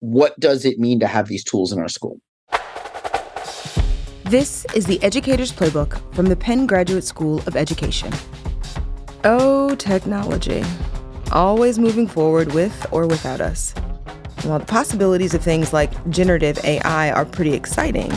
what 0.00 0.38
does 0.40 0.64
it 0.64 0.78
mean 0.78 0.98
to 1.00 1.06
have 1.06 1.28
these 1.28 1.44
tools 1.44 1.72
in 1.72 1.78
our 1.78 1.88
school? 1.88 2.20
This 4.24 4.64
is 4.74 4.86
the 4.86 5.02
Educator's 5.02 5.52
Playbook 5.52 6.14
from 6.14 6.26
the 6.26 6.36
Penn 6.36 6.66
Graduate 6.66 7.04
School 7.04 7.38
of 7.46 7.56
Education. 7.56 8.12
Oh, 9.24 9.74
technology. 9.74 10.64
Always 11.32 11.78
moving 11.78 12.06
forward 12.06 12.52
with 12.52 12.86
or 12.90 13.06
without 13.06 13.40
us. 13.40 13.72
While 14.42 14.60
the 14.60 14.66
possibilities 14.66 15.34
of 15.34 15.42
things 15.42 15.72
like 15.72 15.92
generative 16.10 16.58
AI 16.64 17.10
are 17.10 17.26
pretty 17.26 17.52
exciting, 17.52 18.10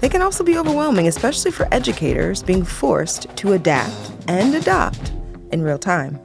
they 0.00 0.08
can 0.08 0.22
also 0.22 0.42
be 0.42 0.56
overwhelming, 0.56 1.08
especially 1.08 1.50
for 1.50 1.68
educators 1.74 2.42
being 2.42 2.64
forced 2.64 3.28
to 3.36 3.52
adapt 3.52 4.12
and 4.28 4.54
adopt 4.54 5.12
in 5.50 5.62
real 5.62 5.78
time. 5.78 6.18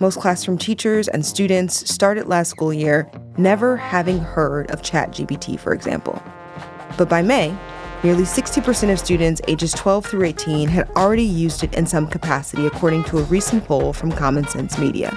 Most 0.00 0.18
classroom 0.18 0.56
teachers 0.56 1.08
and 1.08 1.24
students 1.24 1.92
started 1.92 2.26
last 2.26 2.48
school 2.48 2.72
year 2.72 3.10
never 3.36 3.76
having 3.76 4.18
heard 4.18 4.70
of 4.70 4.80
ChatGPT, 4.80 5.60
for 5.60 5.74
example. 5.74 6.22
But 6.96 7.10
by 7.10 7.20
May, 7.20 7.54
nearly 8.02 8.22
60% 8.22 8.90
of 8.90 8.98
students 8.98 9.42
ages 9.46 9.72
12 9.72 10.06
through 10.06 10.24
18 10.24 10.68
had 10.68 10.88
already 10.92 11.24
used 11.24 11.62
it 11.64 11.74
in 11.74 11.84
some 11.84 12.06
capacity, 12.06 12.64
according 12.66 13.04
to 13.04 13.18
a 13.18 13.24
recent 13.24 13.66
poll 13.66 13.92
from 13.92 14.10
Common 14.10 14.48
Sense 14.48 14.78
Media. 14.78 15.14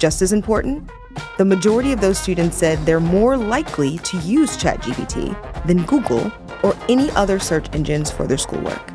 Just 0.00 0.22
as 0.22 0.32
important, 0.32 0.90
the 1.38 1.44
majority 1.44 1.92
of 1.92 2.00
those 2.00 2.18
students 2.18 2.56
said 2.56 2.80
they're 2.80 2.98
more 2.98 3.36
likely 3.36 3.98
to 3.98 4.18
use 4.18 4.56
ChatGPT 4.56 5.66
than 5.68 5.84
Google 5.84 6.32
or 6.64 6.76
any 6.88 7.12
other 7.12 7.38
search 7.38 7.72
engines 7.72 8.10
for 8.10 8.26
their 8.26 8.38
schoolwork. 8.38 8.90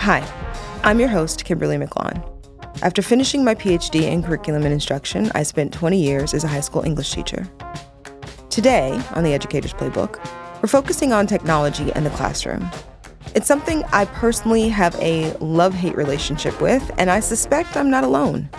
Hi, 0.00 0.28
I'm 0.82 0.98
your 0.98 1.10
host, 1.10 1.44
Kimberly 1.44 1.76
McLaughlin. 1.78 2.35
After 2.82 3.00
finishing 3.00 3.42
my 3.42 3.54
PhD 3.54 4.02
in 4.02 4.22
curriculum 4.22 4.64
and 4.64 4.72
instruction, 4.72 5.30
I 5.34 5.44
spent 5.44 5.72
20 5.72 5.98
years 5.98 6.34
as 6.34 6.44
a 6.44 6.48
high 6.48 6.60
school 6.60 6.82
English 6.82 7.10
teacher. 7.10 7.48
Today, 8.50 9.00
on 9.14 9.24
the 9.24 9.32
Educator's 9.32 9.72
Playbook, 9.72 10.22
we're 10.62 10.68
focusing 10.68 11.10
on 11.10 11.26
technology 11.26 11.90
and 11.94 12.04
the 12.04 12.10
classroom. 12.10 12.68
It's 13.34 13.46
something 13.46 13.82
I 13.92 14.04
personally 14.04 14.68
have 14.68 14.94
a 14.96 15.32
love 15.38 15.72
hate 15.72 15.96
relationship 15.96 16.60
with, 16.60 16.90
and 16.98 17.10
I 17.10 17.20
suspect 17.20 17.78
I'm 17.78 17.90
not 17.90 18.04
alone. 18.04 18.50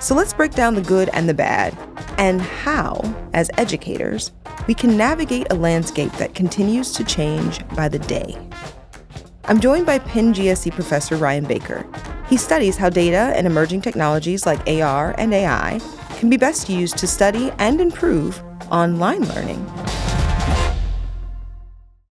So 0.00 0.16
let's 0.16 0.32
break 0.32 0.52
down 0.52 0.74
the 0.74 0.80
good 0.80 1.08
and 1.12 1.28
the 1.28 1.34
bad, 1.34 1.76
and 2.18 2.40
how, 2.40 3.00
as 3.34 3.50
educators, 3.56 4.32
we 4.66 4.74
can 4.74 4.96
navigate 4.96 5.46
a 5.50 5.54
landscape 5.54 6.12
that 6.14 6.34
continues 6.34 6.92
to 6.92 7.04
change 7.04 7.66
by 7.76 7.88
the 7.88 8.00
day. 8.00 8.36
I'm 9.50 9.58
joined 9.58 9.84
by 9.84 9.98
Penn 9.98 10.32
GSE 10.32 10.70
professor 10.72 11.16
Ryan 11.16 11.44
Baker, 11.44 11.84
he 12.28 12.36
studies 12.36 12.76
how 12.76 12.88
data 12.88 13.32
and 13.34 13.48
emerging 13.48 13.80
technologies 13.80 14.46
like 14.46 14.60
AR 14.68 15.12
and 15.18 15.34
AI 15.34 15.80
can 16.18 16.30
be 16.30 16.36
best 16.36 16.68
used 16.68 16.96
to 16.98 17.08
study 17.08 17.50
and 17.58 17.80
improve 17.80 18.40
online 18.70 19.22
learning. 19.22 19.66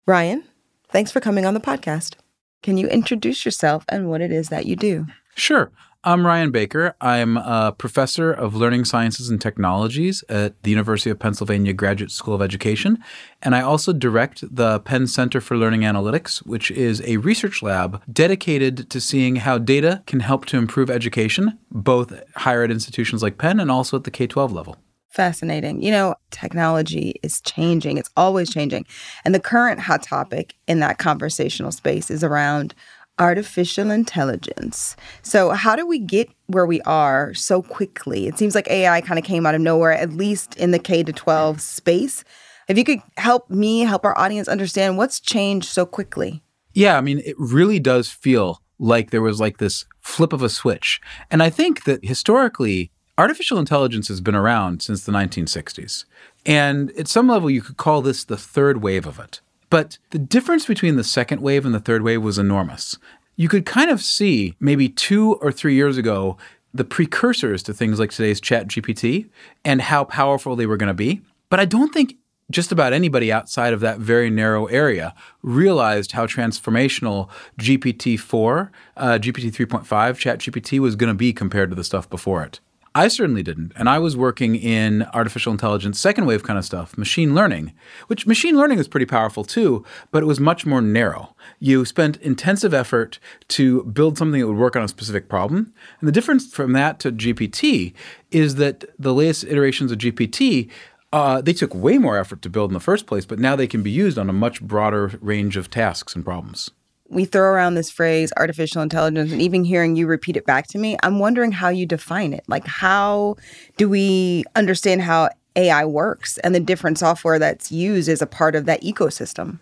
Ryan, 0.05 0.43
thanks 0.89 1.13
for 1.13 1.21
coming 1.21 1.47
on 1.47 1.55
the 1.55 1.61
podcast. 1.61 2.17
Can 2.65 2.77
you 2.77 2.89
introduce 2.89 3.45
yourself 3.45 3.85
and 3.89 4.11
what 4.11 4.21
it 4.21 4.33
is 4.33 4.49
that 4.49 4.67
you 4.67 4.75
do? 4.75 5.07
Sure. 5.37 5.71
I'm 6.05 6.25
Ryan 6.25 6.53
Baker. 6.53 6.95
I'm 7.01 7.37
a 7.37 7.75
professor 7.77 8.31
of 8.31 8.55
learning 8.55 8.85
sciences 8.85 9.31
and 9.31 9.41
technologies 9.41 10.23
at 10.29 10.63
the 10.63 10.71
University 10.71 11.11
of 11.11 11.19
Pennsylvania 11.19 11.73
Graduate 11.73 12.13
School 12.13 12.35
of 12.35 12.43
Education. 12.43 13.03
And 13.43 13.53
I 13.53 13.63
also 13.63 13.93
direct 13.93 14.45
the 14.55 14.79
Penn 14.79 15.09
Center 15.09 15.41
for 15.41 15.57
Learning 15.57 15.81
Analytics, 15.81 16.47
which 16.47 16.71
is 16.71 17.03
a 17.03 17.17
research 17.17 17.63
lab 17.63 18.01
dedicated 18.13 18.89
to 18.91 19.01
seeing 19.01 19.37
how 19.37 19.59
data 19.59 20.05
can 20.07 20.21
help 20.21 20.47
to 20.47 20.57
improve 20.57 20.89
education, 20.89 21.59
both 21.73 22.13
higher 22.37 22.63
ed 22.63 22.71
institutions 22.71 23.21
like 23.21 23.37
Penn 23.37 23.59
and 23.59 23.71
also 23.71 23.97
at 23.97 24.05
the 24.05 24.13
K 24.13 24.29
12 24.29 24.53
level. 24.53 24.77
Fascinating. 25.11 25.83
You 25.83 25.91
know, 25.91 26.15
technology 26.31 27.19
is 27.25 27.41
changing, 27.41 27.99
it's 27.99 28.11
always 28.17 28.51
changing. 28.51 28.87
And 29.25 29.35
the 29.35 29.41
current 29.41 29.81
hot 29.81 30.03
topic 30.03 30.55
in 30.69 30.79
that 30.79 30.99
conversational 30.99 31.73
space 31.73 32.09
is 32.09 32.23
around 32.23 32.75
artificial 33.19 33.91
intelligence. 33.91 34.97
So, 35.23 35.51
how 35.51 35.77
do 35.77 35.87
we 35.87 35.99
get 35.99 36.31
where 36.47 36.67
we 36.67 36.81
are 36.83 37.35
so 37.35 37.63
quickly? 37.63 38.27
It 38.27 38.39
seems 38.39 38.55
like 38.55 38.69
AI 38.71 39.01
kind 39.01 39.19
of 39.19 39.25
came 39.25 39.47
out 39.47 39.55
of 39.55 39.61
nowhere, 39.61 39.93
at 39.93 40.13
least 40.13 40.57
in 40.57 40.71
the 40.71 40.79
K 40.79 41.03
to 41.03 41.13
12 41.13 41.61
space. 41.61 42.25
If 42.69 42.77
you 42.77 42.85
could 42.85 43.01
help 43.17 43.49
me, 43.49 43.81
help 43.81 44.05
our 44.05 44.17
audience 44.19 44.47
understand 44.47 44.99
what's 44.99 45.21
changed 45.21 45.69
so 45.69 45.87
quickly. 45.87 46.43
Yeah, 46.75 46.99
I 46.99 47.01
mean, 47.01 47.21
it 47.25 47.35
really 47.39 47.81
does 47.81 48.11
feel 48.11 48.63
like 48.79 49.11
there 49.11 49.23
was 49.23 49.41
like 49.41 49.59
this 49.59 49.85
flip 50.01 50.33
of 50.33 50.43
a 50.43 50.49
switch. 50.49 51.01
And 51.31 51.43
I 51.43 51.51
think 51.51 51.85
that 51.85 52.05
historically, 52.05 52.91
artificial 53.17 53.59
intelligence 53.59 54.09
has 54.09 54.21
been 54.21 54.35
around 54.35 54.83
since 54.83 55.05
the 55.05 55.13
1960s. 55.13 56.05
And 56.47 56.91
at 56.93 57.09
some 57.09 57.29
level, 57.29 57.51
you 57.51 57.63
could 57.63 57.77
call 57.77 58.03
this 58.03 58.25
the 58.25 58.37
third 58.37 58.83
wave 58.83 59.07
of 59.07 59.19
it. 59.19 59.41
But 59.71 59.99
the 60.11 60.19
difference 60.19 60.65
between 60.67 60.97
the 60.97 61.05
second 61.05 61.43
wave 61.43 61.67
and 61.67 61.75
the 61.75 61.81
third 61.81 62.03
wave 62.03 62.23
was 62.23 62.39
enormous. 62.39 62.97
You 63.39 63.49
could 63.49 63.65
kind 63.65 63.89
of 63.89 64.03
see 64.03 64.57
maybe 64.59 64.89
two 64.89 65.35
or 65.35 65.53
three 65.53 65.75
years 65.75 65.97
ago 65.97 66.37
the 66.75 66.83
precursors 66.83 67.63
to 67.63 67.73
things 67.73 68.01
like 68.01 68.11
today's 68.11 68.41
Chat 68.41 68.67
GPT 68.67 69.29
and 69.65 69.81
how 69.81 70.03
powerful 70.03 70.57
they 70.57 70.67
were 70.67 70.77
going 70.77 70.89
to 70.89 70.95
be. 70.95 71.21
But 71.49 71.61
I 71.61 71.65
don't 71.65 71.95
think 71.95 72.17
just 72.51 72.73
about 72.73 72.93
anybody 72.93 73.31
outside 73.31 73.73
of 73.73 73.79
that 73.79 74.01
very 74.01 74.29
narrow 74.29 74.67
area 74.67 75.15
realized 75.41 76.13
how 76.13 76.27
transformational 76.27 77.29
GPT 77.61 78.19
4, 78.19 78.73
uh, 78.97 79.07
GPT 79.23 79.53
3.5, 79.53 80.17
Chat 80.17 80.41
GPT 80.41 80.81
was 80.81 80.97
going 80.97 81.13
to 81.13 81.17
be 81.17 81.33
compared 81.33 81.71
to 81.71 81.77
the 81.77 81.85
stuff 81.85 82.11
before 82.11 82.43
it. 82.43 82.59
I 82.99 83.07
certainly 83.07 83.45
didn't. 83.45 83.73
And 83.77 83.89
I 83.89 84.01
was 84.01 84.17
working 84.17 84.57
in 84.57 85.05
artificial 85.15 85.53
intelligence, 85.53 86.01
second 86.01 86.27
wave 86.27 86.43
kind 86.43 86.59
of 86.59 86.65
stuff, 86.65 86.99
machine 86.99 87.33
learning, 87.33 87.73
which 88.09 88.27
machine 88.27 88.57
learning 88.57 88.81
is 88.81 88.89
pretty 88.89 89.07
powerful 89.07 89.45
too, 89.45 89.85
but 90.11 90.25
it 90.25 90.27
was 90.27 90.41
much 90.41 90.67
more 90.67 90.83
narrow. 90.83 91.37
You 91.61 91.85
spent 91.85 92.17
intensive 92.17 92.75
effort 92.75 93.21
to 93.51 93.85
build 93.85 94.19
something 94.19 94.41
that 94.41 94.49
would 94.49 94.57
work 94.57 94.75
on 94.75 94.83
a 94.83 94.89
specific 94.89 95.29
problem. 95.29 95.73
And 96.01 96.09
the 96.09 96.13
difference 96.13 96.53
from 96.53 96.73
that 96.73 96.99
to 96.99 97.13
GPT 97.13 97.93
is 98.33 98.57
that 98.57 98.85
the 98.99 99.15
latest 99.15 99.45
iterations 99.45 99.93
of 99.93 99.99
GPT 99.99 100.69
uh, 101.13 101.41
they 101.41 101.55
took 101.55 101.75
way 101.75 101.99
more 101.99 102.19
effort 102.19 102.43
to 102.43 102.51
build 102.51 102.69
in 102.69 102.75
the 102.75 102.81
first 102.81 103.07
place, 103.07 103.25
but 103.25 103.39
now 103.39 103.57
they 103.57 103.67
can 103.67 103.83
be 103.83 103.91
used 103.91 104.19
on 104.19 104.29
a 104.29 104.33
much 104.33 104.61
broader 104.61 105.19
range 105.23 105.57
of 105.57 105.71
tasks 105.71 106.15
and 106.15 106.23
problems 106.23 106.71
we 107.09 107.25
throw 107.25 107.51
around 107.51 107.75
this 107.75 107.91
phrase 107.91 108.33
artificial 108.37 108.83
intelligence 108.83 109.33
and 109.33 109.43
even 109.43 109.65
hearing 109.65 109.97
you 109.97 110.07
repeat 110.07 110.37
it 110.37 110.47
back 110.47 110.67
to 110.67 110.79
me 110.79 110.97
i'm 111.03 111.19
wondering 111.19 111.53
how 111.53 111.69
you 111.69 111.87
define 111.87 112.33
it 112.33 112.45
like 112.47 112.67
how 112.67 113.37
do 113.77 113.89
we 113.89 114.45
understand 114.55 115.03
how 115.03 115.29
ai 115.57 115.85
works 115.85 116.39
and 116.39 116.55
the 116.55 116.61
different 116.61 116.99
software 116.99 117.39
that's 117.39 117.73
used 117.73 118.09
as 118.09 118.23
a 118.23 118.27
part 118.27 118.55
of 118.55 118.67
that 118.67 118.83
ecosystem 118.83 119.59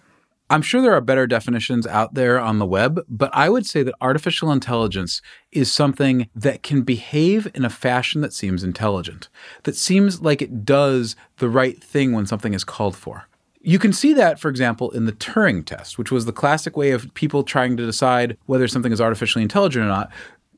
I'm 0.49 0.63
sure 0.63 0.81
there 0.81 0.95
are 0.95 1.01
better 1.01 1.27
definitions 1.27 1.89
out 1.89 2.15
there 2.15 2.39
on 2.39 2.61
the 2.61 2.67
web, 2.67 3.01
but 3.09 3.31
I 3.35 3.49
would 3.49 3.67
say 3.67 3.83
that 3.83 3.97
artificial 4.01 4.53
intelligence 4.53 5.21
is 5.51 5.73
something 5.73 6.29
that 6.37 6.63
can 6.63 6.83
behave 6.83 7.51
in 7.53 7.65
a 7.65 7.71
fashion 7.71 8.21
that 8.21 8.33
seems 8.33 8.63
intelligent, 8.63 9.29
that 9.65 9.75
seems 9.75 10.21
like 10.21 10.41
it 10.41 10.65
does 10.65 11.17
the 11.39 11.49
right 11.49 11.83
thing 11.83 12.13
when 12.13 12.27
something 12.27 12.55
is 12.55 12.63
called 12.63 12.97
for. 12.97 13.27
You 13.67 13.81
can 13.81 13.93
see 13.93 14.13
that, 14.13 14.39
for 14.39 14.49
example, 14.49 14.93
in 14.93 15.07
the 15.07 15.13
Turing 15.13 15.67
test, 15.67 15.99
which 15.99 16.13
was 16.13 16.25
the 16.25 16.33
classic 16.33 16.77
way 16.77 16.93
of 16.93 17.13
people 17.15 17.43
trying 17.43 17.77
to 17.77 17.85
decide 17.85 18.39
whether 18.47 18.69
something 18.69 18.93
is 18.93 19.01
artificially 19.01 19.43
intelligent 19.43 19.85
or 19.85 19.89
not. 19.89 20.09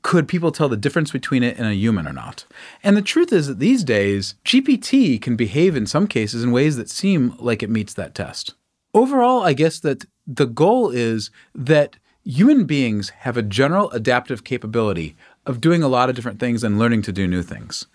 Could 0.03 0.29
people 0.29 0.53
tell 0.53 0.69
the 0.69 0.77
difference 0.77 1.11
between 1.11 1.43
it 1.43 1.57
and 1.57 1.67
a 1.67 1.75
human 1.75 2.07
or 2.07 2.13
not? 2.13 2.45
And 2.85 2.99
the 2.99 3.03
truth 3.03 3.33
is 3.33 3.47
that 3.47 3.61
these 3.61 3.83
days, 3.83 4.35
GPT 4.45 5.23
can 5.23 5.37
behave 5.37 5.75
in 5.75 5.87
some 5.87 6.07
cases 6.07 6.45
in 6.45 6.53
ways 6.53 6.77
that 6.77 6.91
seem 6.91 7.35
like 7.39 7.63
it 7.63 7.71
meets 7.71 7.95
that 7.95 8.15
test. 8.15 8.53
Overall, 8.93 9.43
I 9.43 9.55
guess 9.55 9.81
that 9.81 10.05
the 10.27 10.47
goal 10.47 10.91
is 10.91 11.31
that 11.55 11.97
human 12.25 12.67
beings 12.67 13.09
have 13.21 13.39
a 13.39 13.43
general 13.43 13.91
adaptive 13.93 14.45
capability 14.45 15.17
of 15.47 15.63
doing 15.63 15.83
a 15.83 15.89
lot 15.89 16.11
of 16.11 16.15
different 16.15 16.41
things 16.41 16.63
and 16.63 16.79
learning 16.79 17.01
to 17.03 17.13
do 17.13 17.27
new 17.27 17.43
things. 17.43 17.87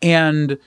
And 0.00 0.58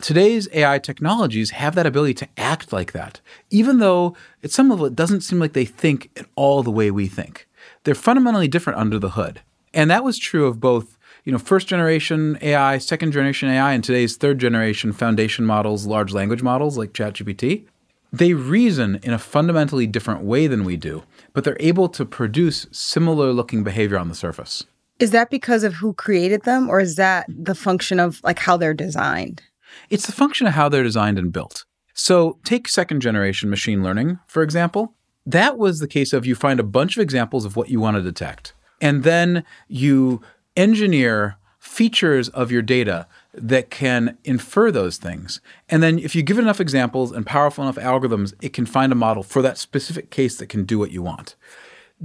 today's 0.00 0.48
AI 0.52 0.78
technologies 0.78 1.50
have 1.50 1.74
that 1.74 1.86
ability 1.86 2.14
to 2.14 2.28
act 2.36 2.72
like 2.72 2.92
that, 2.92 3.20
even 3.50 3.78
though 3.78 4.16
at 4.42 4.50
some 4.50 4.68
level 4.68 4.86
it 4.86 4.96
doesn't 4.96 5.22
seem 5.22 5.38
like 5.38 5.52
they 5.52 5.64
think 5.64 6.10
at 6.16 6.26
all 6.34 6.62
the 6.62 6.70
way 6.70 6.90
we 6.90 7.06
think. 7.08 7.48
They're 7.84 7.94
fundamentally 7.94 8.48
different 8.48 8.78
under 8.78 8.98
the 8.98 9.10
hood. 9.10 9.40
And 9.74 9.90
that 9.90 10.04
was 10.04 10.18
true 10.18 10.46
of 10.46 10.60
both, 10.60 10.98
you 11.24 11.32
know, 11.32 11.38
first 11.38 11.68
generation 11.68 12.38
AI, 12.40 12.78
second 12.78 13.12
generation 13.12 13.48
AI, 13.48 13.72
and 13.72 13.84
today's 13.84 14.16
third 14.16 14.38
generation 14.38 14.92
foundation 14.92 15.44
models, 15.44 15.86
large 15.86 16.12
language 16.12 16.42
models 16.42 16.78
like 16.78 16.92
ChatGPT. 16.92 17.64
They 18.12 18.32
reason 18.32 19.00
in 19.02 19.12
a 19.12 19.18
fundamentally 19.18 19.86
different 19.86 20.22
way 20.22 20.46
than 20.46 20.64
we 20.64 20.76
do, 20.76 21.02
but 21.34 21.44
they're 21.44 21.58
able 21.60 21.88
to 21.90 22.06
produce 22.06 22.66
similar 22.72 23.32
looking 23.32 23.62
behavior 23.62 23.98
on 23.98 24.08
the 24.08 24.14
surface. 24.14 24.64
Is 24.98 25.10
that 25.10 25.30
because 25.30 25.62
of 25.62 25.74
who 25.74 25.92
created 25.92 26.42
them, 26.42 26.68
or 26.68 26.80
is 26.80 26.96
that 26.96 27.26
the 27.28 27.54
function 27.54 28.00
of 28.00 28.20
like 28.24 28.38
how 28.38 28.56
they're 28.56 28.74
designed? 28.74 29.42
It's 29.90 30.06
the 30.06 30.12
function 30.12 30.46
of 30.46 30.54
how 30.54 30.68
they're 30.68 30.82
designed 30.82 31.18
and 31.18 31.32
built. 31.32 31.64
So, 31.94 32.38
take 32.44 32.68
second 32.68 33.00
generation 33.00 33.50
machine 33.50 33.82
learning, 33.82 34.18
for 34.26 34.42
example. 34.42 34.94
That 35.26 35.58
was 35.58 35.80
the 35.80 35.88
case 35.88 36.12
of 36.12 36.24
you 36.24 36.34
find 36.34 36.60
a 36.60 36.64
bunch 36.64 36.96
of 36.96 37.02
examples 37.02 37.44
of 37.44 37.56
what 37.56 37.68
you 37.68 37.80
want 37.80 37.96
to 37.96 38.02
detect, 38.02 38.54
and 38.80 39.02
then 39.02 39.44
you 39.66 40.22
engineer 40.56 41.36
features 41.58 42.28
of 42.30 42.50
your 42.50 42.62
data 42.62 43.06
that 43.34 43.70
can 43.70 44.16
infer 44.24 44.70
those 44.70 44.96
things. 44.96 45.40
And 45.68 45.82
then 45.82 45.98
if 45.98 46.14
you 46.14 46.22
give 46.22 46.38
it 46.38 46.42
enough 46.42 46.60
examples 46.60 47.12
and 47.12 47.26
powerful 47.26 47.62
enough 47.64 47.76
algorithms, 47.76 48.32
it 48.40 48.52
can 48.52 48.66
find 48.66 48.90
a 48.90 48.96
model 48.96 49.22
for 49.22 49.42
that 49.42 49.58
specific 49.58 50.10
case 50.10 50.36
that 50.38 50.48
can 50.48 50.64
do 50.64 50.78
what 50.78 50.90
you 50.90 51.02
want. 51.02 51.36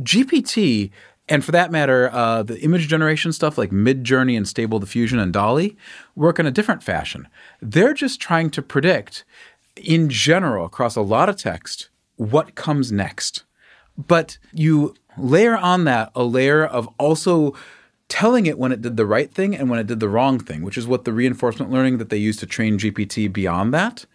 GPT 0.01 0.92
and 1.34 1.44
for 1.44 1.52
that 1.52 1.72
matter, 1.72 2.12
uh, 2.14 2.44
the 2.44 2.62
image 2.62 2.88
generation 2.88 3.34
stuff 3.34 3.58
like 3.58 3.72
Midjourney 3.72 4.38
and 4.38 4.48
Stable 4.48 4.78
Diffusion 4.78 5.18
and 5.18 5.34
DALL-E 5.34 5.76
work 6.16 6.38
in 6.38 6.46
a 6.46 6.52
different 6.52 6.84
fashion. 6.84 7.28
They're 7.60 7.96
just 7.96 8.22
trying 8.22 8.52
to 8.52 8.62
predict, 8.62 9.26
in 9.76 10.10
general, 10.10 10.64
across 10.64 10.96
a 10.96 11.02
lot 11.02 11.30
of 11.30 11.36
text, 11.36 11.90
what 12.18 12.54
comes 12.54 12.92
next. 12.92 13.46
But 13.98 14.38
you 14.54 14.94
layer 15.18 15.58
on 15.58 15.86
that 15.86 16.12
a 16.14 16.24
layer 16.24 16.64
of 16.64 16.88
also 17.00 17.56
telling 18.10 18.46
it 18.46 18.60
when 18.60 18.72
it 18.72 18.84
did 18.84 18.96
the 18.96 19.08
right 19.08 19.34
thing 19.34 19.56
and 19.56 19.72
when 19.72 19.80
it 19.80 19.88
did 19.88 20.00
the 20.00 20.10
wrong 20.10 20.38
thing, 20.38 20.62
which 20.62 20.78
is 20.78 20.86
what 20.86 21.04
the 21.04 21.14
reinforcement 21.14 21.72
learning 21.72 21.98
that 21.98 22.10
they 22.12 22.18
use 22.18 22.38
to 22.38 22.46
train 22.46 22.78
GPT 22.78 23.34
beyond 23.34 23.74
that. 23.74 24.06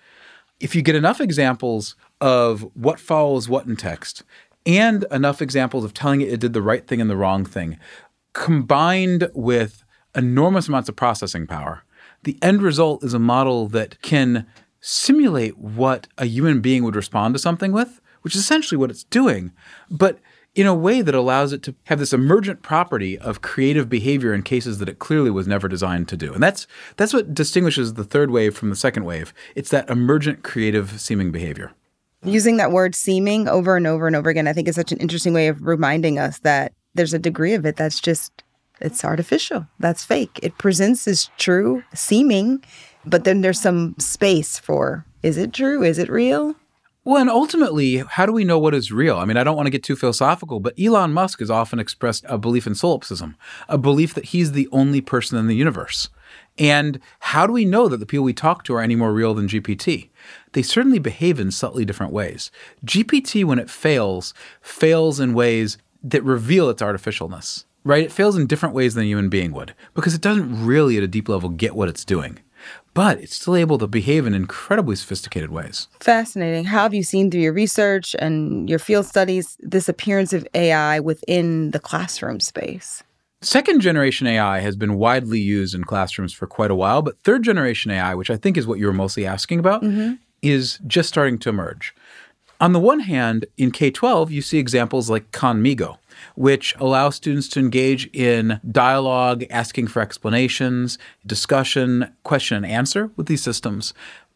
If 0.61 0.77
you 0.77 0.83
get 0.83 0.95
enough 0.95 1.21
examples 1.21 1.97
of 2.21 2.61
what 2.75 3.01
follows 3.01 3.49
what 3.49 3.67
in 3.67 3.75
text 3.75 4.23
and 4.69 5.07
enough 5.11 5.41
examples 5.41 5.83
of 5.83 5.95
telling 5.95 6.21
it 6.21 6.29
it 6.29 6.41
did 6.41 6.53
the 6.53 6.63
right 6.63 6.87
thing 6.87 7.01
and 7.01 7.11
the 7.11 7.17
wrong 7.17 7.45
thing, 7.45 7.79
combined 8.35 9.31
with 9.35 9.83
enormous 10.15 10.69
amounts 10.69 10.89
of 10.89 10.95
processing 10.95 11.47
power, 11.47 11.83
the 12.25 12.39
end 12.43 12.63
result 12.63 13.03
is 13.03 13.15
a 13.15 13.19
model 13.19 13.67
that 13.69 14.01
can 14.03 14.47
simulate 14.81 15.59
what 15.59 16.07
a 16.19 16.27
human 16.27 16.61
being 16.61 16.85
would 16.85 16.95
respond 16.95 17.35
to 17.35 17.39
something 17.39 17.73
with, 17.73 18.01
which 18.23 18.35
is 18.35 18.43
essentially 18.43 18.79
what 18.79 18.91
it's 18.91 19.05
doing. 19.05 19.53
But 19.91 20.19
in 20.55 20.67
a 20.67 20.75
way 20.75 21.03
that 21.03 21.15
allows 21.15 21.53
it 21.53 21.63
to 21.63 21.75
have 21.85 21.99
this 21.99 22.13
emergent 22.13 22.63
property 22.63 23.17
of 23.19 23.43
creative 23.43 23.89
behavior 23.89 24.35
in 24.35 24.43
cases 24.43 24.79
that 24.79 24.89
it 24.89 24.99
clearly 24.99 25.31
was 25.31 25.47
never 25.47 25.69
designed 25.69 26.09
to 26.09 26.17
do. 26.17 26.35
And 26.35 26.43
that's 26.43 26.67
that's 26.97 27.15
what 27.15 27.33
distinguishes 27.33 27.95
the 27.95 28.05
third 28.05 28.31
wave 28.31 28.57
from 28.57 28.69
the 28.71 28.77
second 28.77 29.05
wave. 29.05 29.33
It's 29.55 29.71
that 29.71 29.89
emergent 29.89 30.43
creative 30.43 31.01
seeming 31.01 31.31
behavior. 31.31 31.73
Using 32.25 32.57
that 32.57 32.73
word 32.73 32.95
seeming 32.95 33.49
over 33.49 33.77
and 33.77 33.87
over 33.87 34.07
and 34.07 34.17
over 34.17 34.29
again, 34.29 34.49
I 34.49 34.53
think 34.53 34.69
is 34.69 34.75
such 34.75 34.93
an 34.93 34.99
interesting 34.99 35.35
way 35.35 35.49
of 35.49 35.63
reminding 35.63 36.19
us 36.19 36.41
that 36.41 36.73
there's 36.95 37.15
a 37.15 37.19
degree 37.19 37.55
of 37.55 37.65
it 37.65 37.77
that's 37.77 38.01
just 38.01 38.43
it's 38.81 39.05
artificial. 39.05 39.67
That's 39.79 40.05
fake. 40.05 40.39
It 40.43 40.59
presents 40.59 41.07
as 41.09 41.31
true, 41.37 41.83
seeming, 41.95 42.65
but 43.05 43.25
then 43.25 43.41
there's 43.41 43.61
some 43.61 43.95
space 43.99 44.59
for 44.59 45.05
is 45.23 45.37
it 45.37 45.53
true? 45.53 45.83
Is 45.83 45.99
it 45.99 46.09
real? 46.09 46.55
Well, 47.05 47.21
and 47.21 47.31
ultimately, 47.31 47.99
how 47.99 48.27
do 48.27 48.33
we 48.33 48.45
know 48.45 48.59
what 48.59 48.75
is 48.75 48.93
real? 48.93 49.17
I 49.17 49.25
mean, 49.25 49.39
I 49.39 49.43
don't 49.43 49.57
want 49.57 49.67
to 49.67 49.71
get 49.71 49.83
too 49.83 49.97
philosophical, 49.97 50.61
but 50.61 50.79
Elon 50.79 51.13
Musk 51.13 51.39
has 51.39 51.51
often 51.51 51.79
expressed 51.79 52.25
a 52.29 52.37
belief 52.37 52.67
in 52.67 52.75
solipsism, 52.75 53.35
a 53.67 53.79
belief 53.79 54.13
that 54.15 54.27
he's 54.27 54.53
the 54.53 54.69
only 54.73 55.01
person 55.01 55.39
in 55.39 55.47
the 55.47 55.57
universe. 55.57 56.11
And 56.59 57.01
how 57.21 57.47
do 57.47 57.53
we 57.53 57.65
know 57.65 57.89
that 57.89 57.97
the 57.97 58.07
people 58.07 58.25
we 58.25 58.35
talk 58.35 58.63
to 58.65 58.75
are 58.75 58.83
any 58.83 58.95
more 58.95 59.13
real 59.13 59.33
than 59.33 59.49
GPT? 59.49 60.11
They 60.53 60.63
certainly 60.63 60.99
behave 60.99 61.39
in 61.39 61.51
subtly 61.51 61.85
different 61.85 62.13
ways. 62.13 62.51
GPT, 62.85 63.45
when 63.45 63.59
it 63.59 63.71
fails, 63.71 64.35
fails 64.61 65.21
in 65.21 65.35
ways 65.35 65.79
that 66.03 66.25
reveal 66.25 66.71
its 66.71 66.83
artificialness, 66.83 67.65
right? 67.85 68.05
It 68.05 68.13
fails 68.13 68.37
in 68.37 68.47
different 68.47 68.75
ways 68.75 68.95
than 68.95 69.05
a 69.05 69.09
human 69.09 69.29
being 69.29 69.53
would 69.53 69.75
because 69.95 70.15
it 70.15 70.21
doesn't 70.21 70.65
really, 70.65 70.97
at 70.97 71.03
a 71.03 71.09
deep 71.09 71.29
level, 71.29 71.49
get 71.49 71.75
what 71.75 71.89
it's 71.89 72.05
doing 72.05 72.41
but 72.99 73.21
it's 73.21 73.37
still 73.37 73.55
able 73.55 73.79
to 73.79 73.87
behave 73.87 74.27
in 74.27 74.35
incredibly 74.35 74.97
sophisticated 74.97 75.51
ways. 75.51 75.87
Fascinating. 76.01 76.65
How 76.65 76.83
have 76.83 76.95
you 76.95 77.05
seen 77.05 77.31
through 77.31 77.43
your 77.43 77.53
research 77.53 78.17
and 78.19 78.69
your 78.69 78.81
field 78.81 79.07
studies 79.07 79.57
this 79.61 79.89
appearance 79.89 80.33
of 80.33 80.45
AI 80.53 80.99
within 80.99 81.71
the 81.71 81.79
classroom 81.79 82.41
space? 82.41 83.05
Second 83.41 83.83
generation 83.83 84.27
AI 84.27 84.59
has 84.59 84.75
been 84.75 84.95
widely 84.95 85.39
used 85.39 85.77
in 85.77 85.85
classrooms 85.85 86.33
for 86.33 86.49
quite 86.49 86.73
a 86.73 86.75
while, 86.75 87.03
but 87.03 87.23
third 87.23 87.45
generation 87.45 87.93
AI, 87.93 88.17
which 88.17 88.31
I 88.31 88.37
think 88.37 88.57
is 88.57 88.67
what 88.67 88.81
you 88.81 88.87
were 88.87 88.93
mostly 88.93 89.25
asking 89.25 89.61
about, 89.61 89.83
mm-hmm. 89.83 90.15
Is 90.43 90.79
just 90.87 91.09
starting 91.09 91.39
to 91.39 91.49
emerge. 91.49 91.95
On 92.61 92.73
the 92.73 92.81
one 92.81 93.01
hand, 93.01 93.47
in 93.57 93.71
K 93.71 93.91
12, 93.91 94.33
you 94.33 94.43
see 94.43 94.59
examples 94.59 95.09
like 95.09 95.31
Khanmigo, 95.31 95.99
which 96.35 96.75
allows 96.79 97.15
students 97.15 97.49
to 97.51 97.61
engage 97.61 98.07
in 98.13 98.61
dialogue, 98.69 99.45
asking 99.49 99.87
for 99.87 100.03
explanations, 100.03 100.99
discussion, 101.25 102.13
question 102.25 102.57
and 102.57 102.67
answer 102.67 103.11
with 103.17 103.27
these 103.27 103.43
systems. 103.43 103.95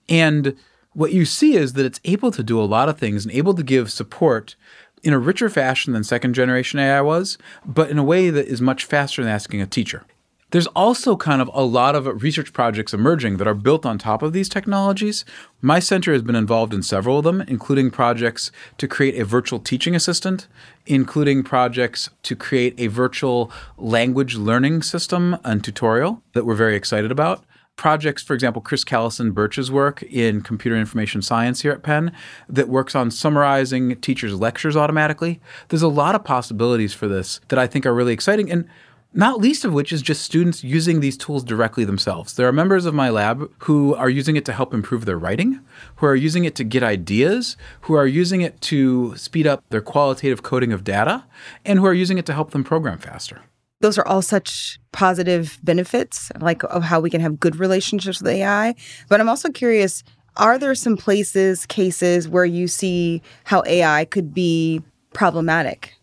And 0.08 0.56
what 0.93 1.12
you 1.12 1.25
see 1.25 1.56
is 1.56 1.72
that 1.72 1.87
it's 1.87 2.00
able 2.05 2.31
to 2.31 2.43
do 2.44 2.60
a 2.60 2.64
lot 2.64 2.88
of 2.88 2.98
things 2.98 3.25
and 3.25 3.34
able 3.34 3.55
to 3.55 3.62
give 3.62 3.90
support 3.90 4.55
in 5.02 5.12
a 5.12 5.19
richer 5.19 5.48
fashion 5.48 5.93
than 5.93 6.05
second 6.05 6.34
generation 6.34 6.78
AI 6.78 7.00
was, 7.00 7.38
but 7.66 7.90
in 7.90 7.98
a 7.98 8.05
way 8.05 8.31
that 8.31 8.46
is 8.46 8.60
much 8.60 8.84
faster 8.84 9.22
than 9.22 9.32
asking 9.32 9.60
a 9.60 9.66
teacher. 9.66 10.05
There's 10.52 10.66
also 10.69 11.16
kind 11.16 11.40
of 11.40 11.50
a 11.54 11.64
lot 11.64 11.94
of 11.94 12.22
research 12.22 12.52
projects 12.52 12.93
emerging 12.93 13.38
that 13.38 13.49
are 13.49 13.54
built 13.54 13.87
on 13.87 13.96
top 13.96 14.22
of 14.22 14.34
these 14.34 14.50
technologies. 14.50 15.25
My 15.62 15.78
center 15.78 16.12
has 16.12 16.20
been 16.20 16.37
involved 16.37 16.75
in 16.75 16.82
several 16.82 17.19
of 17.19 17.25
them, 17.25 17.40
including 17.49 17.90
projects 17.90 18.52
to 18.76 18.87
create 18.87 19.19
a 19.19 19.25
virtual 19.25 19.58
teaching 19.58 19.94
assistant, 19.94 20.49
including 20.84 21.43
projects 21.43 22.10
to 22.25 22.37
create 22.37 22.78
a 22.78 22.88
virtual 22.88 23.50
language 23.78 24.37
learning 24.37 24.82
system 24.82 25.38
and 25.43 25.64
tutorial 25.64 26.22
that 26.34 26.44
we're 26.44 26.55
very 26.55 26.76
excited 26.76 27.10
about 27.10 27.44
projects, 27.76 28.22
for 28.22 28.34
example, 28.34 28.62
Chris 28.62 28.84
Callison 28.84 29.32
Burch's 29.32 29.70
work 29.70 30.02
in 30.02 30.43
computer 30.43 30.76
information 30.76 31.22
science 31.22 31.62
here 31.62 31.72
at 31.72 31.82
Penn 31.82 32.12
that 32.48 32.69
works 32.69 32.94
on 32.94 33.10
summarizing 33.10 33.96
teachers' 33.96 34.34
lectures 34.34 34.76
automatically. 34.76 35.40
There's 35.69 35.82
a 35.82 35.88
lot 35.88 36.14
of 36.14 36.22
possibilities 36.22 36.93
for 36.93 37.08
this 37.08 37.40
that 37.48 37.58
I 37.58 37.66
think 37.66 37.87
are 37.87 37.94
really 37.94 38.12
exciting. 38.12 38.50
And 38.52 38.69
not 39.14 39.40
least 39.40 39.64
of 39.64 39.72
which 39.72 39.92
is 39.92 40.00
just 40.00 40.22
students 40.22 40.64
using 40.64 41.00
these 41.00 41.16
tools 41.16 41.44
directly 41.44 41.84
themselves. 41.84 42.34
There 42.34 42.48
are 42.48 42.52
members 42.52 42.86
of 42.86 42.94
my 42.94 43.10
lab 43.10 43.50
who 43.58 43.94
are 43.94 44.08
using 44.08 44.36
it 44.36 44.44
to 44.46 44.52
help 44.52 44.72
improve 44.72 45.04
their 45.04 45.18
writing, 45.18 45.60
who 45.96 46.06
are 46.06 46.16
using 46.16 46.44
it 46.44 46.54
to 46.56 46.64
get 46.64 46.82
ideas, 46.82 47.56
who 47.82 47.94
are 47.94 48.06
using 48.06 48.40
it 48.40 48.60
to 48.62 49.14
speed 49.16 49.46
up 49.46 49.62
their 49.68 49.82
qualitative 49.82 50.42
coding 50.42 50.72
of 50.72 50.84
data, 50.84 51.24
and 51.64 51.78
who 51.78 51.86
are 51.86 51.94
using 51.94 52.18
it 52.18 52.26
to 52.26 52.32
help 52.32 52.52
them 52.52 52.64
program 52.64 52.98
faster. 52.98 53.42
Those 53.80 53.98
are 53.98 54.06
all 54.06 54.22
such 54.22 54.78
positive 54.92 55.58
benefits, 55.62 56.30
like 56.40 56.62
of 56.64 56.84
how 56.84 57.00
we 57.00 57.10
can 57.10 57.20
have 57.20 57.40
good 57.40 57.56
relationships 57.56 58.20
with 58.20 58.28
AI. 58.28 58.74
But 59.08 59.20
I'm 59.20 59.28
also 59.28 59.50
curious 59.50 60.04
are 60.36 60.56
there 60.56 60.74
some 60.74 60.96
places, 60.96 61.66
cases 61.66 62.26
where 62.26 62.46
you 62.46 62.66
see 62.66 63.20
how 63.44 63.62
AI 63.66 64.06
could 64.06 64.32
be 64.32 64.82
problematic 65.12 65.94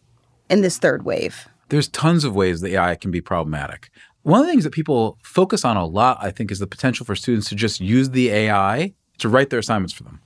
in 0.50 0.62
this 0.62 0.78
third 0.78 1.04
wave? 1.04 1.48
There's 1.70 1.88
tons 1.88 2.24
of 2.24 2.36
ways 2.36 2.62
that 2.62 2.72
AI 2.72 2.96
can 2.96 3.12
be 3.12 3.22
problematic. 3.22 3.90
One 4.24 4.42
of 4.42 4.46
the 4.46 4.52
things 4.52 4.66
that 4.66 4.74
people 4.74 5.18
focus 5.24 5.64
on 5.64 5.78
a 5.78 5.86
lot, 5.86 6.18
I 6.22 6.32
think, 6.32 6.52
is 6.52 6.60
the 6.60 6.68
potential 6.68 7.06
for 7.06 7.16
students 7.16 7.50
to 7.50 7.56
just 7.56 7.80
use 7.80 8.10
the 8.10 8.30
AI 8.30 8.94
to 9.20 9.30
write 9.30 9.50
their 9.50 9.60
assignments 9.60 9.94
for 9.94 10.04
them. 10.04 10.20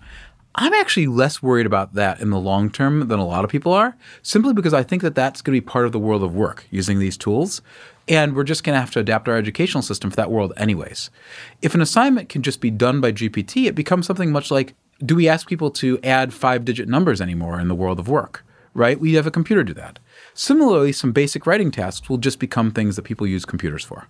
I'm 0.55 0.73
actually 0.73 1.07
less 1.07 1.41
worried 1.41 1.65
about 1.65 1.95
that 1.95 2.19
in 2.19 2.29
the 2.29 2.39
long 2.39 2.69
term 2.69 3.07
than 3.07 3.19
a 3.19 3.25
lot 3.25 3.43
of 3.43 3.49
people 3.49 3.73
are, 3.73 3.97
simply 4.21 4.53
because 4.53 4.73
I 4.73 4.83
think 4.83 5.01
that 5.01 5.15
that's 5.15 5.41
going 5.41 5.55
to 5.55 5.61
be 5.61 5.65
part 5.65 5.85
of 5.85 5.91
the 5.91 5.99
world 5.99 6.23
of 6.23 6.35
work 6.35 6.67
using 6.69 6.99
these 6.99 7.17
tools. 7.17 7.61
And 8.07 8.35
we're 8.35 8.43
just 8.43 8.63
going 8.63 8.75
to 8.75 8.79
have 8.79 8.91
to 8.91 8.99
adapt 8.99 9.27
our 9.27 9.37
educational 9.37 9.81
system 9.81 10.09
for 10.09 10.15
that 10.17 10.29
world, 10.29 10.53
anyways. 10.57 11.09
If 11.61 11.73
an 11.73 11.81
assignment 11.81 12.29
can 12.29 12.43
just 12.43 12.61
be 12.61 12.69
done 12.69 13.01
by 13.01 13.13
GPT, 13.13 13.65
it 13.65 13.75
becomes 13.75 14.05
something 14.05 14.31
much 14.31 14.51
like 14.51 14.75
do 15.03 15.15
we 15.15 15.27
ask 15.27 15.47
people 15.47 15.71
to 15.71 15.99
add 16.03 16.33
five 16.33 16.63
digit 16.65 16.87
numbers 16.87 17.19
anymore 17.19 17.59
in 17.59 17.67
the 17.67 17.75
world 17.75 17.99
of 17.99 18.07
work? 18.07 18.45
Right? 18.73 18.99
We 18.99 19.13
have 19.13 19.27
a 19.27 19.31
computer 19.31 19.63
do 19.63 19.73
that. 19.75 19.99
Similarly, 20.33 20.91
some 20.91 21.11
basic 21.11 21.45
writing 21.45 21.69
tasks 21.69 22.09
will 22.09 22.17
just 22.17 22.39
become 22.39 22.71
things 22.71 22.95
that 22.95 23.03
people 23.03 23.27
use 23.27 23.45
computers 23.45 23.83
for. 23.83 24.07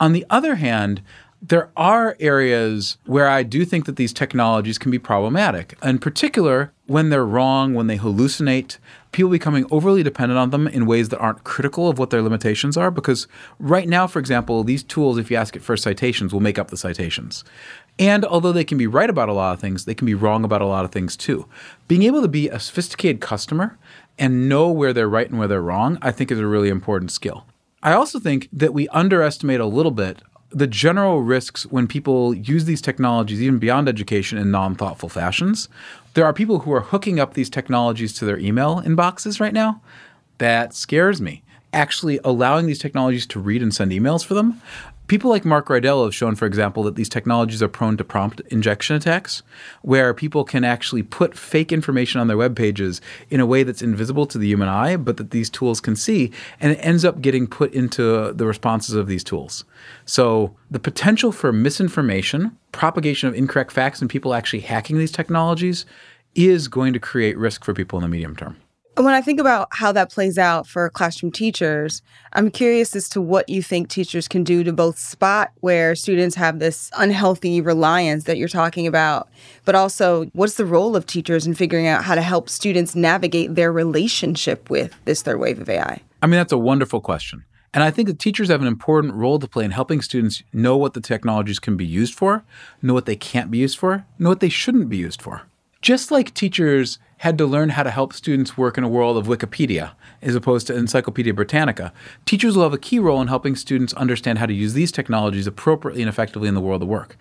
On 0.00 0.12
the 0.12 0.26
other 0.28 0.56
hand, 0.56 1.02
there 1.44 1.70
are 1.76 2.16
areas 2.20 2.98
where 3.04 3.28
I 3.28 3.42
do 3.42 3.64
think 3.64 3.84
that 3.86 3.96
these 3.96 4.12
technologies 4.12 4.78
can 4.78 4.92
be 4.92 4.98
problematic. 5.00 5.76
In 5.82 5.98
particular, 5.98 6.72
when 6.86 7.10
they're 7.10 7.26
wrong, 7.26 7.74
when 7.74 7.88
they 7.88 7.98
hallucinate, 7.98 8.78
people 9.10 9.30
becoming 9.30 9.66
overly 9.68 10.04
dependent 10.04 10.38
on 10.38 10.50
them 10.50 10.68
in 10.68 10.86
ways 10.86 11.08
that 11.08 11.18
aren't 11.18 11.42
critical 11.42 11.88
of 11.88 11.98
what 11.98 12.10
their 12.10 12.22
limitations 12.22 12.76
are. 12.76 12.92
Because 12.92 13.26
right 13.58 13.88
now, 13.88 14.06
for 14.06 14.20
example, 14.20 14.62
these 14.62 14.84
tools, 14.84 15.18
if 15.18 15.32
you 15.32 15.36
ask 15.36 15.56
it 15.56 15.62
for 15.62 15.76
citations, 15.76 16.32
will 16.32 16.40
make 16.40 16.60
up 16.60 16.68
the 16.68 16.76
citations. 16.76 17.42
And 17.98 18.24
although 18.24 18.52
they 18.52 18.64
can 18.64 18.78
be 18.78 18.86
right 18.86 19.10
about 19.10 19.28
a 19.28 19.34
lot 19.34 19.52
of 19.52 19.60
things, 19.60 19.84
they 19.84 19.94
can 19.94 20.06
be 20.06 20.14
wrong 20.14 20.44
about 20.44 20.62
a 20.62 20.66
lot 20.66 20.84
of 20.84 20.92
things 20.92 21.16
too. 21.16 21.48
Being 21.88 22.04
able 22.04 22.22
to 22.22 22.28
be 22.28 22.48
a 22.48 22.60
sophisticated 22.60 23.20
customer 23.20 23.78
and 24.18 24.48
know 24.48 24.70
where 24.70 24.92
they're 24.92 25.08
right 25.08 25.28
and 25.28 25.38
where 25.38 25.48
they're 25.48 25.62
wrong, 25.62 25.98
I 26.02 26.10
think 26.12 26.30
is 26.30 26.38
a 26.38 26.46
really 26.46 26.68
important 26.68 27.10
skill. 27.10 27.46
I 27.82 27.92
also 27.92 28.18
think 28.18 28.48
that 28.52 28.72
we 28.72 28.88
underestimate 28.88 29.60
a 29.60 29.66
little 29.66 29.90
bit 29.90 30.22
the 30.54 30.66
general 30.66 31.22
risks 31.22 31.64
when 31.66 31.86
people 31.86 32.34
use 32.34 32.66
these 32.66 32.82
technologies, 32.82 33.40
even 33.40 33.58
beyond 33.58 33.88
education, 33.88 34.38
in 34.38 34.50
non 34.50 34.74
thoughtful 34.74 35.08
fashions. 35.08 35.68
There 36.14 36.26
are 36.26 36.32
people 36.32 36.60
who 36.60 36.72
are 36.72 36.80
hooking 36.80 37.18
up 37.18 37.34
these 37.34 37.48
technologies 37.48 38.12
to 38.14 38.24
their 38.24 38.38
email 38.38 38.82
inboxes 38.82 39.40
right 39.40 39.54
now. 39.54 39.80
That 40.38 40.74
scares 40.74 41.20
me. 41.20 41.42
Actually, 41.72 42.20
allowing 42.22 42.66
these 42.66 42.78
technologies 42.78 43.26
to 43.28 43.40
read 43.40 43.62
and 43.62 43.74
send 43.74 43.92
emails 43.92 44.24
for 44.24 44.34
them 44.34 44.60
People 45.12 45.28
like 45.28 45.44
Mark 45.44 45.66
Riedl 45.66 46.06
have 46.06 46.14
shown, 46.14 46.36
for 46.36 46.46
example, 46.46 46.82
that 46.84 46.94
these 46.94 47.10
technologies 47.10 47.62
are 47.62 47.68
prone 47.68 47.98
to 47.98 48.02
prompt 48.02 48.40
injection 48.48 48.96
attacks, 48.96 49.42
where 49.82 50.14
people 50.14 50.42
can 50.42 50.64
actually 50.64 51.02
put 51.02 51.36
fake 51.36 51.70
information 51.70 52.18
on 52.18 52.28
their 52.28 52.36
web 52.38 52.56
pages 52.56 53.02
in 53.28 53.38
a 53.38 53.44
way 53.44 53.62
that's 53.62 53.82
invisible 53.82 54.24
to 54.24 54.38
the 54.38 54.46
human 54.46 54.70
eye, 54.70 54.96
but 54.96 55.18
that 55.18 55.30
these 55.30 55.50
tools 55.50 55.82
can 55.82 55.96
see, 55.96 56.32
and 56.60 56.72
it 56.72 56.76
ends 56.76 57.04
up 57.04 57.20
getting 57.20 57.46
put 57.46 57.74
into 57.74 58.32
the 58.32 58.46
responses 58.46 58.94
of 58.94 59.06
these 59.06 59.22
tools. 59.22 59.66
So 60.06 60.56
the 60.70 60.80
potential 60.80 61.30
for 61.30 61.52
misinformation, 61.52 62.56
propagation 62.72 63.28
of 63.28 63.34
incorrect 63.34 63.70
facts, 63.70 64.00
and 64.00 64.08
people 64.08 64.32
actually 64.32 64.60
hacking 64.60 64.96
these 64.96 65.12
technologies 65.12 65.84
is 66.34 66.68
going 66.68 66.94
to 66.94 66.98
create 66.98 67.36
risk 67.36 67.66
for 67.66 67.74
people 67.74 67.98
in 67.98 68.02
the 68.02 68.08
medium 68.08 68.34
term. 68.34 68.56
When 68.96 69.14
I 69.14 69.22
think 69.22 69.40
about 69.40 69.68
how 69.70 69.90
that 69.92 70.10
plays 70.10 70.36
out 70.36 70.66
for 70.66 70.90
classroom 70.90 71.32
teachers, 71.32 72.02
I'm 72.34 72.50
curious 72.50 72.94
as 72.94 73.08
to 73.10 73.22
what 73.22 73.48
you 73.48 73.62
think 73.62 73.88
teachers 73.88 74.28
can 74.28 74.44
do 74.44 74.62
to 74.64 74.72
both 74.72 74.98
spot 74.98 75.50
where 75.60 75.94
students 75.94 76.36
have 76.36 76.58
this 76.58 76.90
unhealthy 76.98 77.62
reliance 77.62 78.24
that 78.24 78.36
you're 78.36 78.48
talking 78.48 78.86
about, 78.86 79.30
but 79.64 79.74
also 79.74 80.26
what's 80.34 80.56
the 80.56 80.66
role 80.66 80.94
of 80.94 81.06
teachers 81.06 81.46
in 81.46 81.54
figuring 81.54 81.86
out 81.86 82.04
how 82.04 82.14
to 82.14 82.20
help 82.20 82.50
students 82.50 82.94
navigate 82.94 83.54
their 83.54 83.72
relationship 83.72 84.68
with 84.68 84.94
this 85.06 85.22
third 85.22 85.40
wave 85.40 85.58
of 85.58 85.70
AI? 85.70 86.02
I 86.20 86.26
mean, 86.26 86.36
that's 86.36 86.52
a 86.52 86.58
wonderful 86.58 87.00
question. 87.00 87.44
And 87.72 87.82
I 87.82 87.90
think 87.90 88.08
that 88.08 88.18
teachers 88.18 88.50
have 88.50 88.60
an 88.60 88.66
important 88.66 89.14
role 89.14 89.38
to 89.38 89.48
play 89.48 89.64
in 89.64 89.70
helping 89.70 90.02
students 90.02 90.42
know 90.52 90.76
what 90.76 90.92
the 90.92 91.00
technologies 91.00 91.58
can 91.58 91.78
be 91.78 91.86
used 91.86 92.12
for, 92.12 92.44
know 92.82 92.92
what 92.92 93.06
they 93.06 93.16
can't 93.16 93.50
be 93.50 93.58
used 93.58 93.78
for, 93.78 94.04
know 94.18 94.28
what 94.28 94.40
they 94.40 94.50
shouldn't 94.50 94.90
be 94.90 94.98
used 94.98 95.22
for. 95.22 95.42
Just 95.82 96.12
like 96.12 96.32
teachers 96.32 97.00
had 97.18 97.36
to 97.38 97.44
learn 97.44 97.70
how 97.70 97.82
to 97.82 97.90
help 97.90 98.12
students 98.12 98.56
work 98.56 98.78
in 98.78 98.84
a 98.84 98.88
world 98.88 99.16
of 99.16 99.26
Wikipedia 99.26 99.92
as 100.22 100.36
opposed 100.36 100.68
to 100.68 100.76
Encyclopedia 100.76 101.34
Britannica, 101.34 101.92
teachers 102.24 102.54
will 102.54 102.62
have 102.62 102.72
a 102.72 102.78
key 102.78 103.00
role 103.00 103.20
in 103.20 103.26
helping 103.26 103.56
students 103.56 103.92
understand 103.94 104.38
how 104.38 104.46
to 104.46 104.54
use 104.54 104.74
these 104.74 104.92
technologies 104.92 105.48
appropriately 105.48 106.00
and 106.00 106.08
effectively 106.08 106.46
in 106.46 106.54
the 106.54 106.60
world 106.60 106.82
of 106.82 106.88
work. 106.88 107.16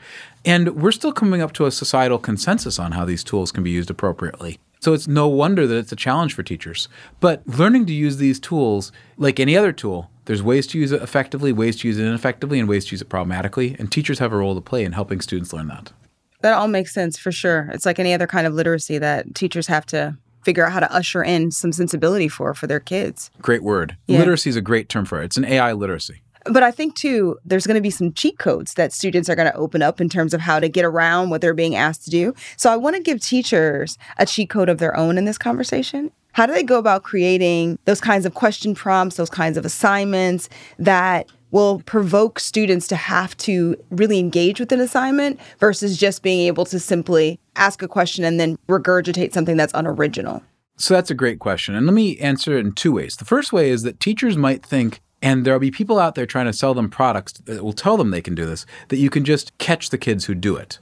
And 0.46 0.75
we're 0.75 0.91
still 0.91 1.12
coming 1.12 1.41
up 1.41 1.53
to 1.53 1.65
a 1.65 1.72
societal 1.72 2.20
consensus 2.20 2.77
on 2.77 2.91
how 2.91 3.03
these 3.03 3.24
tools 3.24 3.51
can 3.51 3.63
be 3.63 3.72
used 3.72 3.89
appropriately. 3.89 4.60
So 4.80 4.94
it's 4.94 5.08
no 5.08 5.27
wonder 5.27 5.65
that 5.65 5.77
it's 5.77 5.91
a 5.91 5.96
challenge 5.96 6.36
for 6.36 6.44
teachers. 6.44 6.88
But 7.20 7.41
learning 7.48 7.88
to 7.88 7.94
use 7.94 8.18
these 8.18 8.39
tools, 8.39 8.91
like 9.18 9.39
any 9.39 9.58
other 9.58 9.72
tool, 9.72 10.12
there's 10.25 10.44
ways 10.44 10.68
to 10.68 10.80
use 10.80 10.91
it 10.91 11.01
effectively, 11.01 11.51
ways 11.51 11.77
to 11.77 11.88
use 11.88 11.98
it 11.98 12.06
ineffectively, 12.06 12.60
and 12.60 12.70
ways 12.70 12.86
to 12.86 12.91
use 12.91 13.01
it 13.01 13.10
problematically. 13.10 13.75
And 13.80 13.91
teachers 13.91 14.20
have 14.20 14.32
a 14.32 14.38
role 14.38 14.53
to 14.53 14.62
play 14.62 14.84
in 14.84 14.91
helping 14.91 15.20
students 15.20 15.51
learn 15.51 15.68
that. 15.70 15.91
That 16.41 16.53
all 16.53 16.67
makes 16.67 16.93
sense 16.93 17.17
for 17.17 17.31
sure. 17.31 17.69
It's 17.74 17.86
like 17.86 18.00
any 18.00 18.13
other 18.13 18.27
kind 18.27 18.48
of 18.48 18.53
literacy 18.53 18.98
that 18.98 19.36
teachers 19.36 19.67
have 19.67 19.86
to 19.88 20.17
figure 20.43 20.65
out 20.65 20.71
how 20.71 20.79
to 20.79 20.91
usher 20.91 21.24
in 21.24 21.51
some 21.51 21.71
sensibility 21.71 22.27
for 22.27 22.53
for 22.53 22.67
their 22.67 22.79
kids. 22.79 23.29
Great 23.41 23.63
word. 23.63 23.95
Yeah. 24.07 24.19
Literacy 24.19 24.50
is 24.50 24.55
a 24.55 24.62
great 24.62 24.89
term 24.89 25.05
for 25.05 25.21
it. 25.21 25.25
It's 25.25 25.38
an 25.38 25.45
AI 25.45 25.74
literacy. 25.74 26.21
But 26.45 26.63
I 26.63 26.71
think 26.71 26.95
too, 26.95 27.38
there's 27.45 27.67
going 27.67 27.75
to 27.75 27.81
be 27.81 27.91
some 27.91 28.13
cheat 28.13 28.39
codes 28.39 28.74
that 28.74 28.91
students 28.93 29.29
are 29.29 29.36
going 29.36 29.51
to 29.51 29.55
open 29.55 29.83
up 29.83 30.01
in 30.01 30.10
terms 30.10 30.33
of 30.33 30.41
how 30.41 30.60
to 30.60 30.67
get 30.67 30.83
around 30.83 31.29
what 31.29 31.41
they're 31.41 31.53
being 31.53 31.75
asked 31.75 32.03
to 32.05 32.10
do. 32.10 32.33
So 32.57 32.71
I 32.71 32.77
want 32.77 32.95
to 32.95 33.01
give 33.01 33.21
teachers 33.21 33.98
a 34.17 34.25
cheat 34.25 34.50
code 34.50 34.69
of 34.69 34.79
their 34.79 34.98
own 34.98 35.19
in 35.19 35.25
this 35.25 35.38
conversation. 35.38 36.12
How 36.33 36.45
do 36.45 36.53
they 36.53 36.63
go 36.63 36.79
about 36.79 37.03
creating 37.03 37.77
those 37.85 38.01
kinds 38.01 38.25
of 38.25 38.33
question 38.33 38.73
prompts, 38.73 39.17
those 39.17 39.29
kinds 39.29 39.57
of 39.57 39.65
assignments 39.65 40.50
that 40.79 41.29
will 41.51 41.79
provoke 41.85 42.39
students 42.39 42.88
to 42.88 42.95
have 42.95 43.35
to 43.35 43.75
really 43.89 44.19
engage 44.19 44.59
with 44.59 44.71
an 44.71 44.79
assignment 44.79 45.39
versus 45.59 45.97
just 45.97 46.23
being 46.23 46.47
able 46.47 46.65
to 46.65 46.79
simply 46.79 47.39
ask 47.57 47.81
a 47.81 47.88
question 47.88 48.23
and 48.23 48.39
then 48.39 48.57
regurgitate 48.69 49.33
something 49.33 49.57
that's 49.57 49.73
unoriginal? 49.73 50.41
So 50.77 50.93
that's 50.93 51.11
a 51.11 51.15
great 51.15 51.39
question. 51.39 51.75
And 51.75 51.85
let 51.85 51.93
me 51.93 52.17
answer 52.19 52.57
it 52.57 52.65
in 52.65 52.71
two 52.71 52.93
ways. 52.93 53.17
The 53.17 53.25
first 53.25 53.51
way 53.51 53.69
is 53.69 53.83
that 53.83 54.00
teachers 54.00 54.38
might 54.38 54.65
think, 54.65 55.01
and 55.21 55.45
there'll 55.45 55.59
be 55.59 55.69
people 55.69 56.00
out 56.00 56.15
there 56.15 56.25
trying 56.25 56.45
to 56.45 56.53
sell 56.53 56.73
them 56.73 56.89
products 56.89 57.33
that 57.33 57.63
will 57.63 57.73
tell 57.73 57.97
them 57.97 58.11
they 58.11 58.21
can 58.21 58.33
do 58.33 58.45
this, 58.45 58.65
that 58.88 58.97
you 58.97 59.09
can 59.09 59.25
just 59.25 59.55
catch 59.57 59.89
the 59.89 59.97
kids 59.97 60.25
who 60.25 60.33
do 60.33 60.55
it. 60.55 60.79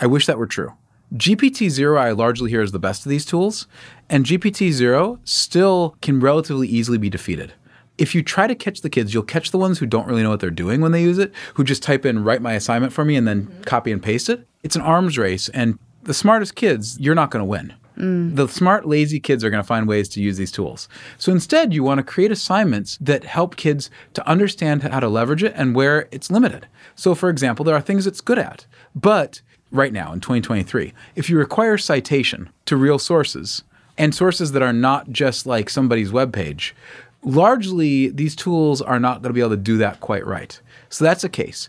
I 0.00 0.06
wish 0.06 0.26
that 0.26 0.38
were 0.38 0.46
true. 0.46 0.72
GPTZero 1.14 1.98
I 1.98 2.10
largely 2.12 2.50
hear 2.50 2.62
is 2.62 2.72
the 2.72 2.78
best 2.78 3.06
of 3.06 3.10
these 3.10 3.24
tools, 3.24 3.66
and 4.10 4.26
GPTZero 4.26 5.18
still 5.24 5.96
can 6.02 6.20
relatively 6.20 6.68
easily 6.68 6.98
be 6.98 7.08
defeated 7.10 7.54
if 7.98 8.14
you 8.14 8.22
try 8.22 8.46
to 8.46 8.54
catch 8.54 8.80
the 8.80 8.88
kids, 8.88 9.12
you'll 9.12 9.24
catch 9.24 9.50
the 9.50 9.58
ones 9.58 9.78
who 9.78 9.86
don't 9.86 10.06
really 10.06 10.22
know 10.22 10.30
what 10.30 10.40
they're 10.40 10.50
doing 10.50 10.80
when 10.80 10.92
they 10.92 11.02
use 11.02 11.18
it, 11.18 11.32
who 11.54 11.64
just 11.64 11.82
type 11.82 12.06
in 12.06 12.24
write 12.24 12.40
my 12.40 12.54
assignment 12.54 12.92
for 12.92 13.04
me 13.04 13.16
and 13.16 13.26
then 13.26 13.46
mm-hmm. 13.46 13.62
copy 13.62 13.92
and 13.92 14.02
paste 14.02 14.28
it. 14.28 14.46
It's 14.62 14.76
an 14.76 14.82
arms 14.82 15.18
race 15.18 15.48
and 15.50 15.78
the 16.04 16.14
smartest 16.14 16.54
kids, 16.54 16.98
you're 17.00 17.16
not 17.16 17.30
going 17.30 17.40
to 17.40 17.48
win. 17.48 17.74
Mm. 17.98 18.36
The 18.36 18.46
smart, 18.46 18.86
lazy 18.86 19.18
kids 19.18 19.42
are 19.42 19.50
going 19.50 19.62
to 19.62 19.66
find 19.66 19.88
ways 19.88 20.08
to 20.10 20.22
use 20.22 20.36
these 20.36 20.52
tools. 20.52 20.88
So 21.18 21.32
instead, 21.32 21.74
you 21.74 21.82
want 21.82 21.98
to 21.98 22.04
create 22.04 22.30
assignments 22.30 22.96
that 23.00 23.24
help 23.24 23.56
kids 23.56 23.90
to 24.14 24.26
understand 24.26 24.84
how 24.84 25.00
to 25.00 25.08
leverage 25.08 25.42
it 25.42 25.52
and 25.56 25.74
where 25.74 26.08
it's 26.12 26.30
limited. 26.30 26.68
So, 26.94 27.16
for 27.16 27.28
example, 27.28 27.64
there 27.64 27.74
are 27.74 27.80
things 27.80 28.06
it's 28.06 28.20
good 28.20 28.38
at, 28.38 28.66
but 28.94 29.42
right 29.70 29.92
now 29.92 30.12
in 30.12 30.20
2023, 30.20 30.92
if 31.16 31.28
you 31.28 31.38
require 31.38 31.78
citation 31.78 32.50
to 32.66 32.76
real 32.76 32.98
sources 32.98 33.62
and 33.96 34.14
sources 34.14 34.52
that 34.52 34.62
are 34.62 34.72
not 34.72 35.10
just 35.10 35.46
like 35.46 35.68
somebody's 35.68 36.12
web 36.12 36.32
page, 36.32 36.74
largely 37.22 38.08
these 38.08 38.36
tools 38.36 38.80
are 38.80 39.00
not 39.00 39.22
going 39.22 39.30
to 39.30 39.34
be 39.34 39.40
able 39.40 39.50
to 39.50 39.56
do 39.56 39.76
that 39.78 40.00
quite 40.00 40.26
right. 40.26 40.60
So 40.88 41.04
that's 41.04 41.24
a 41.24 41.28
case. 41.28 41.68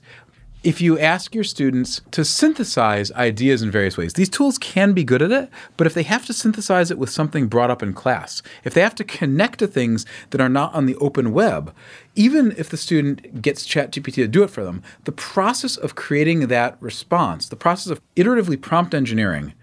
If 0.62 0.82
you 0.82 1.00
ask 1.00 1.34
your 1.34 1.46
students 1.46 2.02
to 2.12 2.26
synthesize 2.26 3.14
ideas 3.14 3.62
in 3.62 3.72
various 3.72 3.96
ways, 3.96 4.16
these 4.16 4.28
tools 4.28 4.58
can 4.58 4.92
be 4.92 5.06
good 5.06 5.22
at 5.22 5.32
it, 5.32 5.50
but 5.78 5.88
if 5.88 5.94
they 5.94 6.04
have 6.04 6.26
to 6.26 6.34
synthesize 6.34 6.92
it 6.92 6.98
with 6.98 7.10
something 7.10 7.48
brought 7.48 7.72
up 7.72 7.82
in 7.82 7.94
class, 7.94 8.42
if 8.66 8.74
they 8.74 8.82
have 8.82 8.96
to 8.96 9.06
connect 9.06 9.60
to 9.60 9.68
things 9.68 10.06
that 10.32 10.42
are 10.42 10.50
not 10.50 10.74
on 10.74 10.86
the 10.86 10.98
open 10.98 11.32
web, 11.32 11.74
even 12.14 12.54
if 12.58 12.70
the 12.70 12.76
student 12.76 13.42
gets 13.42 13.66
ChatGPT 13.66 14.16
to 14.16 14.28
do 14.28 14.44
it 14.44 14.50
for 14.50 14.66
them, 14.66 14.84
the 15.06 15.14
process 15.14 15.78
of 15.78 15.96
creating 15.96 16.48
that 16.48 16.76
response, 16.82 17.48
the 17.48 17.56
process 17.56 17.90
of 17.90 18.02
iteratively 18.18 18.62
prompt 18.62 18.94
engineering, 18.94 19.54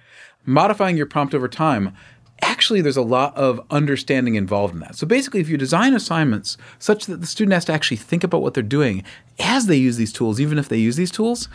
modifying 0.47 0.97
your 0.97 1.05
prompt 1.05 1.35
over 1.35 1.47
time, 1.47 1.95
actually 2.43 2.81
there's 2.81 2.97
a 2.97 3.03
lot 3.03 3.37
of 3.37 3.61
understanding 3.71 4.35
involved 4.35 4.75
in 4.75 4.81
that. 4.81 4.97
So 4.97 5.07
basically, 5.07 5.41
if 5.41 5.49
you 5.49 5.57
design 5.57 5.95
assignments 5.95 6.57
such 6.79 7.07
that 7.07 7.21
the 7.21 7.27
student 7.27 7.55
has 7.55 7.65
to 7.67 7.73
actually 7.73 7.97
think 7.99 8.25
about 8.25 8.43
what 8.43 8.55
they're 8.55 8.63
doing 8.63 9.05
as 9.39 9.67
they 9.67 9.77
use 9.77 9.97
these 9.97 10.13
tools, 10.13 10.41
even 10.41 10.59
if 10.59 10.69
they 10.69 10.79
use 10.79 10.97
these 10.97 11.11
tools, 11.11 11.49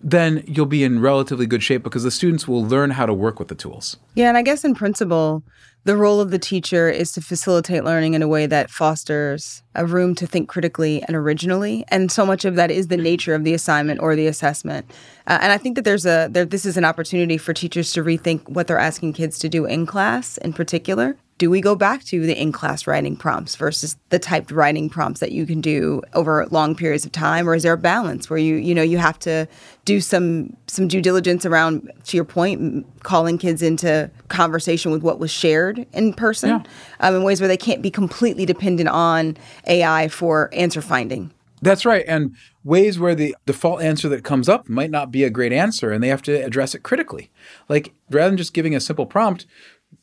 then 0.00 0.44
you'll 0.46 0.66
be 0.66 0.84
in 0.84 1.00
relatively 1.00 1.46
good 1.46 1.62
shape 1.62 1.82
because 1.82 2.04
the 2.04 2.10
students 2.10 2.46
will 2.46 2.64
learn 2.64 2.90
how 2.90 3.06
to 3.06 3.12
work 3.12 3.38
with 3.38 3.48
the 3.48 3.54
tools. 3.54 3.96
Yeah, 4.14 4.28
and 4.28 4.36
I 4.36 4.42
guess 4.42 4.64
in 4.64 4.74
principle, 4.74 5.42
the 5.84 5.96
role 5.96 6.20
of 6.20 6.30
the 6.30 6.38
teacher 6.38 6.88
is 6.88 7.12
to 7.12 7.20
facilitate 7.20 7.84
learning 7.84 8.14
in 8.14 8.22
a 8.22 8.28
way 8.28 8.46
that 8.46 8.70
fosters 8.70 9.62
a 9.74 9.86
room 9.86 10.14
to 10.16 10.26
think 10.26 10.48
critically 10.48 11.02
and 11.04 11.16
originally. 11.16 11.84
And 11.88 12.12
so 12.12 12.26
much 12.26 12.44
of 12.44 12.56
that 12.56 12.70
is 12.70 12.88
the 12.88 12.96
nature 12.96 13.34
of 13.34 13.44
the 13.44 13.54
assignment 13.54 14.00
or 14.00 14.14
the 14.14 14.26
assessment. 14.26 14.90
Uh, 15.26 15.38
and 15.40 15.52
I 15.52 15.58
think 15.58 15.76
that 15.76 15.84
there's 15.84 16.06
a 16.06 16.28
there, 16.30 16.44
this 16.44 16.66
is 16.66 16.76
an 16.76 16.84
opportunity 16.84 17.38
for 17.38 17.52
teachers 17.52 17.92
to 17.92 18.04
rethink 18.04 18.48
what 18.48 18.66
they're 18.66 18.78
asking 18.78 19.14
kids 19.14 19.38
to 19.40 19.48
do 19.48 19.64
in 19.64 19.86
class 19.86 20.36
in 20.38 20.52
particular 20.52 21.16
do 21.38 21.48
we 21.48 21.60
go 21.60 21.74
back 21.76 22.04
to 22.04 22.26
the 22.26 22.40
in 22.40 22.52
class 22.52 22.86
writing 22.86 23.16
prompts 23.16 23.54
versus 23.56 23.96
the 24.10 24.18
typed 24.18 24.50
writing 24.50 24.90
prompts 24.90 25.20
that 25.20 25.32
you 25.32 25.46
can 25.46 25.60
do 25.60 26.02
over 26.12 26.46
long 26.50 26.74
periods 26.74 27.06
of 27.06 27.12
time 27.12 27.48
or 27.48 27.54
is 27.54 27.62
there 27.62 27.72
a 27.72 27.78
balance 27.78 28.28
where 28.28 28.38
you 28.38 28.56
you 28.56 28.74
know 28.74 28.82
you 28.82 28.98
have 28.98 29.18
to 29.18 29.46
do 29.84 30.00
some 30.00 30.54
some 30.66 30.88
due 30.88 31.00
diligence 31.00 31.46
around 31.46 31.90
to 32.04 32.16
your 32.16 32.24
point 32.24 32.84
calling 33.04 33.38
kids 33.38 33.62
into 33.62 34.10
conversation 34.28 34.90
with 34.90 35.02
what 35.02 35.18
was 35.18 35.30
shared 35.30 35.86
in 35.92 36.12
person 36.12 36.50
yeah. 36.50 36.62
um, 37.00 37.14
in 37.14 37.22
ways 37.22 37.40
where 37.40 37.48
they 37.48 37.56
can't 37.56 37.80
be 37.80 37.90
completely 37.90 38.44
dependent 38.44 38.88
on 38.88 39.36
AI 39.66 40.08
for 40.08 40.50
answer 40.52 40.82
finding 40.82 41.32
that's 41.60 41.84
right. 41.84 42.04
And 42.06 42.36
ways 42.64 42.98
where 42.98 43.14
the 43.14 43.34
default 43.46 43.82
answer 43.82 44.08
that 44.10 44.24
comes 44.24 44.48
up 44.48 44.68
might 44.68 44.90
not 44.90 45.10
be 45.10 45.24
a 45.24 45.30
great 45.30 45.52
answer 45.52 45.90
and 45.90 46.02
they 46.02 46.08
have 46.08 46.22
to 46.22 46.44
address 46.44 46.74
it 46.74 46.82
critically. 46.82 47.30
Like 47.68 47.94
rather 48.10 48.30
than 48.30 48.36
just 48.36 48.54
giving 48.54 48.74
a 48.74 48.80
simple 48.80 49.06
prompt, 49.06 49.46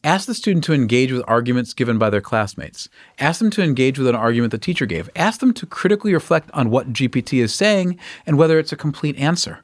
Ask 0.03 0.27
the 0.27 0.35
student 0.35 0.63
to 0.65 0.73
engage 0.73 1.11
with 1.11 1.23
arguments 1.27 1.73
given 1.73 1.97
by 1.97 2.11
their 2.11 2.21
classmates. 2.21 2.89
Ask 3.17 3.39
them 3.39 3.49
to 3.51 3.63
engage 3.63 3.97
with 3.97 4.07
an 4.07 4.15
argument 4.15 4.51
the 4.51 4.59
teacher 4.59 4.85
gave. 4.85 5.09
Ask 5.15 5.39
them 5.39 5.53
to 5.55 5.65
critically 5.65 6.13
reflect 6.13 6.51
on 6.53 6.69
what 6.69 6.93
GPT 6.93 7.41
is 7.41 7.55
saying 7.55 7.97
and 8.27 8.37
whether 8.37 8.59
it's 8.59 8.71
a 8.71 8.77
complete 8.77 9.17
answer. 9.17 9.63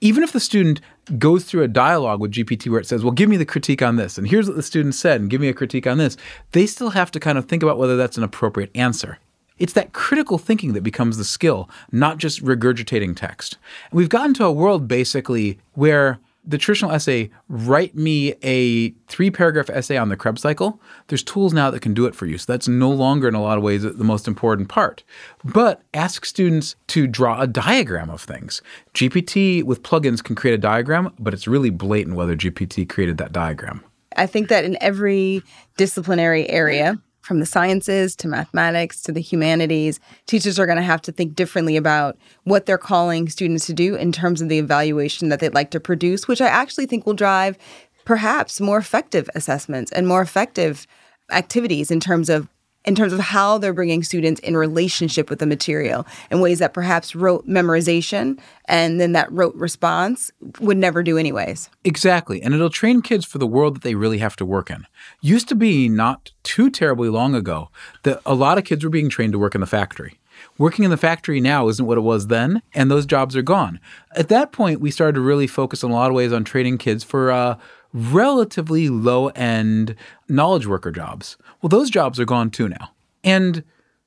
Even 0.00 0.22
if 0.22 0.30
the 0.30 0.38
student 0.38 0.80
goes 1.18 1.44
through 1.44 1.62
a 1.62 1.68
dialogue 1.68 2.20
with 2.20 2.32
GPT 2.32 2.70
where 2.70 2.80
it 2.80 2.86
says, 2.86 3.02
Well, 3.02 3.12
give 3.12 3.28
me 3.28 3.36
the 3.36 3.44
critique 3.44 3.82
on 3.82 3.96
this, 3.96 4.16
and 4.16 4.28
here's 4.28 4.46
what 4.46 4.56
the 4.56 4.62
student 4.62 4.94
said, 4.94 5.20
and 5.20 5.30
give 5.30 5.40
me 5.40 5.48
a 5.48 5.54
critique 5.54 5.86
on 5.86 5.98
this, 5.98 6.16
they 6.52 6.66
still 6.66 6.90
have 6.90 7.10
to 7.10 7.20
kind 7.20 7.36
of 7.36 7.46
think 7.46 7.62
about 7.62 7.78
whether 7.78 7.96
that's 7.96 8.16
an 8.16 8.22
appropriate 8.22 8.70
answer. 8.74 9.18
It's 9.58 9.74
that 9.74 9.92
critical 9.92 10.38
thinking 10.38 10.72
that 10.72 10.82
becomes 10.82 11.18
the 11.18 11.24
skill, 11.24 11.68
not 11.92 12.18
just 12.18 12.42
regurgitating 12.42 13.16
text. 13.16 13.58
And 13.90 13.98
we've 13.98 14.08
gotten 14.08 14.34
to 14.34 14.44
a 14.44 14.52
world 14.52 14.88
basically 14.88 15.58
where 15.74 16.18
the 16.44 16.58
traditional 16.58 16.90
essay, 16.90 17.30
write 17.48 17.94
me 17.94 18.34
a 18.42 18.90
three 19.08 19.30
paragraph 19.30 19.68
essay 19.70 19.96
on 19.96 20.08
the 20.08 20.16
Krebs 20.16 20.40
cycle, 20.40 20.80
there's 21.08 21.22
tools 21.22 21.52
now 21.52 21.70
that 21.70 21.80
can 21.80 21.94
do 21.94 22.06
it 22.06 22.14
for 22.14 22.26
you. 22.26 22.38
So 22.38 22.52
that's 22.52 22.68
no 22.68 22.90
longer, 22.90 23.28
in 23.28 23.34
a 23.34 23.42
lot 23.42 23.58
of 23.58 23.64
ways, 23.64 23.82
the 23.82 24.04
most 24.04 24.26
important 24.26 24.68
part. 24.68 25.04
But 25.44 25.82
ask 25.94 26.24
students 26.24 26.76
to 26.88 27.06
draw 27.06 27.40
a 27.40 27.46
diagram 27.46 28.10
of 28.10 28.22
things. 28.22 28.62
GPT 28.94 29.62
with 29.62 29.82
plugins 29.82 30.22
can 30.24 30.34
create 30.34 30.54
a 30.54 30.58
diagram, 30.58 31.12
but 31.18 31.34
it's 31.34 31.46
really 31.46 31.70
blatant 31.70 32.16
whether 32.16 32.36
GPT 32.36 32.88
created 32.88 33.18
that 33.18 33.32
diagram. 33.32 33.84
I 34.16 34.26
think 34.26 34.48
that 34.48 34.64
in 34.64 34.76
every 34.80 35.42
disciplinary 35.76 36.48
area, 36.48 37.00
from 37.20 37.40
the 37.40 37.46
sciences 37.46 38.16
to 38.16 38.28
mathematics 38.28 39.02
to 39.02 39.12
the 39.12 39.20
humanities, 39.20 40.00
teachers 40.26 40.58
are 40.58 40.66
going 40.66 40.78
to 40.78 40.82
have 40.82 41.02
to 41.02 41.12
think 41.12 41.34
differently 41.34 41.76
about 41.76 42.16
what 42.44 42.66
they're 42.66 42.78
calling 42.78 43.28
students 43.28 43.66
to 43.66 43.72
do 43.72 43.94
in 43.94 44.12
terms 44.12 44.40
of 44.40 44.48
the 44.48 44.58
evaluation 44.58 45.28
that 45.28 45.40
they'd 45.40 45.54
like 45.54 45.70
to 45.70 45.80
produce, 45.80 46.26
which 46.26 46.40
I 46.40 46.48
actually 46.48 46.86
think 46.86 47.06
will 47.06 47.14
drive 47.14 47.58
perhaps 48.04 48.60
more 48.60 48.78
effective 48.78 49.28
assessments 49.34 49.92
and 49.92 50.06
more 50.08 50.22
effective 50.22 50.86
activities 51.30 51.90
in 51.90 52.00
terms 52.00 52.28
of 52.28 52.48
in 52.84 52.94
terms 52.94 53.12
of 53.12 53.20
how 53.20 53.58
they're 53.58 53.72
bringing 53.72 54.02
students 54.02 54.40
in 54.40 54.56
relationship 54.56 55.28
with 55.28 55.38
the 55.38 55.46
material 55.46 56.06
in 56.30 56.40
ways 56.40 56.58
that 56.60 56.72
perhaps 56.72 57.14
rote 57.14 57.46
memorization 57.46 58.38
and 58.66 59.00
then 59.00 59.12
that 59.12 59.30
rote 59.30 59.54
response 59.54 60.30
would 60.60 60.76
never 60.76 61.02
do 61.02 61.18
anyways. 61.18 61.68
Exactly. 61.84 62.40
And 62.40 62.54
it'll 62.54 62.70
train 62.70 63.02
kids 63.02 63.24
for 63.24 63.38
the 63.38 63.46
world 63.46 63.76
that 63.76 63.82
they 63.82 63.94
really 63.94 64.18
have 64.18 64.36
to 64.36 64.46
work 64.46 64.70
in. 64.70 64.86
Used 65.20 65.48
to 65.48 65.54
be 65.54 65.88
not 65.88 66.32
too 66.42 66.70
terribly 66.70 67.08
long 67.08 67.34
ago 67.34 67.70
that 68.04 68.20
a 68.24 68.34
lot 68.34 68.58
of 68.58 68.64
kids 68.64 68.82
were 68.82 68.90
being 68.90 69.10
trained 69.10 69.32
to 69.32 69.38
work 69.38 69.54
in 69.54 69.60
the 69.60 69.66
factory. 69.66 70.18
Working 70.56 70.84
in 70.84 70.90
the 70.90 70.96
factory 70.96 71.40
now 71.40 71.68
isn't 71.68 71.84
what 71.84 71.98
it 71.98 72.02
was 72.02 72.28
then, 72.28 72.62
and 72.74 72.90
those 72.90 73.04
jobs 73.04 73.36
are 73.36 73.42
gone. 73.42 73.78
At 74.16 74.28
that 74.28 74.52
point, 74.52 74.80
we 74.80 74.90
started 74.90 75.14
to 75.14 75.20
really 75.20 75.46
focus 75.46 75.82
in 75.82 75.90
a 75.90 75.94
lot 75.94 76.10
of 76.10 76.16
ways 76.16 76.32
on 76.32 76.44
training 76.44 76.78
kids 76.78 77.04
for 77.04 77.30
uh, 77.30 77.58
relatively 77.92 78.88
low 78.88 79.28
end 79.28 79.96
knowledge 80.28 80.66
worker 80.66 80.90
jobs. 80.90 81.36
Well, 81.60 81.68
those 81.68 81.90
jobs 81.90 82.20
are 82.20 82.24
gone 82.24 82.50
too 82.50 82.68
now. 82.68 82.92
And 83.24 83.64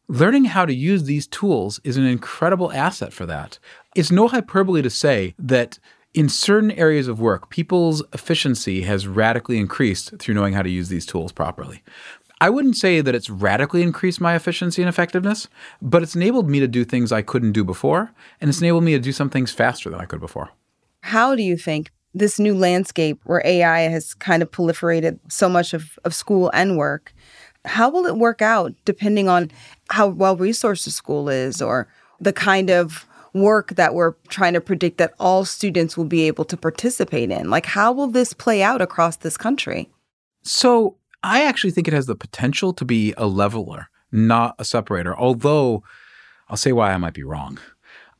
learning 0.08 0.46
how 0.46 0.66
to 0.66 0.74
use 0.74 1.04
these 1.04 1.28
tools 1.28 1.80
is 1.84 1.98
an 1.98 2.06
incredible 2.06 2.72
asset 2.72 3.13
for 3.13 3.25
that. 3.25 3.60
It's 3.96 4.12
no 4.12 4.28
hyperbole 4.28 4.82
to 4.82 4.90
say 4.90 5.36
that 5.38 5.80
in 6.13 6.30
certain 6.30 6.72
areas 6.72 7.08
of 7.08 7.20
work, 7.20 7.50
people's 7.50 8.04
efficiency 8.13 8.82
has 8.82 9.08
radically 9.08 9.58
increased 9.58 10.18
through 10.20 10.36
knowing 10.36 10.54
how 10.54 10.62
to 10.62 10.70
use 10.70 10.90
these 10.90 11.06
tools 11.06 11.32
properly. 11.32 11.82
I 12.40 12.50
wouldn't 12.50 12.75
say 12.75 13.00
that 13.00 13.16
it's 13.16 13.30
radically 13.30 13.82
increased 13.82 14.20
my 14.20 14.36
efficiency 14.36 14.82
and 14.82 14.90
effectiveness, 14.90 15.48
but 15.82 16.04
it's 16.04 16.16
enabled 16.16 16.50
me 16.50 16.60
to 16.60 16.68
do 16.68 16.84
things 16.84 17.12
I 17.12 17.22
couldn't 17.22 17.54
do 17.54 17.63
before, 17.63 18.12
and 18.42 18.50
it's 18.50 18.60
enabled 18.60 18.84
me 18.84 18.92
to 18.92 19.00
do 19.00 19.13
some 19.13 19.30
things 19.30 19.52
faster 19.52 19.90
than 19.90 20.02
I 20.02 20.06
could 20.06 20.20
before. 20.20 20.50
How 21.02 21.36
do 21.36 21.42
you 21.42 21.56
think 21.56 21.92
this 22.13 22.39
new 22.39 22.55
landscape 22.55 23.20
where 23.24 23.41
AI 23.46 23.82
has 23.82 24.13
kind 24.13 24.43
of 24.43 24.51
proliferated 24.51 25.20
so 25.29 25.50
much 25.50 25.74
of, 25.74 25.98
of 26.03 26.13
school 26.13 26.51
and 26.53 26.77
work, 26.77 27.13
how 27.65 27.89
will 27.89 28.05
it 28.05 28.17
work 28.17 28.41
out 28.41 28.74
depending 28.86 29.27
on 29.27 29.50
how 29.89 30.08
well 30.08 30.38
resourced 30.38 30.86
the 30.86 30.91
school 30.91 31.29
is 31.29 31.62
or 31.62 31.88
the 32.20 32.34
kind 32.34 32.70
of 32.70 33.05
work 33.34 33.75
that 33.75 33.96
we're 33.96 34.13
trying 34.27 34.53
to 34.53 34.62
predict 34.62 34.98
that 35.00 35.13
all 35.20 35.43
students 35.43 35.98
will 35.98 36.05
be 36.05 36.27
able 36.27 36.46
to 36.46 36.58
participate 36.58 37.32
in? 37.32 37.50
Like, 37.50 37.65
how 37.65 37.91
will 37.91 38.08
this 38.08 38.34
play 38.34 38.62
out 38.62 38.82
across 38.82 39.17
this 39.17 39.38
country? 39.38 39.89
So, 40.43 40.98
I 41.24 41.43
actually 41.46 41.72
think 41.72 41.88
it 41.88 41.93
has 41.93 42.05
the 42.05 42.17
potential 42.17 42.74
to 42.74 42.84
be 42.84 43.13
a 43.15 43.25
leveler, 43.25 43.88
not 44.12 44.55
a 44.60 44.65
separator, 44.65 45.17
although 45.17 45.84
I'll 46.50 46.58
say 46.58 46.74
why 46.74 46.91
I 46.91 46.98
might 46.98 47.13
be 47.13 47.24
wrong. 47.24 47.60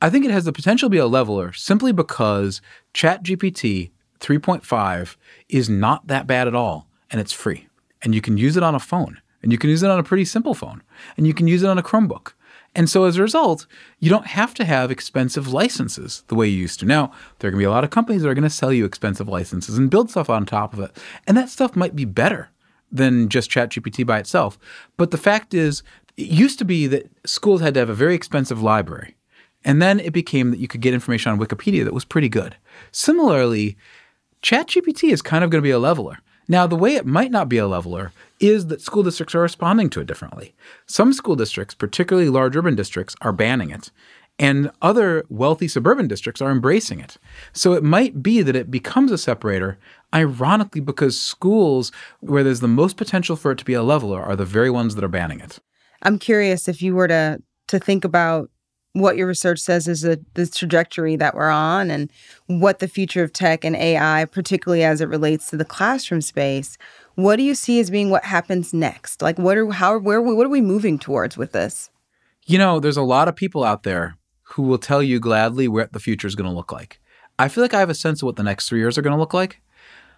I 0.04 0.10
think 0.10 0.26
it 0.26 0.30
has 0.32 0.44
the 0.44 0.52
potential 0.52 0.90
to 0.90 0.90
be 0.90 0.98
a 0.98 1.06
leveler 1.06 1.54
simply 1.54 1.90
because 1.90 2.60
ChatGPT 2.92 3.90
3.5 4.20 5.16
is 5.48 5.70
not 5.70 6.08
that 6.08 6.26
bad 6.26 6.46
at 6.46 6.54
all 6.54 6.90
and 7.10 7.22
it's 7.22 7.32
free. 7.32 7.68
And 8.02 8.14
you 8.14 8.20
can 8.20 8.36
use 8.36 8.58
it 8.58 8.62
on 8.62 8.74
a 8.74 8.78
phone 8.78 9.22
and 9.42 9.50
you 9.50 9.56
can 9.56 9.70
use 9.70 9.82
it 9.82 9.88
on 9.88 9.98
a 9.98 10.02
pretty 10.02 10.26
simple 10.26 10.52
phone 10.52 10.82
and 11.16 11.26
you 11.26 11.32
can 11.32 11.48
use 11.48 11.62
it 11.62 11.70
on 11.70 11.78
a 11.78 11.82
Chromebook. 11.82 12.34
And 12.74 12.90
so 12.90 13.04
as 13.04 13.16
a 13.16 13.22
result, 13.22 13.66
you 13.98 14.10
don't 14.10 14.26
have 14.26 14.52
to 14.56 14.66
have 14.66 14.90
expensive 14.90 15.48
licenses 15.54 16.22
the 16.28 16.34
way 16.34 16.48
you 16.48 16.58
used 16.58 16.80
to. 16.80 16.86
Now, 16.86 17.10
there 17.38 17.48
are 17.48 17.50
going 17.50 17.60
to 17.60 17.64
be 17.64 17.70
a 17.70 17.70
lot 17.70 17.84
of 17.84 17.88
companies 17.88 18.20
that 18.20 18.28
are 18.28 18.34
going 18.34 18.42
to 18.42 18.50
sell 18.50 18.74
you 18.74 18.84
expensive 18.84 19.26
licenses 19.26 19.78
and 19.78 19.90
build 19.90 20.10
stuff 20.10 20.28
on 20.28 20.44
top 20.44 20.74
of 20.74 20.80
it. 20.80 20.94
And 21.26 21.34
that 21.38 21.48
stuff 21.48 21.74
might 21.74 21.96
be 21.96 22.04
better 22.04 22.50
than 22.92 23.30
just 23.30 23.50
ChatGPT 23.50 24.06
by 24.06 24.18
itself. 24.18 24.58
But 24.98 25.12
the 25.12 25.16
fact 25.16 25.54
is, 25.54 25.82
it 26.18 26.26
used 26.26 26.58
to 26.58 26.66
be 26.66 26.86
that 26.88 27.10
schools 27.24 27.62
had 27.62 27.72
to 27.72 27.80
have 27.80 27.88
a 27.88 27.94
very 27.94 28.14
expensive 28.14 28.60
library. 28.62 29.16
And 29.64 29.80
then 29.80 30.00
it 30.00 30.12
became 30.12 30.50
that 30.50 30.60
you 30.60 30.68
could 30.68 30.80
get 30.80 30.94
information 30.94 31.32
on 31.32 31.38
Wikipedia 31.38 31.84
that 31.84 31.94
was 31.94 32.04
pretty 32.04 32.28
good. 32.28 32.56
Similarly, 32.92 33.76
ChatGPT 34.42 35.10
is 35.10 35.22
kind 35.22 35.42
of 35.42 35.50
going 35.50 35.62
to 35.62 35.66
be 35.66 35.70
a 35.70 35.78
leveler. 35.78 36.18
Now, 36.46 36.66
the 36.66 36.76
way 36.76 36.94
it 36.94 37.06
might 37.06 37.30
not 37.30 37.48
be 37.48 37.56
a 37.56 37.66
leveler 37.66 38.12
is 38.38 38.66
that 38.66 38.82
school 38.82 39.02
districts 39.02 39.34
are 39.34 39.40
responding 39.40 39.88
to 39.90 40.00
it 40.00 40.06
differently. 40.06 40.54
Some 40.86 41.14
school 41.14 41.36
districts, 41.36 41.74
particularly 41.74 42.28
large 42.28 42.54
urban 42.54 42.74
districts, 42.74 43.16
are 43.22 43.32
banning 43.32 43.70
it, 43.70 43.90
and 44.38 44.70
other 44.82 45.24
wealthy 45.30 45.68
suburban 45.68 46.08
districts 46.08 46.42
are 46.42 46.50
embracing 46.50 47.00
it. 47.00 47.16
So 47.52 47.72
it 47.72 47.82
might 47.82 48.22
be 48.22 48.42
that 48.42 48.56
it 48.56 48.70
becomes 48.70 49.12
a 49.12 49.18
separator, 49.18 49.78
ironically, 50.12 50.82
because 50.82 51.18
schools 51.18 51.92
where 52.20 52.44
there's 52.44 52.60
the 52.60 52.68
most 52.68 52.96
potential 52.96 53.36
for 53.36 53.52
it 53.52 53.58
to 53.58 53.64
be 53.64 53.74
a 53.74 53.82
leveler 53.82 54.22
are 54.22 54.36
the 54.36 54.44
very 54.44 54.70
ones 54.70 54.96
that 54.96 55.04
are 55.04 55.08
banning 55.08 55.40
it. 55.40 55.60
I'm 56.02 56.18
curious 56.18 56.68
if 56.68 56.82
you 56.82 56.94
were 56.94 57.08
to 57.08 57.38
to 57.68 57.78
think 57.78 58.04
about 58.04 58.50
what 58.94 59.16
your 59.16 59.26
research 59.26 59.58
says 59.58 59.86
is 59.88 60.02
the, 60.02 60.24
the 60.34 60.46
trajectory 60.46 61.16
that 61.16 61.34
we're 61.34 61.50
on 61.50 61.90
and 61.90 62.10
what 62.46 62.78
the 62.78 62.88
future 62.88 63.24
of 63.24 63.32
tech 63.32 63.64
and 63.64 63.74
AI, 63.76 64.24
particularly 64.24 64.84
as 64.84 65.00
it 65.00 65.08
relates 65.08 65.50
to 65.50 65.56
the 65.56 65.64
classroom 65.64 66.20
space, 66.20 66.78
what 67.16 67.36
do 67.36 67.42
you 67.42 67.56
see 67.56 67.80
as 67.80 67.90
being 67.90 68.08
what 68.08 68.24
happens 68.24 68.72
next? 68.72 69.20
Like, 69.20 69.38
what 69.38 69.58
are 69.58 69.70
how 69.72 69.98
where 69.98 70.22
what 70.22 70.46
are 70.46 70.50
we 70.50 70.60
moving 70.60 70.98
towards 70.98 71.36
with 71.36 71.52
this? 71.52 71.90
You 72.46 72.56
know, 72.56 72.78
there's 72.78 72.96
a 72.96 73.02
lot 73.02 73.26
of 73.26 73.34
people 73.34 73.64
out 73.64 73.82
there 73.82 74.16
who 74.42 74.62
will 74.62 74.78
tell 74.78 75.02
you 75.02 75.18
gladly 75.18 75.66
what 75.66 75.92
the 75.92 76.00
future 76.00 76.28
is 76.28 76.36
going 76.36 76.48
to 76.48 76.56
look 76.56 76.70
like. 76.70 77.00
I 77.38 77.48
feel 77.48 77.64
like 77.64 77.74
I 77.74 77.80
have 77.80 77.90
a 77.90 77.94
sense 77.94 78.22
of 78.22 78.26
what 78.26 78.36
the 78.36 78.42
next 78.44 78.68
three 78.68 78.78
years 78.78 78.96
are 78.96 79.02
going 79.02 79.14
to 79.14 79.20
look 79.20 79.34
like. 79.34 79.60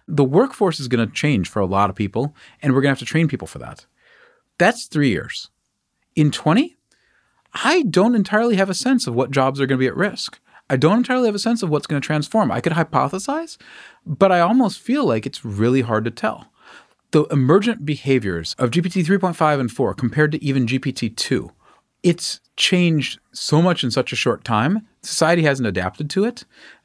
The 0.07 0.23
workforce 0.23 0.79
is 0.79 0.87
going 0.87 1.05
to 1.05 1.13
change 1.13 1.49
for 1.49 1.59
a 1.59 1.65
lot 1.65 1.89
of 1.89 1.95
people, 1.95 2.35
and 2.61 2.73
we're 2.73 2.81
going 2.81 2.89
to 2.89 2.99
have 2.99 3.07
to 3.07 3.11
train 3.11 3.27
people 3.27 3.47
for 3.47 3.57
that. 3.59 3.87
That's 4.59 4.85
three 4.85 5.09
years. 5.09 5.49
In 6.15 6.31
20, 6.31 6.76
I 7.53 7.83
don't 7.83 8.15
entirely 8.15 8.55
have 8.57 8.69
a 8.69 8.75
sense 8.75 9.07
of 9.07 9.15
what 9.15 9.31
jobs 9.31 9.59
are 9.59 9.65
going 9.65 9.77
to 9.77 9.83
be 9.83 9.87
at 9.87 9.95
risk. 9.95 10.39
I 10.69 10.75
don't 10.75 10.97
entirely 10.97 11.27
have 11.27 11.35
a 11.35 11.39
sense 11.39 11.63
of 11.63 11.69
what's 11.69 11.87
going 11.87 12.01
to 12.01 12.05
transform. 12.05 12.51
I 12.51 12.61
could 12.61 12.73
hypothesize, 12.73 13.57
but 14.05 14.31
I 14.31 14.41
almost 14.41 14.79
feel 14.79 15.05
like 15.05 15.25
it's 15.25 15.45
really 15.45 15.81
hard 15.81 16.03
to 16.05 16.11
tell. 16.11 16.51
The 17.11 17.23
emergent 17.25 17.85
behaviors 17.85 18.53
of 18.59 18.71
GPT 18.71 19.05
3.5 19.05 19.59
and 19.61 19.71
4 19.71 19.93
compared 19.93 20.33
to 20.33 20.43
even 20.43 20.65
GPT 20.65 21.15
2, 21.15 21.51
it's 22.03 22.41
changed 22.57 23.19
so 23.31 23.61
much 23.61 23.83
in 23.83 23.91
such 23.91 24.11
a 24.11 24.17
short 24.17 24.43
time. 24.43 24.85
Society 25.01 25.43
hasn't 25.43 25.67
adapted 25.67 26.09
to 26.11 26.25
it. 26.25 26.43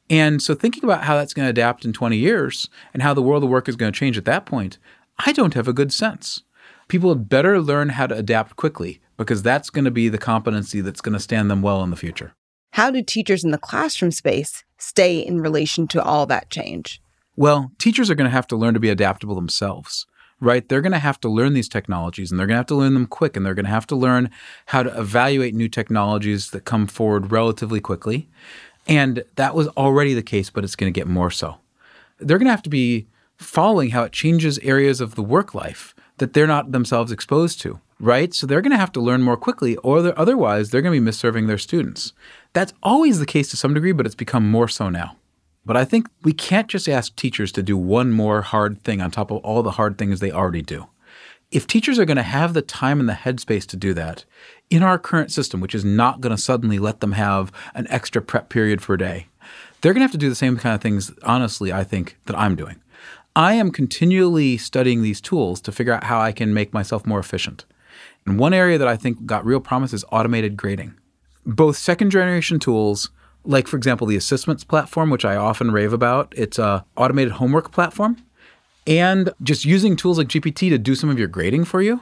And 0.09 0.40
so, 0.40 0.55
thinking 0.55 0.85
about 0.85 1.05
how 1.05 1.16
that's 1.16 1.35
going 1.35 1.46
to 1.46 1.51
adapt 1.51 1.85
in 1.85 1.92
20 1.92 2.16
years 2.16 2.68
and 2.92 3.03
how 3.03 3.14
the 3.14 3.22
world 3.22 3.42
of 3.42 3.51
work 3.51 3.68
is 3.68 3.77
going 3.77 3.92
to 3.92 3.98
change 3.98 4.18
at 4.18 4.25
that 4.27 4.46
point, 4.46 4.79
I 5.27 5.33
don't 5.33 5.55
have 5.55 5.68
a 5.68 5.72
good 5.72 5.92
sense. 5.92 6.42
People 6.88 7.11
had 7.11 7.29
better 7.29 7.61
learn 7.61 7.90
how 7.90 8.07
to 8.07 8.14
adapt 8.14 8.57
quickly 8.57 9.01
because 9.16 9.42
that's 9.42 9.70
going 9.70 9.85
to 9.85 9.90
be 9.90 10.09
the 10.09 10.18
competency 10.18 10.81
that's 10.81 11.01
going 11.01 11.12
to 11.12 11.20
stand 11.20 11.51
them 11.51 11.62
well 11.62 11.83
in 11.83 11.90
the 11.90 11.96
future. 11.96 12.33
How 12.72 12.90
do 12.90 13.03
teachers 13.03 13.44
in 13.44 13.51
the 13.51 13.59
classroom 13.59 14.11
space 14.11 14.64
stay 14.79 15.18
in 15.18 15.40
relation 15.40 15.87
to 15.88 16.03
all 16.03 16.27
that 16.27 16.51
change? 16.51 17.03
Well, 17.37 17.72
teachers 17.79 18.11
are 18.11 18.14
going 18.14 18.29
to 18.29 18.35
have 18.35 18.46
to 18.48 18.57
learn 18.57 18.75
to 18.75 18.81
be 18.81 18.88
adaptable 18.88 19.35
themselves, 19.35 20.07
right? 20.40 20.66
They're 20.68 20.81
going 20.81 20.92
to 20.92 20.98
have 20.98 21.20
to 21.20 21.29
learn 21.29 21.55
these 21.55 21.68
technologies 21.68 22.31
and 22.31 22.38
they're 22.38 22.46
going 22.46 22.55
to 22.55 22.61
have 22.61 22.66
to 22.66 22.75
learn 22.75 22.94
them 22.94 23.07
quick 23.07 23.37
and 23.37 23.44
they're 23.44 23.55
going 23.55 23.66
to 23.66 23.70
have 23.70 23.87
to 23.88 23.96
learn 23.96 24.31
how 24.66 24.83
to 24.83 24.98
evaluate 24.98 25.55
new 25.55 25.68
technologies 25.68 26.51
that 26.51 26.64
come 26.64 26.87
forward 26.87 27.31
relatively 27.31 27.81
quickly. 27.81 28.29
And 28.87 29.22
that 29.37 29.55
was 29.55 29.68
already 29.68 30.14
the 30.14 30.22
case, 30.22 30.51
but 30.51 30.64
it's 30.64 30.77
going 30.77 30.92
to 30.92 30.98
get 30.98 31.07
more 31.07 31.31
so. 31.31 31.57
They're 32.18 32.38
going 32.38 32.46
to 32.46 32.53
have 32.53 32.62
to 32.62 32.70
be 32.70 33.07
following 33.37 33.90
how 33.90 34.05
it 34.05 34.12
changes 34.12 34.59
areas 34.59 35.01
of 35.01 35.14
the 35.14 35.22
work 35.22 35.55
life 35.55 35.94
that 36.18 36.33
they're 36.33 36.46
not 36.46 36.72
themselves 36.72 37.12
exposed 37.12 37.61
to 37.61 37.81
right? 38.02 38.34
So 38.34 38.46
they're 38.46 38.60
going 38.60 38.72
to 38.72 38.76
have 38.76 38.92
to 38.92 39.00
learn 39.00 39.22
more 39.22 39.36
quickly, 39.36 39.76
or 39.78 40.02
they're, 40.02 40.18
otherwise 40.18 40.70
they're 40.70 40.82
going 40.82 40.92
to 40.92 41.00
be 41.00 41.04
misserving 41.04 41.46
their 41.46 41.56
students. 41.56 42.12
That's 42.52 42.74
always 42.82 43.20
the 43.20 43.26
case 43.26 43.48
to 43.50 43.56
some 43.56 43.72
degree, 43.72 43.92
but 43.92 44.04
it's 44.04 44.16
become 44.16 44.50
more 44.50 44.68
so 44.68 44.90
now. 44.90 45.16
But 45.64 45.76
I 45.76 45.84
think 45.84 46.08
we 46.22 46.32
can't 46.32 46.66
just 46.66 46.88
ask 46.88 47.14
teachers 47.14 47.52
to 47.52 47.62
do 47.62 47.78
one 47.78 48.10
more 48.10 48.42
hard 48.42 48.82
thing 48.82 49.00
on 49.00 49.12
top 49.12 49.30
of 49.30 49.38
all 49.38 49.62
the 49.62 49.70
hard 49.70 49.96
things 49.96 50.18
they 50.18 50.32
already 50.32 50.62
do. 50.62 50.88
If 51.52 51.66
teachers 51.66 51.98
are 51.98 52.04
going 52.04 52.16
to 52.16 52.22
have 52.24 52.54
the 52.54 52.62
time 52.62 52.98
and 52.98 53.08
the 53.08 53.12
headspace 53.12 53.66
to 53.68 53.76
do 53.76 53.94
that 53.94 54.24
in 54.68 54.82
our 54.82 54.98
current 54.98 55.30
system, 55.30 55.60
which 55.60 55.74
is 55.74 55.84
not 55.84 56.20
going 56.20 56.34
to 56.34 56.42
suddenly 56.42 56.80
let 56.80 57.00
them 57.00 57.12
have 57.12 57.52
an 57.74 57.86
extra 57.88 58.20
prep 58.20 58.48
period 58.48 58.82
for 58.82 58.94
a 58.94 58.98
day, 58.98 59.26
they're 59.80 59.92
going 59.92 60.00
to 60.00 60.04
have 60.04 60.12
to 60.12 60.18
do 60.18 60.28
the 60.28 60.34
same 60.34 60.56
kind 60.56 60.74
of 60.74 60.80
things, 60.80 61.12
honestly, 61.22 61.72
I 61.72 61.84
think, 61.84 62.16
that 62.26 62.38
I'm 62.38 62.56
doing. 62.56 62.80
I 63.36 63.54
am 63.54 63.70
continually 63.70 64.56
studying 64.56 65.02
these 65.02 65.20
tools 65.20 65.60
to 65.62 65.72
figure 65.72 65.92
out 65.92 66.04
how 66.04 66.20
I 66.20 66.32
can 66.32 66.52
make 66.52 66.72
myself 66.72 67.06
more 67.06 67.20
efficient. 67.20 67.64
And 68.26 68.38
one 68.38 68.54
area 68.54 68.78
that 68.78 68.88
I 68.88 68.96
think 68.96 69.26
got 69.26 69.44
real 69.44 69.61
promise 69.61 69.92
is 69.92 70.04
automated 70.12 70.56
grading. 70.56 70.94
Both 71.44 71.76
second 71.76 72.11
generation 72.11 72.58
tools, 72.58 73.11
like 73.44 73.66
for 73.66 73.76
example 73.76 74.06
the 74.06 74.16
ASSISTments 74.16 74.66
platform, 74.66 75.11
which 75.11 75.24
I 75.24 75.37
often 75.37 75.72
rave 75.72 75.92
about, 75.92 76.32
it's 76.37 76.58
a 76.58 76.85
automated 76.96 77.32
homework 77.32 77.72
platform, 77.72 78.16
and 78.87 79.32
just 79.42 79.64
using 79.64 79.96
tools 79.96 80.18
like 80.18 80.28
GPT 80.28 80.68
to 80.70 80.78
do 80.78 80.94
some 80.94 81.11
of 81.11 81.18
your 81.18 81.28
grading 81.28 81.64
for 81.64 81.82
you. 81.82 82.00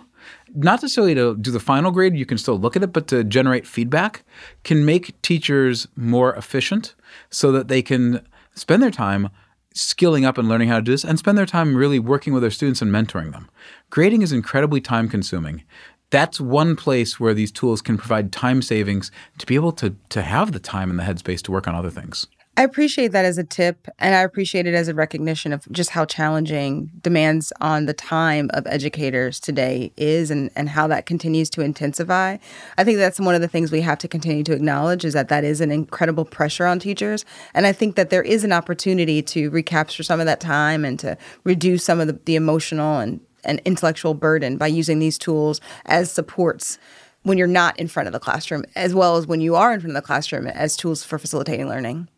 Not 0.55 0.83
necessarily 0.83 1.15
to 1.15 1.37
do 1.37 1.51
the 1.51 1.61
final 1.61 1.91
grade, 1.91 2.17
you 2.17 2.27
can 2.27 2.37
still 2.37 2.59
look 2.59 2.77
at 2.77 2.83
it, 2.83 2.93
but 2.93 3.07
to 3.09 3.25
generate 3.25 3.67
feedback 3.67 4.25
can 4.65 4.85
make 4.85 5.21
teachers 5.23 5.89
more 5.97 6.35
efficient 6.35 6.95
so 7.31 7.53
that 7.53 7.69
they 7.69 7.81
can 7.81 8.27
spend 8.55 8.83
their 8.83 8.91
time 8.91 9.31
skilling 9.73 10.25
up 10.25 10.37
and 10.37 10.49
learning 10.49 10.69
how 10.69 10.77
to 10.77 10.83
do 10.83 10.91
this 10.91 11.05
and 11.05 11.19
spend 11.19 11.39
their 11.39 11.47
time 11.47 11.77
really 11.77 11.99
working 11.99 12.33
with 12.33 12.43
their 12.43 12.51
students 12.51 12.83
and 12.83 12.93
mentoring 12.93 13.33
them. 13.33 13.49
Grading 13.89 14.23
is 14.23 14.33
incredibly 14.33 14.81
time 14.81 15.09
consuming. 15.09 15.63
That's 16.11 16.41
one 16.41 16.77
place 16.77 17.21
where 17.21 17.35
these 17.35 17.53
tools 17.53 17.81
can 17.81 17.97
provide 17.97 18.33
time 18.33 18.63
savings 18.63 19.11
to 19.39 19.47
be 19.47 19.55
able 19.55 19.73
to, 19.73 19.95
to 20.11 20.23
have 20.23 20.53
the 20.53 20.59
time 20.59 20.91
and 20.91 20.99
the 20.99 21.05
headspace 21.05 21.43
to 21.43 21.53
work 21.53 21.69
on 21.69 21.75
other 21.75 21.91
things. 21.91 22.27
I 22.57 22.65
appreciate 22.65 23.13
that 23.13 23.25
as 23.25 23.39
a 23.39 23.45
tip, 23.45 23.87
and 23.99 24.15
I 24.15 24.21
appreciate 24.21 24.67
it 24.67 24.75
as 24.75 24.89
a 24.89 24.93
recognition 24.93 25.53
of 25.53 25.67
just 25.71 25.91
how 25.91 26.05
challenging 26.05 26.91
demands 27.01 27.53
on 27.61 27.87
the 27.87 27.95
time 27.95 28.51
of 28.53 28.67
educators 28.67 29.41
today 29.41 29.93
is 29.97 30.31
and, 30.31 30.51
and 30.57 30.69
how 30.69 30.87
that 30.89 31.07
continues 31.07 31.49
to 31.51 31.63
intensify. 31.63 32.37
I 32.77 32.85
think 32.85 32.99
that's 32.99 33.21
one 33.21 33.35
of 33.35 33.41
the 33.41 33.49
things 33.49 33.73
we 33.73 33.81
have 33.83 33.99
to 34.01 34.09
continue 34.09 34.43
to 34.45 34.53
acknowledge 34.53 35.07
is 35.07 35.15
that 35.15 35.29
that 35.29 35.45
is 35.45 35.63
an 35.63 35.71
incredible 35.71 36.27
pressure 36.27 36.67
on 36.67 36.81
teachers. 36.81 37.25
And 37.55 37.67
I 37.67 37.73
think 37.73 37.95
that 37.95 38.11
there 38.11 38.23
is 38.23 38.45
an 38.45 38.53
opportunity 38.53 39.23
to 39.23 39.49
recapture 39.49 40.03
some 40.03 40.21
of 40.21 40.27
that 40.27 40.41
time 40.41 40.85
and 40.85 40.99
to 40.99 41.17
reduce 41.45 41.85
some 41.85 42.01
of 42.01 42.09
the, 42.09 42.21
the 42.25 42.37
emotional 42.37 42.99
and, 42.99 43.21
and 43.45 43.61
intellectual 43.65 44.15
burden 44.15 44.57
by 44.57 44.67
using 44.67 44.99
these 44.99 45.19
tools 45.19 45.61
as 45.87 46.11
supports 46.11 46.79
when 47.23 47.37
you're 47.37 47.47
not 47.47 47.79
in 47.79 47.89
front 47.89 48.07
of 48.07 48.13
the 48.13 48.21
classroom, 48.21 48.65
as 48.75 48.95
well 48.95 49.17
as 49.17 49.27
when 49.27 49.41
you 49.41 49.55
are 49.55 49.73
in 49.73 49.81
front 49.81 49.97
of 49.97 50.03
the 50.03 50.07
classroom 50.07 50.47
as 50.47 50.77
tools 50.77 51.05
for 51.05 51.19
facilitating 51.19 51.69
learning. 51.69 52.09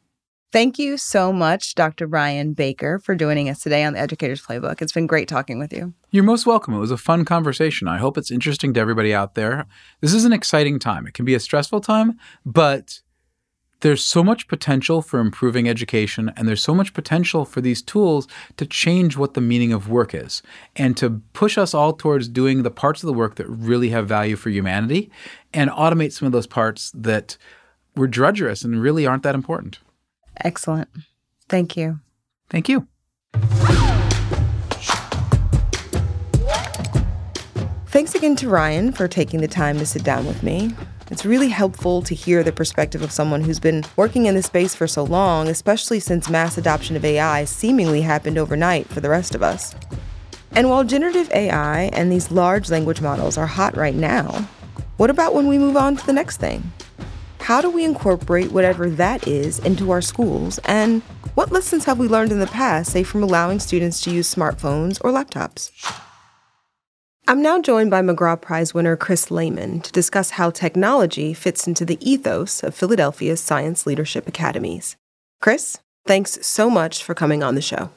Thank 0.52 0.78
you 0.78 0.98
so 0.98 1.32
much, 1.32 1.74
Dr. 1.74 2.06
Ryan 2.06 2.52
Baker, 2.52 2.98
for 2.98 3.14
joining 3.14 3.48
us 3.48 3.60
today 3.60 3.84
on 3.84 3.94
the 3.94 3.98
Educator's 3.98 4.42
Playbook. 4.42 4.82
It's 4.82 4.92
been 4.92 5.06
great 5.06 5.26
talking 5.26 5.58
with 5.58 5.72
you. 5.72 5.94
You're 6.10 6.24
most 6.24 6.44
welcome. 6.44 6.74
It 6.74 6.78
was 6.78 6.90
a 6.90 6.98
fun 6.98 7.24
conversation. 7.24 7.88
I 7.88 7.96
hope 7.96 8.18
it's 8.18 8.30
interesting 8.30 8.74
to 8.74 8.80
everybody 8.80 9.14
out 9.14 9.34
there. 9.34 9.64
This 10.02 10.12
is 10.12 10.26
an 10.26 10.34
exciting 10.34 10.78
time. 10.78 11.06
It 11.06 11.14
can 11.14 11.24
be 11.24 11.34
a 11.34 11.40
stressful 11.40 11.80
time, 11.80 12.18
but 12.44 13.00
there's 13.82 14.02
so 14.02 14.24
much 14.24 14.48
potential 14.48 15.02
for 15.02 15.20
improving 15.20 15.68
education, 15.68 16.32
and 16.36 16.48
there's 16.48 16.62
so 16.62 16.74
much 16.74 16.94
potential 16.94 17.44
for 17.44 17.60
these 17.60 17.82
tools 17.82 18.26
to 18.56 18.64
change 18.64 19.16
what 19.16 19.34
the 19.34 19.40
meaning 19.40 19.72
of 19.72 19.88
work 19.88 20.14
is 20.14 20.40
and 20.76 20.96
to 20.96 21.20
push 21.32 21.58
us 21.58 21.74
all 21.74 21.92
towards 21.92 22.28
doing 22.28 22.62
the 22.62 22.70
parts 22.70 23.02
of 23.02 23.08
the 23.08 23.12
work 23.12 23.34
that 23.34 23.48
really 23.48 23.90
have 23.90 24.06
value 24.08 24.36
for 24.36 24.50
humanity 24.50 25.10
and 25.52 25.68
automate 25.70 26.12
some 26.12 26.26
of 26.26 26.32
those 26.32 26.46
parts 26.46 26.92
that 26.94 27.36
were 27.96 28.08
drudgerous 28.08 28.64
and 28.64 28.80
really 28.80 29.04
aren't 29.04 29.24
that 29.24 29.34
important. 29.34 29.80
Excellent. 30.44 30.88
Thank 31.48 31.76
you. 31.76 32.00
Thank 32.48 32.68
you. 32.68 32.86
Thanks 37.88 38.14
again 38.14 38.36
to 38.36 38.48
Ryan 38.48 38.92
for 38.92 39.06
taking 39.06 39.40
the 39.40 39.48
time 39.48 39.78
to 39.78 39.84
sit 39.84 40.02
down 40.02 40.24
with 40.24 40.42
me. 40.42 40.74
It's 41.12 41.26
really 41.26 41.50
helpful 41.50 42.00
to 42.04 42.14
hear 42.14 42.42
the 42.42 42.52
perspective 42.52 43.02
of 43.02 43.12
someone 43.12 43.42
who's 43.42 43.60
been 43.60 43.84
working 43.96 44.24
in 44.24 44.34
this 44.34 44.46
space 44.46 44.74
for 44.74 44.86
so 44.86 45.04
long, 45.04 45.46
especially 45.46 46.00
since 46.00 46.30
mass 46.30 46.56
adoption 46.56 46.96
of 46.96 47.04
AI 47.04 47.44
seemingly 47.44 48.00
happened 48.00 48.38
overnight 48.38 48.88
for 48.88 49.00
the 49.02 49.10
rest 49.10 49.34
of 49.34 49.42
us. 49.42 49.74
And 50.52 50.70
while 50.70 50.84
generative 50.84 51.30
AI 51.32 51.90
and 51.92 52.10
these 52.10 52.30
large 52.30 52.70
language 52.70 53.02
models 53.02 53.36
are 53.36 53.46
hot 53.46 53.76
right 53.76 53.94
now, 53.94 54.48
what 54.96 55.10
about 55.10 55.34
when 55.34 55.48
we 55.48 55.58
move 55.58 55.76
on 55.76 55.96
to 55.96 56.06
the 56.06 56.14
next 56.14 56.38
thing? 56.38 56.72
How 57.40 57.60
do 57.60 57.68
we 57.68 57.84
incorporate 57.84 58.50
whatever 58.50 58.88
that 58.88 59.28
is 59.28 59.58
into 59.58 59.90
our 59.90 60.00
schools? 60.00 60.60
And 60.64 61.02
what 61.34 61.52
lessons 61.52 61.84
have 61.84 61.98
we 61.98 62.08
learned 62.08 62.32
in 62.32 62.40
the 62.40 62.46
past, 62.46 62.90
say 62.90 63.02
from 63.02 63.22
allowing 63.22 63.60
students 63.60 64.00
to 64.00 64.10
use 64.10 64.34
smartphones 64.34 64.98
or 65.04 65.10
laptops? 65.10 65.72
I'm 67.28 67.40
now 67.40 67.62
joined 67.62 67.90
by 67.90 68.02
McGraw 68.02 68.40
Prize 68.40 68.74
winner 68.74 68.96
Chris 68.96 69.30
Lehmann 69.30 69.80
to 69.82 69.92
discuss 69.92 70.30
how 70.30 70.50
technology 70.50 71.32
fits 71.32 71.68
into 71.68 71.84
the 71.84 71.98
ethos 72.00 72.64
of 72.64 72.74
Philadelphia's 72.74 73.40
Science 73.40 73.86
Leadership 73.86 74.26
Academies. 74.26 74.96
Chris, 75.40 75.78
thanks 76.04 76.44
so 76.44 76.68
much 76.68 77.04
for 77.04 77.14
coming 77.14 77.44
on 77.44 77.54
the 77.54 77.62
show 77.62 77.90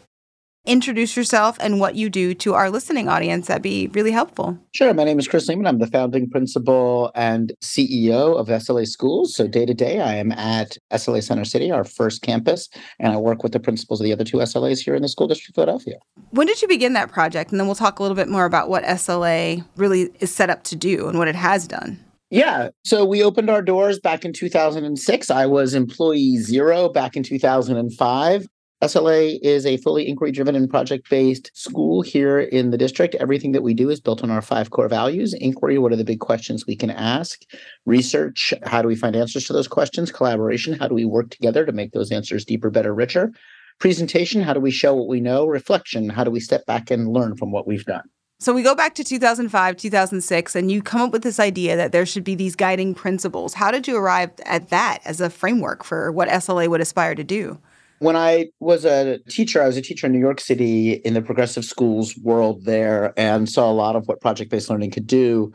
introduce 0.65 1.15
yourself 1.15 1.57
and 1.59 1.79
what 1.79 1.95
you 1.95 2.09
do 2.09 2.33
to 2.33 2.53
our 2.53 2.69
listening 2.69 3.07
audience. 3.07 3.47
That'd 3.47 3.61
be 3.61 3.88
really 3.88 4.11
helpful. 4.11 4.57
Sure. 4.71 4.93
My 4.93 5.03
name 5.03 5.19
is 5.19 5.27
Chris 5.27 5.47
Lehmann. 5.47 5.67
I'm 5.67 5.79
the 5.79 5.88
founding 5.88 6.29
principal 6.29 7.11
and 7.15 7.53
CEO 7.61 8.38
of 8.38 8.47
SLA 8.47 8.88
Schools. 8.88 9.35
So 9.35 9.47
day 9.47 9.65
to 9.65 9.73
day, 9.73 10.01
I 10.01 10.15
am 10.15 10.31
at 10.31 10.77
SLA 10.91 11.23
Center 11.23 11.45
City, 11.45 11.71
our 11.71 11.83
first 11.83 12.21
campus, 12.21 12.69
and 12.99 13.13
I 13.13 13.17
work 13.17 13.43
with 13.43 13.51
the 13.51 13.59
principals 13.59 14.01
of 14.01 14.05
the 14.05 14.13
other 14.13 14.23
two 14.23 14.38
SLAs 14.38 14.79
here 14.79 14.95
in 14.95 15.01
the 15.01 15.07
school 15.07 15.27
district 15.27 15.49
of 15.51 15.55
Philadelphia. 15.55 15.97
When 16.31 16.47
did 16.47 16.61
you 16.61 16.67
begin 16.67 16.93
that 16.93 17.11
project? 17.11 17.51
And 17.51 17.59
then 17.59 17.67
we'll 17.67 17.75
talk 17.75 17.99
a 17.99 18.01
little 18.01 18.15
bit 18.15 18.27
more 18.27 18.45
about 18.45 18.69
what 18.69 18.83
SLA 18.83 19.65
really 19.75 20.09
is 20.19 20.33
set 20.33 20.49
up 20.49 20.63
to 20.65 20.75
do 20.75 21.07
and 21.07 21.17
what 21.17 21.27
it 21.27 21.35
has 21.35 21.67
done. 21.67 21.99
Yeah. 22.29 22.69
So 22.83 23.05
we 23.05 23.23
opened 23.23 23.49
our 23.49 23.61
doors 23.61 23.99
back 23.99 24.25
in 24.25 24.33
2006. 24.33 25.29
I 25.29 25.45
was 25.45 25.73
employee 25.73 26.38
zero 26.38 26.89
back 26.89 27.15
in 27.15 27.23
2005. 27.23 28.47
SLA 28.83 29.39
is 29.41 29.65
a 29.65 29.77
fully 29.77 30.07
inquiry 30.07 30.31
driven 30.31 30.55
and 30.55 30.69
project 30.69 31.09
based 31.09 31.49
school 31.53 32.01
here 32.01 32.39
in 32.39 32.71
the 32.71 32.77
district. 32.77 33.15
Everything 33.15 33.53
that 33.53 33.63
we 33.63 33.73
do 33.73 33.89
is 33.89 34.01
built 34.01 34.21
on 34.21 34.29
our 34.29 34.41
five 34.41 34.71
core 34.71 34.89
values 34.89 35.33
inquiry, 35.33 35.77
what 35.77 35.93
are 35.93 35.95
the 35.95 36.03
big 36.03 36.19
questions 36.19 36.67
we 36.67 36.75
can 36.75 36.89
ask? 36.89 37.41
Research, 37.85 38.53
how 38.63 38.81
do 38.81 38.88
we 38.88 38.95
find 38.95 39.15
answers 39.15 39.45
to 39.45 39.53
those 39.53 39.69
questions? 39.69 40.11
Collaboration, 40.11 40.77
how 40.77 40.88
do 40.88 40.93
we 40.93 41.05
work 41.05 41.29
together 41.29 41.65
to 41.65 41.71
make 41.71 41.93
those 41.93 42.11
answers 42.11 42.43
deeper, 42.43 42.69
better, 42.69 42.93
richer? 42.93 43.31
Presentation, 43.79 44.41
how 44.41 44.53
do 44.53 44.59
we 44.59 44.71
show 44.71 44.95
what 44.95 45.07
we 45.07 45.19
know? 45.19 45.45
Reflection, 45.45 46.09
how 46.09 46.23
do 46.23 46.31
we 46.31 46.39
step 46.39 46.65
back 46.65 46.89
and 46.89 47.11
learn 47.11 47.35
from 47.35 47.51
what 47.51 47.67
we've 47.67 47.85
done? 47.85 48.03
So 48.39 48.53
we 48.53 48.63
go 48.63 48.75
back 48.75 48.95
to 48.95 49.03
2005, 49.03 49.77
2006, 49.77 50.55
and 50.55 50.71
you 50.71 50.81
come 50.81 51.01
up 51.01 51.11
with 51.11 51.23
this 51.23 51.39
idea 51.39 51.75
that 51.77 51.91
there 51.91 52.05
should 52.05 52.23
be 52.23 52.35
these 52.35 52.55
guiding 52.55 52.93
principles. 52.93 53.53
How 53.53 53.71
did 53.71 53.88
you 53.88 53.95
arrive 53.95 54.31
at 54.45 54.69
that 54.69 54.99
as 55.05 55.21
a 55.21 55.29
framework 55.29 55.83
for 55.83 56.11
what 56.11 56.27
SLA 56.27 56.67
would 56.67 56.81
aspire 56.81 57.15
to 57.15 57.23
do? 57.23 57.59
When 57.99 58.17
I 58.17 58.47
was 58.59 58.83
a 58.83 59.19
teacher, 59.29 59.63
I 59.63 59.67
was 59.67 59.77
a 59.77 59.81
teacher 59.81 60.07
in 60.07 60.13
New 60.13 60.19
York 60.19 60.41
City 60.41 60.93
in 60.93 61.13
the 61.13 61.21
progressive 61.21 61.63
schools 61.63 62.17
world 62.17 62.65
there 62.65 63.13
and 63.17 63.47
saw 63.49 63.71
a 63.71 63.73
lot 63.73 63.95
of 63.95 64.05
what 64.07 64.19
project 64.19 64.51
based 64.51 64.69
learning 64.69 64.91
could 64.91 65.07
do. 65.07 65.53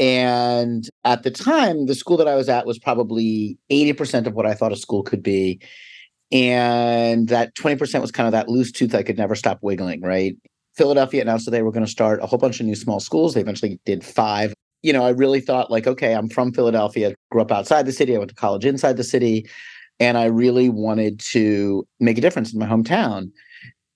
And 0.00 0.86
at 1.04 1.22
the 1.22 1.30
time, 1.30 1.86
the 1.86 1.94
school 1.94 2.16
that 2.16 2.28
I 2.28 2.34
was 2.34 2.48
at 2.48 2.66
was 2.66 2.78
probably 2.78 3.56
80% 3.70 4.26
of 4.26 4.34
what 4.34 4.46
I 4.46 4.54
thought 4.54 4.72
a 4.72 4.76
school 4.76 5.04
could 5.04 5.22
be. 5.22 5.60
And 6.32 7.28
that 7.28 7.54
20% 7.54 8.00
was 8.00 8.10
kind 8.10 8.26
of 8.26 8.32
that 8.32 8.48
loose 8.48 8.72
tooth 8.72 8.94
I 8.94 9.02
could 9.02 9.18
never 9.18 9.34
stop 9.34 9.58
wiggling, 9.62 10.00
right? 10.02 10.36
Philadelphia 10.76 11.22
announced 11.22 11.44
that 11.46 11.52
they 11.52 11.62
were 11.62 11.72
going 11.72 11.84
to 11.84 11.90
start 11.90 12.20
a 12.22 12.26
whole 12.26 12.38
bunch 12.38 12.60
of 12.60 12.66
new 12.66 12.74
small 12.74 13.00
schools. 13.00 13.34
They 13.34 13.40
eventually 13.40 13.80
did 13.86 14.04
five. 14.04 14.52
You 14.82 14.92
know, 14.92 15.04
I 15.04 15.10
really 15.10 15.40
thought, 15.40 15.70
like, 15.70 15.86
okay, 15.86 16.14
I'm 16.14 16.28
from 16.28 16.52
Philadelphia, 16.52 17.14
grew 17.30 17.40
up 17.40 17.50
outside 17.50 17.86
the 17.86 17.92
city, 17.92 18.14
I 18.14 18.18
went 18.18 18.30
to 18.30 18.34
college 18.34 18.64
inside 18.64 18.96
the 18.96 19.04
city 19.04 19.48
and 19.98 20.18
I 20.18 20.26
really 20.26 20.68
wanted 20.68 21.20
to 21.30 21.86
make 22.00 22.18
a 22.18 22.20
difference 22.20 22.52
in 22.52 22.58
my 22.58 22.66
hometown. 22.66 23.30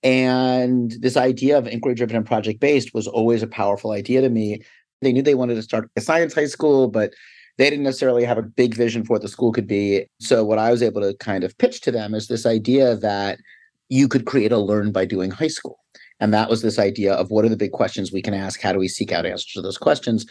And 0.03 0.91
this 0.99 1.15
idea 1.15 1.57
of 1.57 1.67
inquiry 1.67 1.95
driven 1.95 2.15
and 2.15 2.25
project 2.25 2.59
based 2.59 2.93
was 2.93 3.07
always 3.07 3.43
a 3.43 3.47
powerful 3.47 3.91
idea 3.91 4.21
to 4.21 4.29
me. 4.29 4.61
They 5.01 5.13
knew 5.13 5.21
they 5.21 5.35
wanted 5.35 5.55
to 5.55 5.61
start 5.61 5.89
a 5.95 6.01
science 6.01 6.33
high 6.33 6.47
school, 6.47 6.87
but 6.87 7.13
they 7.61 7.69
didn't 7.69 7.83
necessarily 7.83 8.23
have 8.23 8.39
a 8.39 8.43
big 8.43 8.73
vision 8.73 9.05
for 9.05 9.13
what 9.13 9.21
the 9.21 9.27
school 9.27 9.51
could 9.51 9.67
be. 9.67 10.05
So, 10.19 10.43
what 10.43 10.57
I 10.57 10.71
was 10.71 10.81
able 10.81 11.01
to 11.01 11.15
kind 11.17 11.43
of 11.43 11.57
pitch 11.59 11.81
to 11.81 11.91
them 11.91 12.15
is 12.15 12.27
this 12.27 12.45
idea 12.45 12.95
that 12.97 13.39
you 13.89 14.07
could 14.07 14.25
create 14.25 14.51
a 14.51 14.57
learn 14.57 14.91
by 14.91 15.05
doing 15.05 15.31
high 15.31 15.47
school. 15.47 15.77
And 16.19 16.33
that 16.33 16.49
was 16.49 16.61
this 16.61 16.79
idea 16.79 17.13
of 17.13 17.29
what 17.29 17.45
are 17.45 17.49
the 17.49 17.57
big 17.57 17.71
questions 17.71 18.11
we 18.11 18.21
can 18.21 18.33
ask? 18.33 18.61
How 18.61 18.73
do 18.73 18.79
we 18.79 18.87
seek 18.87 19.11
out 19.11 19.25
answers 19.25 19.53
to 19.53 19.61
those 19.61 19.77
questions? 19.77 20.25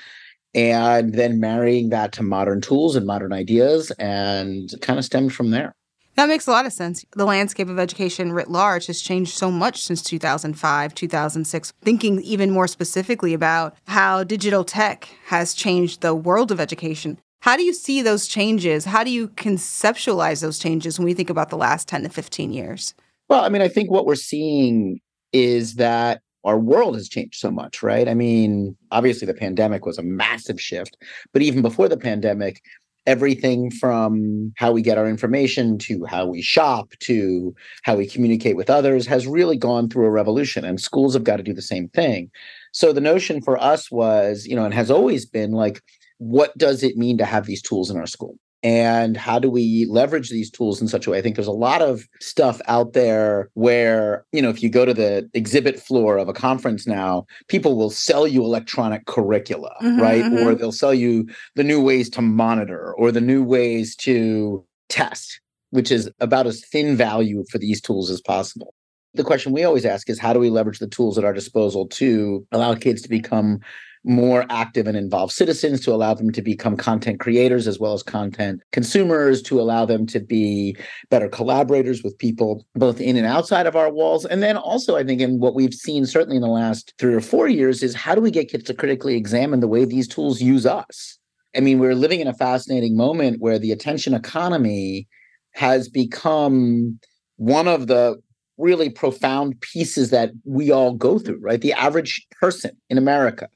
and 0.55 1.15
then 1.15 1.39
marrying 1.39 1.91
that 1.91 2.13
to 2.13 2.23
modern 2.23 2.61
tools 2.61 2.97
and 2.97 3.07
modern 3.07 3.33
ideas 3.33 3.93
and 3.93 4.75
kind 4.81 4.99
of 4.99 5.05
stemmed 5.05 5.33
from 5.33 5.51
there. 5.51 5.75
That 6.17 6.29
makes 6.29 6.47
a 6.47 6.51
lot 6.51 6.67
of 6.67 6.73
sense. 6.73 7.05
The 7.13 7.25
landscape 7.25 7.69
of 7.69 7.79
education 7.79 8.33
writ 8.33 8.51
large 8.51 8.87
has 8.87 9.01
changed 9.01 9.35
so 9.35 9.51
much 9.51 9.83
since 9.83 10.03
2005, 10.03 10.95
2006. 10.95 11.73
Thinking 11.83 12.21
even 12.23 12.51
more 12.51 12.67
specifically 12.67 13.33
about 13.33 13.77
how 13.87 14.25
digital 14.25 14.65
tech 14.65 15.09
has 15.27 15.55
changed 15.55 16.01
the 16.01 16.15
world 16.15 16.51
of 16.51 16.61
education. 16.61 17.19
How 17.41 17.57
do 17.57 17.63
you 17.63 17.73
see 17.73 18.03
those 18.03 18.27
changes? 18.27 18.85
How 18.85 19.03
do 19.03 19.11
you 19.11 19.29
conceptualize 19.29 20.43
those 20.43 20.59
changes 20.59 20.99
when 20.99 21.07
we 21.07 21.15
think 21.15 21.31
about 21.31 21.49
the 21.49 21.57
last 21.57 21.89
10 21.89 22.03
to 22.03 22.09
15 22.11 22.53
years? 22.53 22.95
Well, 23.29 23.43
I 23.43 23.49
mean, 23.49 23.63
I 23.63 23.69
think 23.69 23.91
what 23.91 24.05
we're 24.05 24.15
seeing 24.17 25.01
is 25.33 25.77
that 25.77 26.21
our 26.45 26.59
world 26.59 26.97
has 26.97 27.09
changed 27.09 27.37
so 27.37 27.51
much, 27.51 27.83
right? 27.83 28.09
I 28.09 28.15
mean, 28.15 28.77
obviously 28.91 29.27
the 29.27 29.35
pandemic 29.35 29.87
was 29.87 29.99
a 29.99 30.03
massive 30.03 30.61
shift, 30.61 30.97
but 31.33 31.43
even 31.43 31.63
before 31.63 31.89
the 31.89 31.97
pandemic, 31.97 32.63
everything 33.11 33.71
from 33.73 34.53
how 34.57 34.71
we 34.71 34.83
get 34.83 34.97
our 34.97 35.09
information 35.09 35.77
to 35.79 36.05
how 36.05 36.25
we 36.27 36.41
shop 36.41 36.91
to 37.01 37.53
how 37.83 37.97
we 37.97 38.07
communicate 38.07 38.57
with 38.57 38.71
others 38.71 39.05
has 39.07 39.27
really 39.27 39.57
gone 39.57 39.89
through 39.89 40.07
a 40.07 40.11
revolution 40.11 40.65
and 40.65 40.81
schools 40.81 41.13
have 41.15 41.25
got 41.25 41.39
to 41.39 41.43
do 41.43 41.53
the 41.53 41.61
same 41.61 41.89
thing. 41.89 42.31
So 42.73 42.93
the 42.93 43.01
notion 43.01 43.43
for 43.43 43.61
us 43.61 43.91
was, 43.91 44.47
you 44.47 44.55
know, 44.55 44.65
and 44.65 44.73
has 44.73 44.91
always 44.93 45.27
been 45.27 45.51
like 45.51 45.83
what 46.19 46.57
does 46.57 46.83
it 46.83 46.97
mean 46.97 47.17
to 47.19 47.25
have 47.25 47.47
these 47.47 47.63
tools 47.63 47.91
in 47.91 47.97
our 47.97 48.07
school? 48.07 48.37
And 48.63 49.17
how 49.17 49.39
do 49.39 49.51
we 49.51 49.87
leverage 49.87 50.31
these 50.31 50.51
tools 50.51 50.81
in 50.81 50.89
such 50.89 51.07
a 51.07 51.11
way? 51.11 51.19
I 51.19 51.23
think 51.23 51.37
there's 51.37 51.47
a 51.47 51.53
lot 51.53 51.83
of 51.83 52.07
stuff 52.21 52.61
out 52.67 52.93
there 52.93 53.51
where 53.55 54.25
you 54.33 54.43
know 54.43 54.51
if 54.51 54.63
you 54.63 54.69
go 54.69 54.85
to 54.85 54.95
the 54.95 55.29
exhibit 55.35 55.81
floor 55.81 56.19
of 56.19 56.29
a 56.29 56.33
conference 56.33 56.87
now 56.87 57.27
people 57.49 57.77
will 57.77 57.91
sell 57.91 58.27
you 58.27 58.45
electronic 58.45 59.07
curricula 59.07 59.75
mm-hmm, 59.83 60.01
right? 60.01 60.25
mm-hmm. 60.25 60.47
or 60.47 60.55
they'll 60.55 60.73
sell 60.73 60.95
you 60.95 61.29
the 61.55 61.65
new 61.65 61.83
ways 61.83 62.09
to 62.11 62.23
monitor 62.23 62.95
or 62.95 63.11
the 63.11 63.21
new 63.21 63.43
ways 63.43 63.97
to 63.97 64.65
test 64.89 65.41
which 65.71 65.91
is 65.91 66.11
about 66.21 66.47
as 66.47 66.65
thin 66.65 66.97
value 66.97 67.45
for 67.51 67.59
these 67.59 67.81
tools 67.81 68.11
as 68.11 68.21
possible. 68.21 68.75
The 69.15 69.25
question 69.25 69.53
we 69.53 69.65
always 69.65 69.85
ask 69.85 70.09
is 70.09 70.19
how 70.19 70.33
do 70.33 70.39
we 70.39 70.51
leverage 70.51 70.79
the 70.79 70.87
tools 70.87 71.19
at 71.19 71.25
our 71.25 71.33
disposal 71.33 71.87
to 71.89 72.47
allow 72.53 72.75
kids 72.75 73.03
to 73.03 73.09
become 73.09 73.61
more 74.05 74.47
active 74.49 74.87
and 74.87 74.97
involved 74.97 75.33
citizens, 75.33 75.81
to 75.81 75.93
allow 75.93 76.15
them 76.15 76.31
to 76.33 76.41
become 76.41 76.77
content 76.77 77.21
creators 77.21 77.67
as 77.67 77.79
well 77.79 77.93
as 77.93 78.03
content 78.03 78.63
consumers, 78.73 79.43
to 79.43 79.61
allow 79.61 79.85
them 79.85 80.07
to 80.07 80.21
be 80.21 80.77
better 81.11 81.29
collaborators 81.29 82.03
with 82.03 82.17
people 82.19 82.67
both 82.75 83.01
in 83.01 83.17
and 83.17 83.27
outside 83.27 83.67
of 83.67 83.77
our 83.77 83.93
walls. 83.93 84.25
And 84.25 84.43
then 84.43 84.57
also, 84.57 84.97
I 84.97 85.05
think, 85.05 85.21
in 85.21 85.39
what 85.39 85.55
we've 85.55 85.75
seen 85.75 86.07
certainly 86.07 86.37
in 86.37 86.43
the 86.43 86.49
last 86.49 86.95
three 86.99 87.15
or 87.15 87.21
four 87.21 87.49
years, 87.49 87.83
is 87.83 87.95
how 87.95 88.15
do 88.15 88.21
we 88.21 88.31
get 88.31 88.51
kids 88.51 88.65
to 88.65 88.75
critically 88.75 89.17
examine 89.17 89.61
the 89.61 89.69
way 89.69 89.85
these 89.85 90.09
tools 90.09 90.41
use 90.41 90.65
us? 90.65 91.19
I 91.57 91.61
mean, 91.61 91.79
we're 91.79 91.95
living 91.95 92.21
in 92.21 92.29
a 92.29 92.35
fascinating 92.35 92.97
moment 92.97 93.41
where 93.41 93.59
the 93.59 93.73
attention 93.73 94.15
economy 94.15 95.09
has 95.53 95.89
become 95.89 96.99
one 97.37 97.67
of 97.67 97.87
the 97.87 98.17
really 98.57 98.91
profound 98.91 99.61
pieces 99.61 100.11
that 100.11 100.31
we 100.45 100.71
all 100.71 100.95
go 100.95 101.19
through, 101.19 101.41
right? 101.41 101.61
The 101.61 101.73
average 101.73 102.27
person 102.41 102.77
in 102.89 102.99
America 102.99 103.49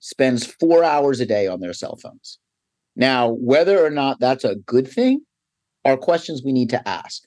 spends 0.00 0.46
four 0.46 0.82
hours 0.82 1.20
a 1.20 1.26
day 1.26 1.46
on 1.46 1.60
their 1.60 1.72
cell 1.72 1.96
phones. 2.02 2.38
Now, 2.96 3.30
whether 3.30 3.84
or 3.84 3.90
not 3.90 4.18
that's 4.20 4.44
a 4.44 4.56
good 4.56 4.88
thing 4.88 5.20
are 5.84 5.96
questions 5.96 6.42
we 6.44 6.52
need 6.52 6.70
to 6.70 6.88
ask. 6.88 7.22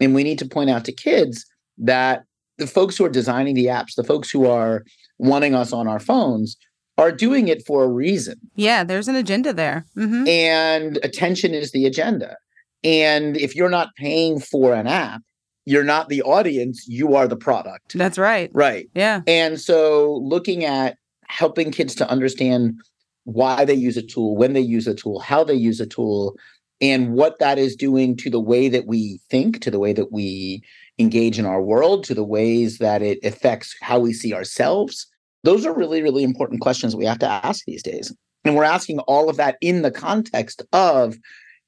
And 0.00 0.14
we 0.14 0.24
need 0.24 0.38
to 0.40 0.46
point 0.46 0.70
out 0.70 0.84
to 0.86 0.92
kids 0.92 1.44
that 1.78 2.24
the 2.58 2.66
folks 2.66 2.96
who 2.96 3.04
are 3.04 3.10
designing 3.10 3.54
the 3.54 3.66
apps, 3.66 3.94
the 3.96 4.04
folks 4.04 4.30
who 4.30 4.46
are 4.46 4.84
wanting 5.18 5.54
us 5.54 5.72
on 5.72 5.86
our 5.86 6.00
phones, 6.00 6.56
are 6.96 7.12
doing 7.12 7.48
it 7.48 7.66
for 7.66 7.84
a 7.84 7.88
reason. 7.88 8.36
Yeah, 8.54 8.84
there's 8.84 9.08
an 9.08 9.16
agenda 9.16 9.52
there. 9.52 9.84
Mm-hmm. 9.96 10.28
And 10.28 10.98
attention 11.02 11.54
is 11.54 11.72
the 11.72 11.86
agenda. 11.86 12.36
And 12.84 13.36
if 13.36 13.56
you're 13.56 13.70
not 13.70 13.94
paying 13.96 14.38
for 14.38 14.74
an 14.74 14.86
app, 14.86 15.22
you're 15.64 15.84
not 15.84 16.08
the 16.08 16.22
audience, 16.22 16.84
you 16.86 17.14
are 17.16 17.26
the 17.26 17.36
product. 17.36 17.96
That's 17.96 18.18
right. 18.18 18.50
Right. 18.52 18.86
Yeah. 18.94 19.22
And 19.26 19.60
so 19.60 20.20
looking 20.22 20.64
at 20.64 20.96
helping 21.28 21.70
kids 21.70 21.94
to 21.96 22.08
understand 22.08 22.80
why 23.24 23.64
they 23.64 23.74
use 23.74 23.96
a 23.96 24.02
tool, 24.02 24.36
when 24.36 24.52
they 24.52 24.60
use 24.60 24.86
a 24.86 24.94
tool, 24.94 25.18
how 25.18 25.44
they 25.44 25.54
use 25.54 25.80
a 25.80 25.86
tool, 25.86 26.36
and 26.80 27.14
what 27.14 27.38
that 27.38 27.58
is 27.58 27.76
doing 27.76 28.16
to 28.16 28.30
the 28.30 28.40
way 28.40 28.68
that 28.68 28.86
we 28.86 29.20
think, 29.30 29.60
to 29.62 29.70
the 29.70 29.78
way 29.78 29.92
that 29.92 30.12
we 30.12 30.62
engage 30.98 31.38
in 31.38 31.46
our 31.46 31.62
world, 31.62 32.04
to 32.04 32.14
the 32.14 32.24
ways 32.24 32.78
that 32.78 33.02
it 33.02 33.18
affects 33.24 33.74
how 33.80 33.98
we 33.98 34.12
see 34.12 34.34
ourselves. 34.34 35.06
Those 35.42 35.64
are 35.66 35.74
really, 35.74 36.02
really 36.02 36.22
important 36.22 36.60
questions 36.60 36.94
we 36.94 37.06
have 37.06 37.18
to 37.20 37.28
ask 37.28 37.64
these 37.64 37.82
days. 37.82 38.14
And 38.44 38.56
we're 38.56 38.64
asking 38.64 38.98
all 39.00 39.28
of 39.28 39.36
that 39.36 39.56
in 39.60 39.82
the 39.82 39.90
context 39.90 40.62
of 40.72 41.16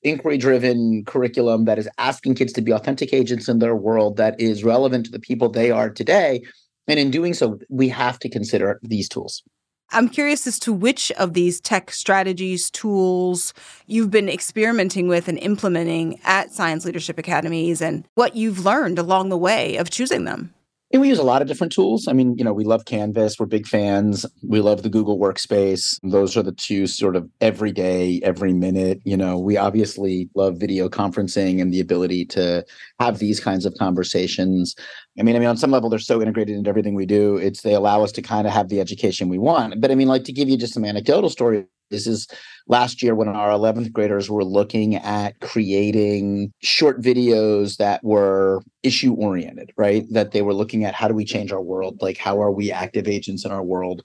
inquiry 0.03 0.38
driven 0.38 1.05
curriculum 1.05 1.64
that 1.64 1.79
is 1.79 1.88
asking 1.99 2.35
kids 2.35 2.53
to 2.53 2.61
be 2.61 2.73
authentic 2.73 3.12
agents 3.12 3.49
in 3.49 3.59
their 3.59 3.75
world 3.75 4.16
that 4.19 4.38
is 4.40 4.64
relevant 4.64 5.07
to 5.07 5.11
the 5.11 5.19
people 5.19 5.49
they 5.49 5.71
are 5.71 5.90
today 5.90 6.42
and 6.88 6.99
in 6.99 7.11
doing 7.11 7.35
so, 7.35 7.59
we 7.68 7.88
have 7.88 8.18
to 8.20 8.29
consider 8.29 8.79
these 8.83 9.09
tools. 9.09 9.42
I'm 9.90 10.09
curious 10.09 10.46
as 10.46 10.59
to 10.61 10.72
which 10.72 11.12
of 11.12 11.35
these 11.35 11.61
tech 11.61 11.92
strategies, 11.92 12.70
tools 12.70 13.55
you've 13.87 14.11
been 14.11 14.29
experimenting 14.29 15.07
with 15.07 15.29
and 15.29 15.38
implementing 15.38 16.18
at 16.25 16.51
Science 16.51 16.85
Leadership 16.85 17.18
Academies 17.18 17.81
and 17.81 18.07
what 18.14 18.35
you've 18.35 18.64
learned 18.64 18.99
along 18.99 19.29
the 19.29 19.38
way 19.38 19.77
of 19.77 19.90
choosing 19.90 20.25
them. 20.25 20.53
And 20.92 21.03
we 21.03 21.09
use 21.09 21.18
a 21.18 21.25
lot 21.25 21.42
of 21.42 21.49
different 21.49 21.72
tools. 21.72 22.07
I 22.07 22.12
mean, 22.12 22.38
you 22.38 22.44
know, 22.44 22.53
we 22.53 22.64
love 22.64 22.85
Canvas. 22.85 23.38
We're 23.38 23.46
big 23.46 23.66
fans. 23.66 24.25
We 24.46 24.61
love 24.61 24.83
the 24.83 24.88
Google 24.88 25.18
Workspace. 25.18 25.99
Those 26.05 26.37
are 26.37 26.44
the 26.44 26.53
two 26.53 26.87
sort 26.87 27.16
of 27.16 27.29
every 27.40 27.72
day, 27.72 28.20
every 28.22 28.53
minute. 28.53 29.01
You 29.05 29.16
know, 29.16 29.37
we 29.37 29.57
obviously 29.57 30.31
love 30.37 30.59
video 30.59 30.88
conferencing 30.88 31.61
and 31.61 31.72
the 31.72 31.81
ability 31.81 32.25
to 32.27 32.64
have 33.01 33.18
these 33.18 33.40
kinds 33.40 33.66
of 33.66 33.75
conversations. 33.79 34.77
I 35.19 35.23
mean, 35.23 35.35
I 35.35 35.39
mean, 35.39 35.49
on 35.49 35.57
some 35.57 35.71
level, 35.71 35.89
they're 35.89 35.99
so 35.99 36.21
integrated 36.21 36.57
into 36.57 36.69
everything 36.69 36.95
we 36.95 37.07
do. 37.07 37.37
It's 37.37 37.63
they 37.63 37.75
allow 37.75 38.03
us 38.03 38.13
to 38.13 38.23
kind 38.23 38.47
of 38.47 38.53
have 38.53 38.69
the 38.69 38.81
education 38.81 39.29
we 39.29 39.39
want. 39.39 39.81
But 39.81 39.91
I 39.91 39.95
mean, 39.95 40.09
like 40.09 40.25
to 40.25 40.33
give 40.33 40.49
you 40.49 40.59
just 40.59 40.75
some 40.75 40.85
anecdotal 40.85 41.31
story, 41.31 41.65
this 41.91 42.07
is 42.07 42.29
last 42.67 43.03
year 43.03 43.15
when 43.15 43.29
our 43.29 43.51
11th 43.51 43.93
graders 43.93 44.29
were 44.29 44.45
looking 44.45 44.97
at 44.97 45.41
creating 45.41 46.53
short 46.61 47.01
videos 47.01 47.77
that 47.77 48.03
were 48.05 48.61
issue 48.83 49.15
oriented, 49.15 49.73
right? 49.77 50.05
That 50.11 50.33
they 50.33 50.43
were 50.43 50.55
looking 50.55 50.85
at 50.85 50.95
how 50.95 51.09
do 51.09 51.15
we 51.15 51.25
change 51.25 51.53
our 51.53 51.63
world? 51.63 52.03
Like, 52.03 52.19
how 52.19 52.43
are 52.43 52.51
we 52.51 52.71
active 52.71 53.09
agents 53.09 53.45
in 53.45 53.53
our 53.53 53.63
world? 53.63 54.03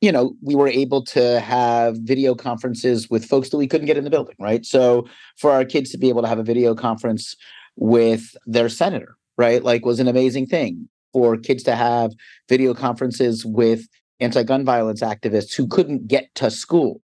You 0.00 0.12
know, 0.12 0.34
we 0.42 0.54
were 0.54 0.68
able 0.68 1.04
to 1.06 1.40
have 1.40 1.96
video 1.98 2.34
conferences 2.34 3.08
with 3.08 3.24
folks 3.24 3.50
that 3.50 3.58
we 3.58 3.66
couldn't 3.66 3.86
get 3.86 3.98
in 3.98 4.04
the 4.04 4.10
building, 4.10 4.36
right? 4.38 4.64
So 4.64 5.06
for 5.36 5.52
our 5.52 5.64
kids 5.64 5.90
to 5.90 5.98
be 5.98 6.08
able 6.08 6.22
to 6.22 6.28
have 6.28 6.38
a 6.38 6.42
video 6.42 6.74
conference 6.74 7.36
with 7.76 8.34
their 8.46 8.68
senator 8.68 9.16
right? 9.40 9.64
Like 9.64 9.86
was 9.86 10.00
an 10.00 10.06
amazing 10.06 10.46
thing 10.46 10.86
for 11.14 11.38
kids 11.38 11.62
to 11.62 11.74
have 11.74 12.12
video 12.46 12.74
conferences 12.74 13.44
with 13.44 13.88
anti-gun 14.20 14.66
violence 14.66 15.00
activists 15.00 15.54
who 15.54 15.66
couldn't 15.66 16.06
get 16.06 16.32
to 16.34 16.50
school. 16.50 17.00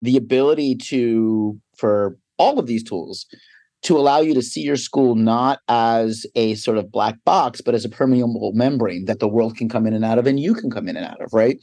The 0.00 0.16
ability 0.16 0.76
to 0.76 1.60
for 1.76 2.16
all 2.38 2.60
of 2.60 2.68
these 2.68 2.84
tools 2.84 3.26
to 3.82 3.98
allow 3.98 4.20
you 4.20 4.34
to 4.34 4.42
see 4.42 4.60
your 4.60 4.76
school 4.76 5.16
not 5.16 5.58
as 5.68 6.24
a 6.36 6.54
sort 6.54 6.78
of 6.78 6.92
black 6.92 7.16
box, 7.24 7.60
but 7.60 7.74
as 7.74 7.84
a 7.84 7.88
permeable 7.88 8.52
membrane 8.54 9.06
that 9.06 9.18
the 9.18 9.28
world 9.28 9.56
can 9.56 9.68
come 9.68 9.84
in 9.86 9.92
and 9.92 10.04
out 10.04 10.18
of 10.18 10.26
and 10.28 10.38
you 10.38 10.54
can 10.54 10.70
come 10.70 10.88
in 10.88 10.96
and 10.96 11.06
out 11.06 11.20
of, 11.20 11.32
right? 11.32 11.58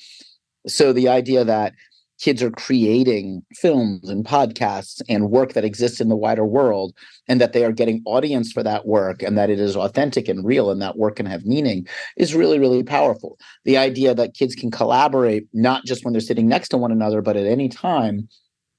So 0.68 0.92
the 0.92 1.08
idea 1.08 1.46
that 1.46 1.74
kids 2.20 2.42
are 2.42 2.52
creating 2.52 3.44
films 3.56 4.10
and 4.10 4.26
podcasts 4.26 5.02
and 5.08 5.30
work 5.30 5.54
that 5.54 5.64
exists 5.64 6.02
in 6.02 6.10
the 6.10 6.16
wider 6.16 6.46
world 6.46 6.94
and 7.28 7.40
that 7.40 7.54
they 7.54 7.64
are 7.64 7.72
getting 7.72 8.02
audience 8.06 8.52
for 8.52 8.64
that 8.64 8.86
work 8.88 9.22
and 9.22 9.38
that 9.38 9.50
it 9.50 9.60
is 9.60 9.76
authentic 9.76 10.28
and 10.28 10.46
real 10.46 10.72
and 10.72 10.82
that 10.82 10.98
work 10.98 11.16
can 11.16 11.26
have 11.26 11.46
meaning 11.46 11.88
is 12.18 12.36
really 12.36 12.60
really 12.60 12.84
powerful. 12.84 13.38
The 13.66 13.78
idea 13.78 14.14
that 14.16 14.34
kids 14.34 14.56
can 14.56 14.72
collaborate 14.72 15.48
not 15.54 15.86
just 15.86 16.04
when 16.04 16.14
they're 16.14 16.22
sitting 16.22 16.48
next 16.48 16.70
to 16.70 16.78
one 16.78 16.92
another 16.92 17.22
but 17.22 17.38
at 17.38 17.46
any 17.46 17.70
time 17.70 18.28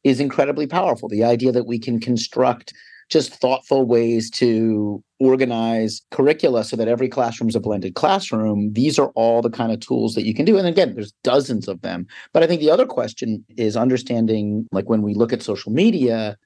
is 0.05 0.20
incredibly 0.20 0.66
powerful. 0.66 1.09
The 1.09 1.24
idea 1.24 1.53
that 1.53 1.66
we 1.66 1.79
can 1.79 2.01
construct 2.01 2.72
just 3.09 3.35
thoughtful 3.35 3.85
ways 3.85 4.31
to 4.31 5.03
organize 5.21 6.03
curricula 6.11 6.62
so 6.64 6.77
that 6.77 6.88
every 6.88 7.09
classroom 7.09 7.49
is 7.49 7.57
a 7.57 7.61
blended 7.61 7.94
classroom. 7.94 8.73
These 8.73 8.99
are 8.99 9.09
all 9.14 9.42
the 9.42 9.51
kind 9.51 9.73
of 9.73 9.81
tools 9.81 10.14
that 10.14 10.27
you 10.27 10.35
can 10.35 10.44
do. 10.44 10.59
And 10.59 10.66
again, 10.66 10.94
there's 10.94 11.12
dozens 11.25 11.68
of 11.68 11.81
them. 11.83 12.07
But 12.33 12.42
I 12.42 12.47
think 12.47 12.61
the 12.61 12.71
other 12.71 12.87
question 12.87 13.44
is 13.57 13.77
understanding, 13.77 14.66
like 14.73 14.88
when 14.88 15.03
we 15.03 15.14
look 15.14 15.33
at 15.33 15.42
social 15.42 15.73
media, 15.73 16.37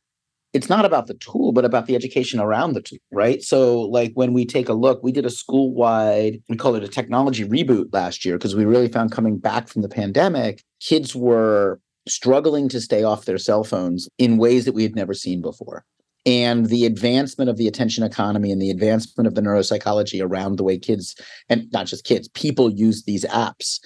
it's 0.52 0.68
not 0.68 0.84
about 0.84 1.06
the 1.06 1.14
tool, 1.14 1.52
but 1.52 1.64
about 1.64 1.86
the 1.86 1.94
education 1.94 2.38
around 2.38 2.74
the 2.74 2.82
tool, 2.82 2.98
right? 3.10 3.42
So, 3.42 3.80
like 3.80 4.12
when 4.14 4.34
we 4.34 4.44
take 4.44 4.68
a 4.68 4.74
look, 4.74 5.02
we 5.02 5.10
did 5.10 5.24
a 5.24 5.30
school 5.30 5.72
wide, 5.72 6.42
we 6.48 6.56
call 6.56 6.74
it 6.74 6.84
a 6.84 6.88
technology 6.88 7.44
reboot 7.44 7.86
last 7.92 8.24
year 8.24 8.36
because 8.36 8.54
we 8.54 8.66
really 8.66 8.88
found 8.88 9.12
coming 9.12 9.38
back 9.38 9.68
from 9.68 9.80
the 9.80 9.88
pandemic, 9.88 10.62
kids 10.80 11.16
were 11.16 11.80
struggling 12.06 12.68
to 12.68 12.80
stay 12.80 13.02
off 13.02 13.24
their 13.24 13.38
cell 13.38 13.64
phones 13.64 14.08
in 14.18 14.36
ways 14.36 14.64
that 14.66 14.74
we 14.74 14.82
had 14.82 14.94
never 14.94 15.14
seen 15.14 15.40
before 15.40 15.84
and 16.24 16.66
the 16.66 16.86
advancement 16.86 17.50
of 17.50 17.56
the 17.56 17.66
attention 17.66 18.04
economy 18.04 18.52
and 18.52 18.62
the 18.62 18.70
advancement 18.70 19.26
of 19.26 19.34
the 19.34 19.40
neuropsychology 19.40 20.22
around 20.22 20.56
the 20.56 20.62
way 20.62 20.78
kids 20.78 21.16
and 21.48 21.70
not 21.72 21.86
just 21.86 22.04
kids 22.04 22.28
people 22.28 22.70
use 22.70 23.04
these 23.04 23.24
apps 23.26 23.80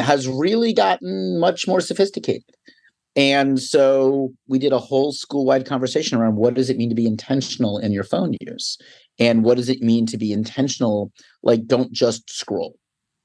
has 0.00 0.26
really 0.26 0.72
gotten 0.72 1.38
much 1.38 1.68
more 1.68 1.80
sophisticated. 1.80 2.42
And 3.16 3.60
so 3.60 4.32
we 4.48 4.58
did 4.58 4.72
a 4.72 4.78
whole 4.78 5.12
school-wide 5.12 5.66
conversation 5.66 6.18
around 6.18 6.34
what 6.34 6.54
does 6.54 6.68
it 6.68 6.76
mean 6.76 6.88
to 6.88 6.96
be 6.96 7.06
intentional 7.06 7.78
in 7.78 7.92
your 7.92 8.02
phone 8.02 8.34
use? 8.40 8.76
And 9.20 9.44
what 9.44 9.56
does 9.56 9.68
it 9.68 9.82
mean 9.82 10.06
to 10.06 10.18
be 10.18 10.32
intentional 10.32 11.12
like 11.42 11.66
don't 11.66 11.92
just 11.92 12.30
scroll 12.30 12.76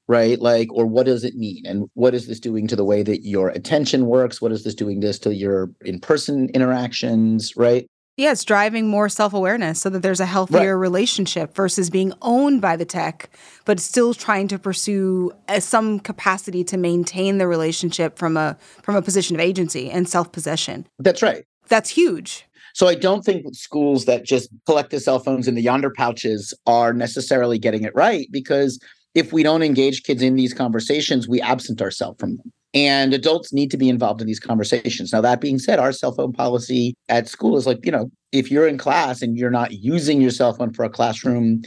right? 0.07 0.39
Like 0.39 0.67
or 0.73 0.87
what 0.87 1.05
does 1.05 1.23
it 1.23 1.35
mean? 1.35 1.63
And 1.65 1.87
what 1.93 2.15
is 2.15 2.27
this 2.27 2.39
doing 2.39 2.67
to 2.67 2.75
the 2.75 2.83
way 2.83 3.03
that 3.03 3.23
your 3.23 3.49
attention 3.49 4.07
works? 4.07 4.41
What 4.41 4.51
is 4.51 4.63
this 4.63 4.73
doing 4.75 4.99
this 4.99 5.19
to 5.19 5.33
your 5.33 5.69
in-person 5.85 6.49
interactions 6.53 7.53
right 7.55 7.87
yeah, 8.19 8.33
it's 8.33 8.43
driving 8.43 8.87
more 8.87 9.07
self 9.07 9.33
awareness 9.33 9.79
so 9.81 9.89
that 9.89 10.01
there's 10.01 10.19
a 10.19 10.25
healthier 10.25 10.75
right. 10.75 10.81
relationship 10.81 11.55
versus 11.55 11.89
being 11.89 12.11
owned 12.21 12.61
by 12.61 12.75
the 12.75 12.85
tech, 12.85 13.29
but 13.63 13.79
still 13.79 14.13
trying 14.13 14.49
to 14.49 14.59
pursue 14.59 15.31
uh, 15.47 15.61
some 15.61 15.99
capacity 15.99 16.63
to 16.65 16.77
maintain 16.77 17.37
the 17.37 17.47
relationship 17.47 18.17
from 18.17 18.35
a 18.35 18.57
from 18.83 18.95
a 18.95 19.01
position 19.01 19.35
of 19.35 19.39
agency 19.39 19.89
and 19.89 20.09
self 20.09 20.31
possession. 20.31 20.85
That's 20.99 21.21
right. 21.21 21.45
That's 21.69 21.89
huge. 21.89 22.45
So 22.73 22.87
I 22.87 22.95
don't 22.95 23.23
think 23.23 23.55
schools 23.55 24.05
that 24.05 24.25
just 24.25 24.49
collect 24.65 24.91
the 24.91 24.99
cell 24.99 25.19
phones 25.19 25.47
in 25.47 25.55
the 25.55 25.65
Yondr 25.65 25.93
pouches 25.93 26.53
are 26.67 26.93
necessarily 26.93 27.57
getting 27.57 27.83
it 27.83 27.93
right 27.95 28.27
because 28.31 28.79
if 29.15 29.33
we 29.33 29.43
don't 29.43 29.63
engage 29.63 30.03
kids 30.03 30.21
in 30.21 30.35
these 30.35 30.53
conversations, 30.53 31.27
we 31.27 31.41
absent 31.41 31.81
ourselves 31.81 32.19
from 32.19 32.37
them. 32.37 32.51
And 32.73 33.13
adults 33.13 33.51
need 33.51 33.71
to 33.71 33.77
be 33.77 33.89
involved 33.89 34.21
in 34.21 34.27
these 34.27 34.39
conversations. 34.39 35.11
Now, 35.11 35.21
that 35.21 35.41
being 35.41 35.57
said, 35.57 35.79
our 35.79 35.91
cell 35.91 36.13
phone 36.13 36.33
policy 36.33 36.95
at 37.07 37.27
school 37.27 37.57
is 37.57 37.65
like, 37.65 37.83
you 37.83 37.91
know, 37.91 38.11
if 38.31 38.51
you're 38.51 38.67
in 38.67 38.77
class 38.77 39.21
and 39.21 39.37
you're 39.37 39.49
not 39.49 39.71
using 39.71 40.21
your 40.21 40.29
cell 40.29 40.53
phone 40.53 40.71
for 40.71 40.85
a 40.85 40.89
classroom 40.89 41.63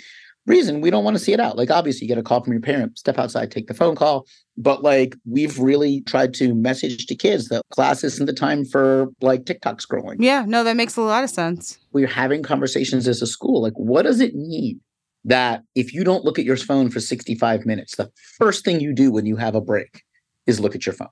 reason, 0.46 0.80
we 0.80 0.90
don't 0.90 1.02
want 1.02 1.16
to 1.16 1.22
see 1.22 1.32
it 1.32 1.40
out. 1.40 1.56
Like, 1.56 1.70
obviously, 1.70 2.04
you 2.04 2.08
get 2.08 2.18
a 2.18 2.22
call 2.22 2.42
from 2.42 2.52
your 2.52 2.62
parent, 2.62 2.98
step 2.98 3.18
outside, 3.18 3.50
take 3.50 3.66
the 3.66 3.74
phone 3.74 3.96
call. 3.96 4.26
But 4.56 4.84
like, 4.84 5.16
we've 5.28 5.58
really 5.58 6.02
tried 6.02 6.34
to 6.34 6.54
message 6.54 7.06
to 7.06 7.16
kids 7.16 7.48
that 7.48 7.62
class 7.70 8.04
isn't 8.04 8.26
the 8.26 8.32
time 8.32 8.64
for 8.64 9.08
like 9.20 9.44
TikTok 9.44 9.80
scrolling. 9.80 10.16
Yeah, 10.20 10.44
no, 10.46 10.62
that 10.62 10.76
makes 10.76 10.96
a 10.96 11.02
lot 11.02 11.24
of 11.24 11.30
sense. 11.30 11.78
We're 11.92 12.06
having 12.06 12.44
conversations 12.44 13.08
as 13.08 13.22
a 13.22 13.26
school. 13.26 13.60
Like, 13.60 13.74
what 13.74 14.02
does 14.02 14.20
it 14.20 14.36
mean 14.36 14.80
that 15.24 15.62
if 15.74 15.92
you 15.92 16.04
don't 16.04 16.24
look 16.24 16.38
at 16.38 16.44
your 16.44 16.56
phone 16.56 16.90
for 16.90 17.00
65 17.00 17.66
minutes, 17.66 17.96
the 17.96 18.10
first 18.38 18.64
thing 18.64 18.80
you 18.80 18.92
do 18.92 19.10
when 19.10 19.26
you 19.26 19.36
have 19.36 19.56
a 19.56 19.60
break 19.60 20.02
is 20.46 20.60
look 20.60 20.74
at 20.74 20.86
your 20.86 20.94
phone. 20.94 21.08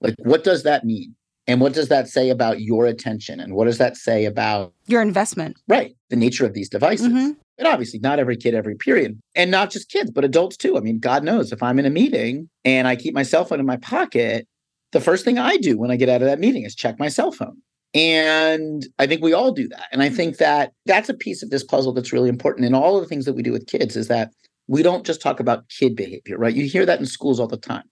Like, 0.00 0.14
what 0.18 0.44
does 0.44 0.62
that 0.64 0.84
mean? 0.84 1.14
And 1.46 1.60
what 1.60 1.74
does 1.74 1.88
that 1.88 2.08
say 2.08 2.28
about 2.28 2.60
your 2.60 2.86
attention? 2.86 3.38
And 3.38 3.54
what 3.54 3.66
does 3.66 3.78
that 3.78 3.96
say 3.96 4.24
about 4.24 4.72
your 4.86 5.00
investment? 5.00 5.56
Right. 5.68 5.94
The 6.10 6.16
nature 6.16 6.44
of 6.44 6.54
these 6.54 6.68
devices. 6.68 7.06
Mm-hmm. 7.06 7.32
And 7.58 7.68
obviously, 7.68 8.00
not 8.00 8.18
every 8.18 8.36
kid, 8.36 8.54
every 8.54 8.74
period, 8.74 9.18
and 9.34 9.50
not 9.50 9.70
just 9.70 9.90
kids, 9.90 10.10
but 10.10 10.24
adults 10.24 10.56
too. 10.56 10.76
I 10.76 10.80
mean, 10.80 10.98
God 10.98 11.24
knows 11.24 11.52
if 11.52 11.62
I'm 11.62 11.78
in 11.78 11.86
a 11.86 11.90
meeting 11.90 12.50
and 12.64 12.86
I 12.86 12.96
keep 12.96 13.14
my 13.14 13.22
cell 13.22 13.44
phone 13.44 13.60
in 13.60 13.66
my 13.66 13.78
pocket, 13.78 14.46
the 14.92 15.00
first 15.00 15.24
thing 15.24 15.38
I 15.38 15.56
do 15.56 15.78
when 15.78 15.90
I 15.90 15.96
get 15.96 16.08
out 16.08 16.20
of 16.20 16.28
that 16.28 16.40
meeting 16.40 16.64
is 16.64 16.74
check 16.74 16.98
my 16.98 17.08
cell 17.08 17.32
phone. 17.32 17.56
And 17.94 18.86
I 18.98 19.06
think 19.06 19.22
we 19.22 19.32
all 19.32 19.52
do 19.52 19.68
that. 19.68 19.86
And 19.90 20.02
I 20.02 20.10
think 20.10 20.36
that 20.36 20.72
that's 20.84 21.08
a 21.08 21.14
piece 21.14 21.42
of 21.42 21.48
this 21.48 21.64
puzzle 21.64 21.94
that's 21.94 22.12
really 22.12 22.28
important 22.28 22.66
in 22.66 22.74
all 22.74 22.96
of 22.96 23.02
the 23.02 23.08
things 23.08 23.24
that 23.24 23.32
we 23.32 23.42
do 23.42 23.52
with 23.52 23.66
kids 23.66 23.96
is 23.96 24.08
that 24.08 24.32
we 24.68 24.82
don't 24.82 25.06
just 25.06 25.22
talk 25.22 25.40
about 25.40 25.68
kid 25.70 25.96
behavior, 25.96 26.36
right? 26.36 26.54
You 26.54 26.66
hear 26.66 26.84
that 26.84 27.00
in 27.00 27.06
schools 27.06 27.40
all 27.40 27.46
the 27.46 27.56
time. 27.56 27.84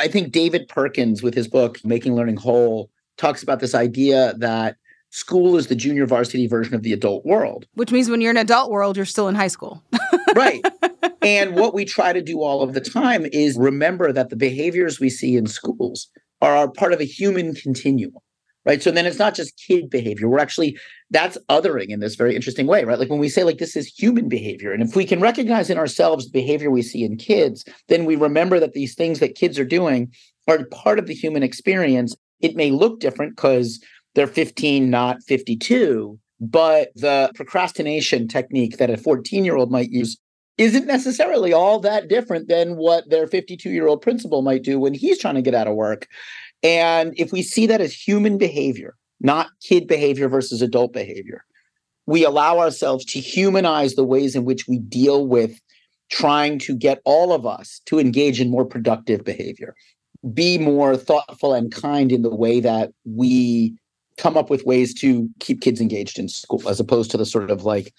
I 0.00 0.08
think 0.08 0.32
David 0.32 0.66
Perkins, 0.68 1.22
with 1.22 1.34
his 1.34 1.46
book, 1.46 1.78
Making 1.84 2.14
Learning 2.14 2.36
Whole, 2.36 2.90
talks 3.18 3.42
about 3.42 3.60
this 3.60 3.74
idea 3.74 4.34
that 4.38 4.76
school 5.10 5.56
is 5.56 5.66
the 5.66 5.74
junior 5.74 6.06
varsity 6.06 6.46
version 6.46 6.74
of 6.74 6.82
the 6.82 6.92
adult 6.92 7.26
world. 7.26 7.66
Which 7.74 7.92
means 7.92 8.08
when 8.08 8.20
you're 8.20 8.30
in 8.30 8.36
adult 8.38 8.70
world, 8.70 8.96
you're 8.96 9.04
still 9.04 9.28
in 9.28 9.34
high 9.34 9.48
school. 9.48 9.84
right. 10.34 10.64
And 11.22 11.54
what 11.54 11.74
we 11.74 11.84
try 11.84 12.14
to 12.14 12.22
do 12.22 12.40
all 12.42 12.62
of 12.62 12.72
the 12.72 12.80
time 12.80 13.26
is 13.30 13.58
remember 13.58 14.10
that 14.12 14.30
the 14.30 14.36
behaviors 14.36 14.98
we 14.98 15.10
see 15.10 15.36
in 15.36 15.46
schools 15.46 16.08
are 16.40 16.70
part 16.70 16.94
of 16.94 17.00
a 17.00 17.04
human 17.04 17.54
continuum 17.54 18.14
right 18.64 18.82
so 18.82 18.90
then 18.90 19.06
it's 19.06 19.18
not 19.18 19.34
just 19.34 19.58
kid 19.58 19.90
behavior 19.90 20.28
we're 20.28 20.38
actually 20.38 20.78
that's 21.10 21.36
othering 21.48 21.88
in 21.88 22.00
this 22.00 22.14
very 22.14 22.34
interesting 22.34 22.66
way 22.66 22.84
right? 22.84 22.98
Like 22.98 23.10
when 23.10 23.18
we 23.18 23.28
say 23.28 23.44
like 23.44 23.58
this 23.58 23.76
is 23.76 23.86
human 23.86 24.28
behavior 24.28 24.72
and 24.72 24.82
if 24.82 24.96
we 24.96 25.04
can 25.04 25.20
recognize 25.20 25.70
in 25.70 25.78
ourselves 25.78 26.26
the 26.26 26.32
behavior 26.32 26.70
we 26.70 26.82
see 26.82 27.04
in 27.04 27.16
kids 27.16 27.64
then 27.88 28.04
we 28.04 28.16
remember 28.16 28.60
that 28.60 28.72
these 28.72 28.94
things 28.94 29.20
that 29.20 29.34
kids 29.34 29.58
are 29.58 29.64
doing 29.64 30.12
are 30.48 30.64
part 30.66 30.98
of 30.98 31.06
the 31.06 31.14
human 31.14 31.42
experience. 31.42 32.16
It 32.40 32.56
may 32.56 32.70
look 32.70 33.00
different 33.00 33.36
because 33.36 33.82
they're 34.14 34.26
15 34.26 34.90
not 34.90 35.22
52 35.26 36.18
but 36.40 36.88
the 36.94 37.30
procrastination 37.34 38.26
technique 38.26 38.78
that 38.78 38.90
a 38.90 38.96
14 38.96 39.44
year 39.44 39.56
old 39.56 39.70
might 39.70 39.90
use 39.90 40.16
isn't 40.60 40.86
necessarily 40.86 41.54
all 41.54 41.80
that 41.80 42.08
different 42.08 42.48
than 42.48 42.76
what 42.76 43.08
their 43.08 43.26
52 43.26 43.70
year 43.70 43.86
old 43.86 44.02
principal 44.02 44.42
might 44.42 44.62
do 44.62 44.78
when 44.78 44.94
he's 44.94 45.18
trying 45.18 45.34
to 45.34 45.42
get 45.42 45.54
out 45.54 45.66
of 45.66 45.74
work. 45.74 46.06
And 46.62 47.14
if 47.16 47.32
we 47.32 47.42
see 47.42 47.66
that 47.66 47.80
as 47.80 47.94
human 47.94 48.36
behavior, 48.36 48.94
not 49.20 49.48
kid 49.62 49.86
behavior 49.86 50.28
versus 50.28 50.62
adult 50.62 50.92
behavior, 50.92 51.44
we 52.06 52.24
allow 52.24 52.58
ourselves 52.58 53.04
to 53.06 53.20
humanize 53.20 53.94
the 53.94 54.04
ways 54.04 54.34
in 54.34 54.44
which 54.44 54.66
we 54.66 54.78
deal 54.78 55.26
with 55.26 55.60
trying 56.10 56.58
to 56.58 56.74
get 56.74 57.00
all 57.04 57.32
of 57.32 57.46
us 57.46 57.80
to 57.86 57.98
engage 57.98 58.40
in 58.40 58.50
more 58.50 58.64
productive 58.64 59.24
behavior, 59.24 59.74
be 60.34 60.58
more 60.58 60.96
thoughtful 60.96 61.54
and 61.54 61.72
kind 61.72 62.10
in 62.10 62.22
the 62.22 62.34
way 62.34 62.60
that 62.60 62.90
we 63.04 63.78
come 64.18 64.36
up 64.36 64.50
with 64.50 64.66
ways 64.66 64.92
to 64.92 65.28
keep 65.38 65.60
kids 65.60 65.80
engaged 65.80 66.18
in 66.18 66.28
school, 66.28 66.68
as 66.68 66.80
opposed 66.80 67.10
to 67.10 67.16
the 67.16 67.24
sort 67.24 67.50
of 67.50 67.64
like 67.64 67.94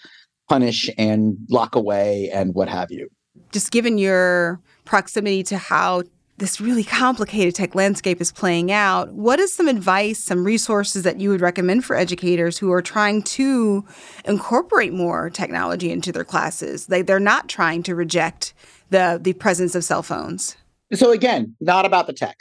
punish 0.50 0.90
and 0.98 1.38
lock 1.50 1.74
away 1.74 2.30
and 2.32 2.54
what 2.54 2.68
have 2.68 2.92
you. 2.92 3.08
Just 3.52 3.72
given 3.72 3.98
your 3.98 4.60
proximity 4.84 5.42
to 5.44 5.58
how 5.58 6.04
this 6.42 6.60
really 6.60 6.84
complicated 6.84 7.54
tech 7.54 7.76
landscape 7.76 8.20
is 8.20 8.32
playing 8.32 8.72
out, 8.72 9.14
what 9.14 9.40
is 9.40 9.54
some 9.54 9.68
advice, 9.68 10.18
some 10.18 10.44
resources 10.44 11.04
that 11.04 11.20
you 11.20 11.30
would 11.30 11.40
recommend 11.40 11.86
for 11.86 11.96
educators 11.96 12.58
who 12.58 12.72
are 12.72 12.82
trying 12.82 13.22
to 13.22 13.86
incorporate 14.26 14.92
more 14.92 15.30
technology 15.30 15.92
into 15.92 16.12
their 16.12 16.26
classes? 16.26 16.88
They, 16.88 17.04
they're 17.04 17.20
not 17.20 17.48
trying 17.48 17.84
to 17.84 17.96
reject 17.96 18.54
the, 18.90 19.20
the 19.22 19.34
presence 19.34 19.76
of 19.76 19.84
cell 19.84 20.02
phones. 20.02 20.58
So, 20.94 21.12
again, 21.12 21.56
not 21.62 21.86
about 21.86 22.08
the 22.08 22.14
tech. 22.14 22.38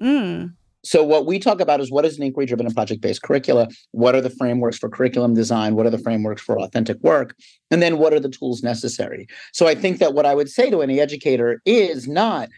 Mm. 0.00 0.54
So, 0.82 1.04
what 1.04 1.24
we 1.24 1.38
talk 1.38 1.60
about 1.60 1.80
is 1.80 1.90
what 1.90 2.04
is 2.04 2.18
an 2.18 2.24
inquiry 2.24 2.46
driven 2.46 2.66
and 2.66 2.74
project 2.74 3.00
based 3.00 3.22
curricula? 3.22 3.68
What 3.92 4.16
are 4.16 4.20
the 4.20 4.30
frameworks 4.30 4.76
for 4.76 4.90
curriculum 4.90 5.32
design? 5.32 5.76
What 5.76 5.86
are 5.86 5.90
the 5.90 5.98
frameworks 5.98 6.42
for 6.42 6.58
authentic 6.58 6.98
work? 7.02 7.36
And 7.70 7.80
then, 7.80 7.98
what 7.98 8.12
are 8.12 8.20
the 8.20 8.28
tools 8.28 8.62
necessary? 8.62 9.26
So, 9.52 9.66
I 9.66 9.74
think 9.74 9.98
that 9.98 10.12
what 10.12 10.26
I 10.26 10.34
would 10.34 10.50
say 10.50 10.68
to 10.70 10.82
any 10.82 11.00
educator 11.00 11.62
is 11.64 12.06
not 12.06 12.50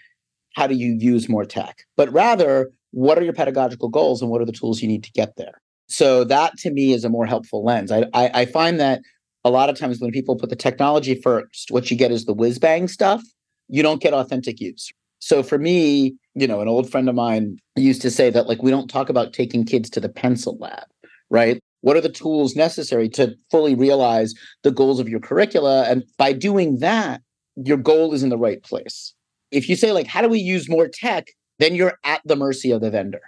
how 0.57 0.66
do 0.66 0.75
you 0.75 0.97
use 0.99 1.29
more 1.29 1.45
tech, 1.45 1.85
but 1.97 2.11
rather, 2.12 2.71
what 2.92 3.19
are 3.19 3.23
your 3.23 3.35
pedagogical 3.35 3.90
goals 3.90 4.23
and 4.23 4.31
what 4.31 4.40
are 4.40 4.47
the 4.47 4.53
tools 4.53 4.81
you 4.81 4.88
need 4.88 5.05
to 5.05 5.12
get 5.12 5.37
there? 5.37 5.61
So 5.87 6.25
that 6.25 6.57
to 6.59 6.71
me 6.71 6.95
is 6.95 7.05
a 7.05 7.11
more 7.11 7.27
helpful 7.27 7.62
lens. 7.62 7.92
I, 7.92 8.07
I, 8.14 8.31
I 8.33 8.47
find 8.47 8.81
that 8.81 9.03
a 9.45 9.51
lot 9.51 9.69
of 9.69 9.79
times 9.79 10.01
when 10.01 10.11
people 10.11 10.35
put 10.35 10.49
the 10.49 10.57
technology 10.57 11.14
first, 11.14 11.71
what 11.71 11.90
you 11.90 11.97
get 11.97 12.11
is 12.11 12.25
the 12.25 12.33
whiz 12.33 12.59
bang 12.59 12.88
stuff. 12.88 13.23
You 13.69 13.83
don't 13.83 14.01
get 14.01 14.14
authentic 14.14 14.59
use. 14.59 14.90
So 15.19 15.42
for 15.42 15.59
me, 15.59 16.16
you 16.35 16.47
know, 16.47 16.62
an 16.62 16.69
old 16.69 16.90
friend 16.90 17.09
of 17.09 17.14
mine 17.14 17.59
used 17.77 18.01
to 18.03 18.11
say 18.11 18.31
that 18.31 18.47
like 18.47 18.62
we 18.62 18.71
don't 18.71 18.88
talk 18.88 19.11
about 19.11 19.35
taking 19.35 19.64
kids 19.64 19.90
to 19.90 20.01
the 20.01 20.09
pencil 20.09 20.57
lab, 20.59 20.85
right? 21.29 21.61
What 21.83 21.97
are 21.97 22.01
the 22.01 22.09
tools 22.09 22.57
necessary 22.57 23.11
to 23.11 23.35
fully 23.51 23.75
realize 23.75 24.33
the 24.62 24.71
goals 24.71 25.01
of 25.01 25.09
your 25.09 25.21
curricula? 25.21 25.85
And 25.85 26.03
by 26.16 26.33
doing 26.33 26.79
that, 26.79 27.21
your 27.57 27.77
goal 27.77 28.14
is 28.14 28.23
in 28.23 28.31
the 28.31 28.38
right 28.38 28.62
place. 28.62 29.12
If 29.51 29.69
you 29.69 29.77
say, 29.77 29.93
like, 29.93 30.07
how 30.07 30.23
do 30.23 30.29
we 30.29 30.39
use 30.39 30.69
more 30.69 30.89
tech? 30.89 31.29
Then 31.59 31.75
you're 31.75 31.99
at 32.05 32.21
the 32.25 32.37
mercy 32.37 32.71
of 32.71 32.81
the 32.81 32.91
vendor. 32.91 33.21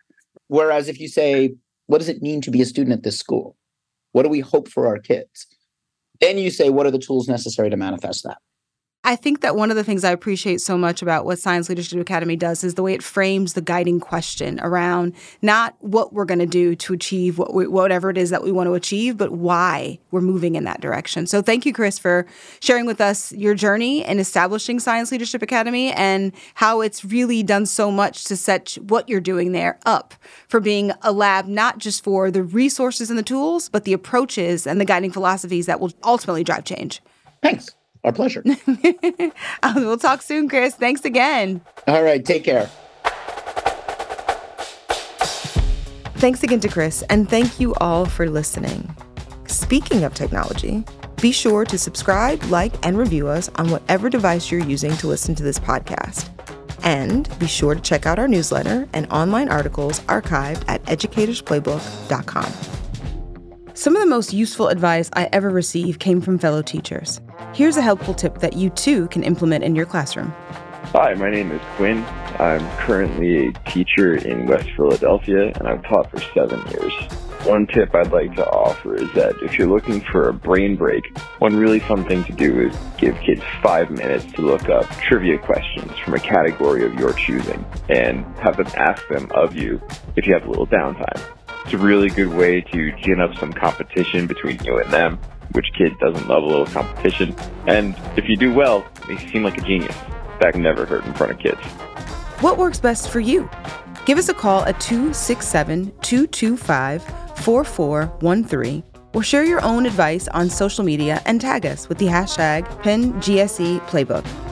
Whereas 0.49 0.89
if 0.89 1.01
you 1.01 1.09
say, 1.09 1.55
what 1.87 1.99
does 1.99 2.09
it 2.09 2.23
mean 2.23 2.41
to 2.43 2.51
be 2.51 2.61
a 2.61 2.67
student 2.67 2.93
at 2.93 3.03
this 3.03 3.19
school? 3.19 3.57
What 4.13 4.25
do 4.25 4.29
we 4.29 4.41
hope 4.41 4.69
for 4.69 4.87
our 4.87 4.99
kids? 4.99 5.47
Then 6.21 6.39
you 6.39 6.51
say, 6.51 6.71
what 6.71 6.87
are 6.87 6.91
the 6.91 6.99
tools 6.99 7.29
necessary 7.29 7.71
to 7.71 7.77
manifest 7.77 8.25
that? 8.25 8.39
I 9.09 9.16
think 9.16 9.40
that 9.40 9.57
one 9.57 9.71
of 9.71 9.77
the 9.79 9.85
things 9.85 10.05
I 10.05 10.11
appreciate 10.11 10.61
so 10.61 10.77
much 10.77 11.01
about 11.01 11.25
what 11.25 11.38
Science 11.38 11.71
Leadership 11.71 11.99
Academy 11.99 12.37
does 12.37 12.62
is 12.62 12.75
the 12.75 12.83
way 12.83 12.92
it 12.92 13.03
frames 13.03 13.55
the 13.55 13.62
guiding 13.62 14.01
question 14.01 14.61
around 14.61 15.14
not 15.40 15.75
what 15.81 16.12
we're 16.12 16.27
going 16.27 16.40
to 16.40 16.47
do 16.47 16.77
to 16.77 16.92
achieve 16.92 17.38
what 17.38 17.55
we, 17.55 17.66
whatever 17.66 18.11
it 18.11 18.18
is 18.18 18.29
that 18.29 18.44
we 18.44 18.53
want 18.53 18.66
to 18.66 18.75
achieve, 18.75 19.16
but 19.16 19.33
why 19.33 19.99
we're 20.11 20.21
moving 20.21 20.57
in 20.57 20.64
that 20.64 20.83
direction. 20.83 21.27
So 21.27 21.40
thank 21.40 21.64
you, 21.64 21.73
Chris, 21.73 21.99
for 21.99 22.27
sharing 22.61 22.85
with 22.85 23.01
us 23.01 23.33
your 23.33 23.55
journey 23.55 24.05
in 24.05 24.18
establishing 24.18 24.79
Science 24.79 25.11
Leadership 25.11 25.40
Academy 25.40 25.90
and 25.92 26.31
how 26.53 26.83
it's 26.83 27.03
really 27.03 27.42
done 27.42 27.64
so 27.64 27.90
much 27.90 28.25
to 28.25 28.37
set 28.37 28.77
what 28.88 29.09
you're 29.09 29.23
doing 29.23 29.53
there 29.53 29.79
up 29.87 30.12
for 30.49 30.61
being 30.61 30.92
a 31.01 31.12
lab, 31.12 31.47
not 31.47 31.79
just 31.79 32.05
for 32.05 32.31
the 32.31 32.42
resources 32.42 33.09
and 33.09 33.18
the 33.18 33.23
tools, 33.23 33.71
but 33.71 33.85
the 33.85 33.94
approaches 33.94 34.66
and 34.66 34.79
the 34.79 34.85
guiding 34.85 35.11
philosophies 35.11 35.64
that 35.64 35.81
will 35.81 35.94
ultimately 36.05 36.44
drive 36.44 36.64
change. 36.64 37.01
Thanks. 37.42 37.71
Our 38.05 38.13
pleasure. 38.13 38.45
Um, 39.63 39.75
we'll 39.85 39.99
talk 39.99 40.23
soon, 40.23 40.49
Chris. 40.49 40.75
Thanks 40.77 41.05
again. 41.05 41.61
All 41.89 42.03
right. 42.03 42.25
Take 42.25 42.45
care. 42.45 42.71
Thanks 46.19 46.43
again 46.43 46.61
to 46.61 46.69
Chris, 46.69 47.03
and 47.11 47.29
thank 47.29 47.61
you 47.61 47.75
all 47.77 48.05
for 48.07 48.29
listening. 48.29 48.95
Speaking 49.47 50.05
of 50.05 50.15
technology, 50.15 50.85
be 51.21 51.33
sure 51.33 51.65
to 51.65 51.79
subscribe, 51.79 52.43
like, 52.45 52.75
and 52.87 52.97
review 52.99 53.29
us 53.29 53.49
on 53.57 53.71
whatever 53.71 54.09
device 54.11 54.51
you're 54.51 54.65
using 54.65 54.97
to 54.99 55.07
listen 55.07 55.35
to 55.37 55.43
this 55.43 55.59
podcast. 55.59 56.29
And 56.85 57.29
be 57.39 57.47
sure 57.47 57.75
to 57.75 57.81
check 57.81 58.07
out 58.07 58.19
our 58.19 58.29
newsletter 58.29 58.89
and 58.93 59.11
online 59.13 59.49
articles 59.49 60.01
archived 60.03 60.65
at 60.69 60.83
educatorsplaybook.com. 60.85 62.88
Some 63.79 63.95
of 63.95 64.03
the 64.03 64.09
most 64.09 64.33
useful 64.33 64.67
advice 64.67 65.09
I 65.12 65.29
ever 65.33 65.51
received 65.51 66.01
came 66.01 66.21
from 66.21 66.37
fellow 66.37 66.62
teachers. 66.62 67.21
Here's 67.55 67.77
a 67.77 67.81
helpful 67.81 68.12
tip 68.12 68.38
that 68.41 68.55
you 68.55 68.71
too 68.71 69.07
can 69.07 69.23
implement 69.23 69.62
in 69.62 69.77
your 69.77 69.87
classroom. 69.87 70.35
Hi, 70.93 71.14
my 71.14 71.31
name 71.31 71.53
is 71.53 71.62
Quinn. 71.77 72.05
I'm 72.41 72.69
currently 72.79 73.47
a 73.47 73.53
teacher 73.71 74.17
in 74.17 74.49
West 74.49 74.69
Philadelphia 74.75 75.53
and 75.55 75.69
I've 75.69 75.85
taught 75.85 76.11
for 76.11 76.19
seven 76.35 76.59
years. 76.73 76.93
One 77.47 77.69
tip 77.69 77.95
I'd 77.95 78.11
like 78.11 78.35
to 78.35 78.45
offer 78.51 78.97
is 78.97 79.12
that 79.12 79.37
if 79.43 79.57
you're 79.57 79.69
looking 79.69 80.01
for 80.11 80.29
a 80.29 80.35
brain 80.35 80.75
break, 80.75 81.17
one 81.38 81.55
really 81.55 81.79
fun 81.79 82.05
thing 82.05 82.25
to 82.25 82.33
do 82.33 82.61
is 82.61 82.77
give 82.97 83.14
kids 83.21 83.43
five 83.62 83.93
minutes 83.93 84.25
to 84.33 84.43
look 84.43 84.69
up 84.69 84.91
trivia 84.97 85.38
questions 85.38 85.97
from 86.01 86.14
a 86.14 86.19
category 86.19 86.85
of 86.85 86.95
your 86.95 87.12
choosing 87.12 87.64
and 87.88 88.25
have 88.38 88.57
them 88.57 88.67
ask 88.75 89.07
them 89.07 89.31
of 89.37 89.55
you 89.55 89.81
if 90.17 90.27
you 90.27 90.35
have 90.35 90.47
a 90.47 90.51
little 90.51 90.67
downtime. 90.67 91.38
It's 91.69 91.75
a 91.75 91.77
really 91.77 92.09
good 92.09 92.29
way 92.29 92.63
to 92.63 92.93
gin 92.93 93.21
up 93.21 93.37
some 93.37 93.53
competition 93.53 94.27
between 94.27 94.59
you 94.65 94.79
and 94.79 94.91
them 94.91 95.19
which 95.53 95.67
kid 95.77 95.93
doesn't 95.99 96.27
love 96.27 96.43
a 96.43 96.47
little 96.47 96.65
competition? 96.65 97.37
And 97.67 97.95
if 98.17 98.27
you 98.27 98.39
do 98.39 98.55
well, 98.55 98.87
you 99.07 99.19
seem 99.19 99.43
like 99.43 99.59
a 99.59 99.61
genius. 99.61 99.95
That 100.41 100.55
never 100.55 100.87
hurt 100.87 101.05
in 101.05 101.13
front 101.13 101.33
of 101.33 101.39
kids. 101.39 101.61
What 102.41 102.57
works 102.57 102.81
best 102.81 103.11
for 103.11 103.21
you? 103.21 103.51
Give 104.07 104.17
us 104.17 104.31
a 104.31 104.35
call 104.35 104.63
at 104.63 104.81
267 104.81 105.93
225 106.01 107.05
4413 107.37 108.83
or 109.13 109.23
share 109.23 109.45
your 109.45 109.63
own 109.63 109.85
advice 109.85 110.27
on 110.29 110.49
social 110.49 110.85
media 110.85 111.21
and 111.27 111.39
tag 111.39 111.66
us 111.66 111.87
with 111.87 111.99
the 111.99 112.07
hashtag 112.07 112.66
PennGSEPlaybook. 112.83 114.47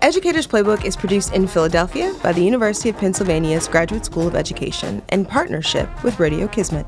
Educator's 0.00 0.46
Playbook 0.46 0.84
is 0.84 0.96
produced 0.96 1.32
in 1.32 1.48
Philadelphia 1.48 2.14
by 2.22 2.32
the 2.32 2.40
University 2.40 2.88
of 2.88 2.96
Pennsylvania's 2.96 3.66
Graduate 3.66 4.04
School 4.04 4.28
of 4.28 4.36
Education 4.36 5.02
in 5.10 5.24
partnership 5.24 5.88
with 6.04 6.20
Radio 6.20 6.46
Kismet. 6.46 6.86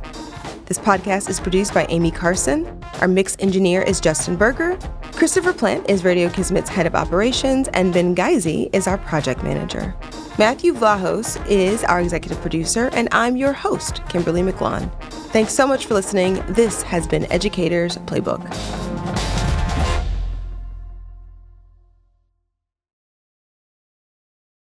This 0.67 0.79
podcast 0.79 1.29
is 1.29 1.41
produced 1.41 1.75
by 1.75 1.87
Amy 1.89 2.13
Carson. 2.13 2.81
Our 3.01 3.09
mix 3.09 3.37
engineer 3.41 3.83
is 3.83 3.99
Justin 3.99 4.37
Berger. 4.37 4.79
Christopher 5.13 5.53
Plant 5.53 5.91
is 5.91 6.05
Radio 6.05 6.29
Kismet's 6.29 6.71
head 6.71 6.87
of 6.87 6.95
operations, 6.95 7.67
and 7.75 7.93
Ben 7.93 8.15
Geisey 8.15 8.73
is 8.73 8.87
our 8.87 8.99
project 8.99 9.43
manager. 9.43 9.93
Matthew 10.39 10.73
Vlahos 10.73 11.45
is 11.49 11.83
our 11.83 12.01
executive 12.01 12.41
producer, 12.41 12.91
and 12.93 13.09
I'm 13.11 13.37
your 13.37 13.53
host, 13.53 14.03
Kimberly 14.09 14.45
McLaughlin. 14.45 14.89
Thanks 15.33 15.53
so 15.53 15.67
much 15.67 15.87
for 15.87 15.95
listening. 15.95 16.45
This 16.51 16.83
has 16.83 17.09
been 17.09 17.31
Educators 17.33 17.97
Playbook. 17.99 19.20